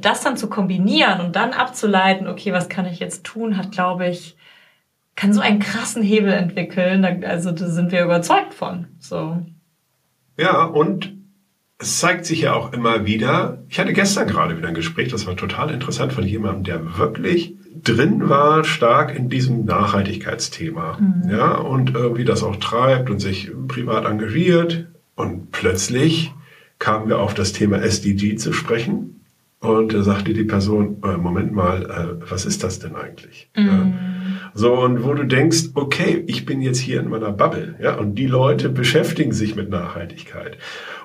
das 0.01 0.21
dann 0.21 0.35
zu 0.35 0.49
kombinieren 0.49 1.21
und 1.21 1.35
dann 1.35 1.53
abzuleiten, 1.53 2.27
okay, 2.27 2.53
was 2.53 2.69
kann 2.69 2.87
ich 2.87 2.97
jetzt 2.97 3.23
tun, 3.23 3.55
hat, 3.55 3.71
glaube 3.71 4.07
ich, 4.07 4.35
kann 5.15 5.33
so 5.33 5.41
einen 5.41 5.59
krassen 5.59 6.03
Hebel 6.03 6.31
entwickeln. 6.31 7.05
Also 7.23 7.51
da 7.51 7.67
sind 7.69 7.91
wir 7.91 8.03
überzeugt 8.03 8.53
von. 8.53 8.87
So. 8.99 9.45
Ja, 10.37 10.63
und 10.63 11.13
es 11.79 11.99
zeigt 11.99 12.25
sich 12.25 12.41
ja 12.41 12.53
auch 12.53 12.73
immer 12.73 13.05
wieder. 13.05 13.63
Ich 13.69 13.79
hatte 13.79 13.93
gestern 13.93 14.27
gerade 14.27 14.57
wieder 14.57 14.69
ein 14.69 14.73
Gespräch, 14.73 15.09
das 15.09 15.27
war 15.27 15.35
total 15.35 15.69
interessant 15.69 16.13
von 16.13 16.25
jemandem, 16.25 16.63
der 16.63 16.97
wirklich 16.97 17.55
drin 17.83 18.29
war, 18.29 18.63
stark 18.63 19.15
in 19.15 19.29
diesem 19.29 19.65
Nachhaltigkeitsthema. 19.65 20.97
Mhm. 20.99 21.29
Ja, 21.29 21.55
und 21.55 21.93
irgendwie 21.93 22.25
das 22.25 22.43
auch 22.43 22.55
treibt 22.55 23.09
und 23.09 23.19
sich 23.19 23.51
privat 23.67 24.05
engagiert. 24.05 24.87
Und 25.15 25.51
plötzlich 25.51 26.33
kamen 26.79 27.09
wir 27.09 27.19
auf 27.19 27.33
das 27.33 27.53
Thema 27.53 27.81
SDG 27.81 28.35
zu 28.35 28.53
sprechen. 28.53 29.22
Und 29.63 29.93
da 29.93 30.03
sagte 30.03 30.33
die 30.33 30.43
Person, 30.43 30.97
äh, 31.05 31.15
Moment 31.15 31.53
mal, 31.53 31.83
äh, 31.83 32.29
was 32.29 32.45
ist 32.45 32.65
das 32.65 32.79
denn 32.79 32.97
eigentlich? 32.97 33.49
Mhm. 33.55 33.65
Ja. 33.65 33.93
So, 34.53 34.73
und 34.73 35.05
wo 35.05 35.13
du 35.13 35.23
denkst, 35.23 35.69
okay, 35.73 36.21
ich 36.27 36.45
bin 36.45 36.61
jetzt 36.61 36.79
hier 36.79 36.99
in 36.99 37.09
meiner 37.09 37.31
Bubble, 37.31 37.75
ja, 37.81 37.95
und 37.95 38.15
die 38.15 38.27
Leute 38.27 38.67
beschäftigen 38.67 39.31
sich 39.31 39.55
mit 39.55 39.69
Nachhaltigkeit. 39.69 40.57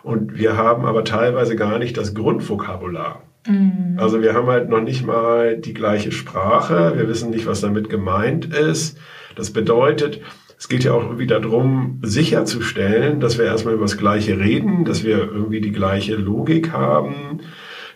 Und 0.03 0.37
wir 0.37 0.57
haben 0.57 0.87
aber 0.87 1.05
teilweise 1.05 1.55
gar 1.55 1.79
nicht 1.79 1.97
das 1.97 2.16
Grundvokabular. 2.16 3.23
Mhm. 3.47 3.97
Also 3.97 4.23
wir 4.23 4.35
haben 4.35 4.49
halt 4.49 4.68
noch 4.68 4.83
nicht 4.83 5.07
mal 5.07 5.57
die 5.57 5.73
gleiche 5.73 6.11
Sprache. 6.11 6.94
Wir 6.97 7.07
wissen 7.07 7.31
nicht, 7.31 7.47
was 7.47 7.61
damit 7.61 7.88
gemeint 7.88 8.53
ist. 8.53 8.99
Das 9.37 9.53
bedeutet, 9.53 10.21
es 10.59 10.68
geht 10.68 10.83
ja 10.83 10.94
auch 10.94 11.05
irgendwie 11.05 11.29
darum, 11.29 12.01
sicherzustellen, 12.03 13.21
dass 13.21 13.38
wir 13.38 13.44
erstmal 13.44 13.75
über 13.75 13.85
das 13.85 13.99
Gleiche 13.99 14.40
reden, 14.40 14.85
dass 14.85 15.05
wir 15.05 15.18
irgendwie 15.18 15.61
die 15.61 15.71
gleiche 15.71 16.16
Logik 16.16 16.73
haben, 16.73 17.42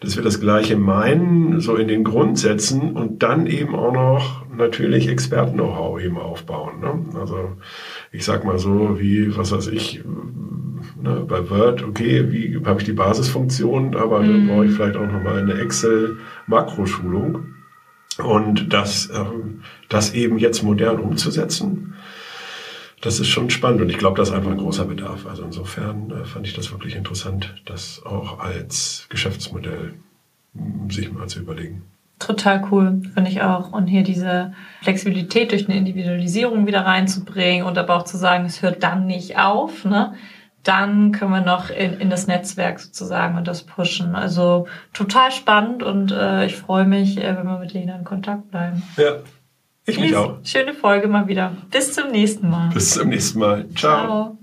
dass 0.03 0.17
wir 0.17 0.25
das 0.25 0.41
Gleiche 0.41 0.77
meinen, 0.77 1.61
so 1.61 1.77
in 1.77 1.87
den 1.87 2.03
Grundsätzen 2.03 2.93
und 2.93 3.23
dann 3.23 3.47
eben 3.47 3.75
auch 3.75 3.93
noch 3.93 4.45
natürlich 4.57 5.09
Experten-Know-how 5.09 6.01
eben 6.01 6.19
aufbauen. 6.19 6.81
Ne? 6.81 7.21
Also 7.21 7.53
ich 8.11 8.25
sag 8.25 8.45
mal 8.45 8.59
so, 8.59 8.99
wie, 8.99 9.37
was 9.37 9.53
weiß 9.53 9.69
ich, 9.69 10.03
ne, 11.01 11.25
bei 11.27 11.49
Word, 11.49 11.85
okay, 11.85 12.31
wie 12.33 12.61
habe 12.65 12.81
ich 12.81 12.87
die 12.87 12.93
Basisfunktion, 12.93 13.95
aber 13.95 14.21
mhm. 14.21 14.27
dann 14.27 14.47
brauche 14.49 14.67
ich 14.67 14.73
vielleicht 14.73 14.97
auch 14.97 15.11
nochmal 15.11 15.39
eine 15.39 15.55
Excel-Makroschulung. 15.55 17.47
Und 18.23 18.73
das, 18.73 19.09
ähm, 19.15 19.63
das 19.89 20.13
eben 20.15 20.37
jetzt 20.39 20.63
modern 20.63 20.99
umzusetzen, 20.99 21.95
das 23.03 23.19
ist 23.19 23.29
schon 23.29 23.51
spannend 23.51 23.83
und 23.83 23.91
ich 23.91 23.99
glaube, 23.99 24.17
das 24.17 24.31
ist 24.31 24.35
einfach 24.35 24.53
ein 24.53 24.59
großer 24.59 24.85
Bedarf. 24.85 25.27
Also 25.27 25.43
insofern 25.43 26.11
äh, 26.11 26.25
fand 26.25 26.47
ich 26.47 26.55
das 26.55 26.71
wirklich 26.71 26.95
interessant, 26.95 27.55
das 27.67 28.01
auch 28.07 28.39
als 28.39 29.07
Geschäftsmodell 29.11 29.95
sich 30.89 31.13
mal 31.13 31.27
zu 31.27 31.41
überlegen. 31.41 31.83
Total 32.21 32.65
cool, 32.71 33.03
finde 33.13 33.31
ich 33.31 33.43
auch. 33.43 33.73
Und 33.73 33.89
hier 33.89 34.05
diese 34.05 34.53
Flexibilität 34.83 35.51
durch 35.51 35.69
eine 35.69 35.77
Individualisierung 35.77 36.69
wieder 36.69 36.87
reinzubringen 36.87 37.67
und 37.67 37.77
aber 37.77 37.97
auch 37.97 38.05
zu 38.05 38.17
sagen, 38.17 38.45
es 38.45 38.63
hört 38.63 38.85
dann 38.85 39.07
nicht 39.07 39.37
auf, 39.37 39.85
ne? 39.85 40.15
Dann 40.63 41.11
können 41.11 41.33
wir 41.33 41.41
noch 41.41 41.71
in, 41.71 41.95
in 41.95 42.09
das 42.09 42.29
Netzwerk 42.29 42.79
sozusagen 42.79 43.37
und 43.37 43.49
das 43.49 43.65
pushen. 43.65 44.15
Also 44.15 44.69
total 44.93 45.33
spannend 45.33 45.83
und 45.83 46.13
äh, 46.13 46.47
ich 46.47 46.55
freue 46.55 46.85
mich, 46.85 47.19
äh, 47.19 47.37
wenn 47.37 47.47
wir 47.47 47.59
mit 47.59 47.73
Lena 47.73 47.97
in 47.97 48.05
Kontakt 48.05 48.53
bleiben. 48.53 48.85
Ja, 48.97 49.17
ich 49.87 49.99
mich 49.99 50.15
auch. 50.17 50.39
Schöne 50.45 50.75
Folge 50.75 51.09
mal 51.09 51.27
wieder. 51.27 51.57
Bis 51.71 51.93
zum 51.93 52.11
nächsten 52.11 52.49
Mal. 52.51 52.71
Bis 52.73 52.91
zum 52.91 53.09
nächsten 53.09 53.39
Mal. 53.39 53.69
Ciao. 53.75 54.07
Ciao. 54.07 54.39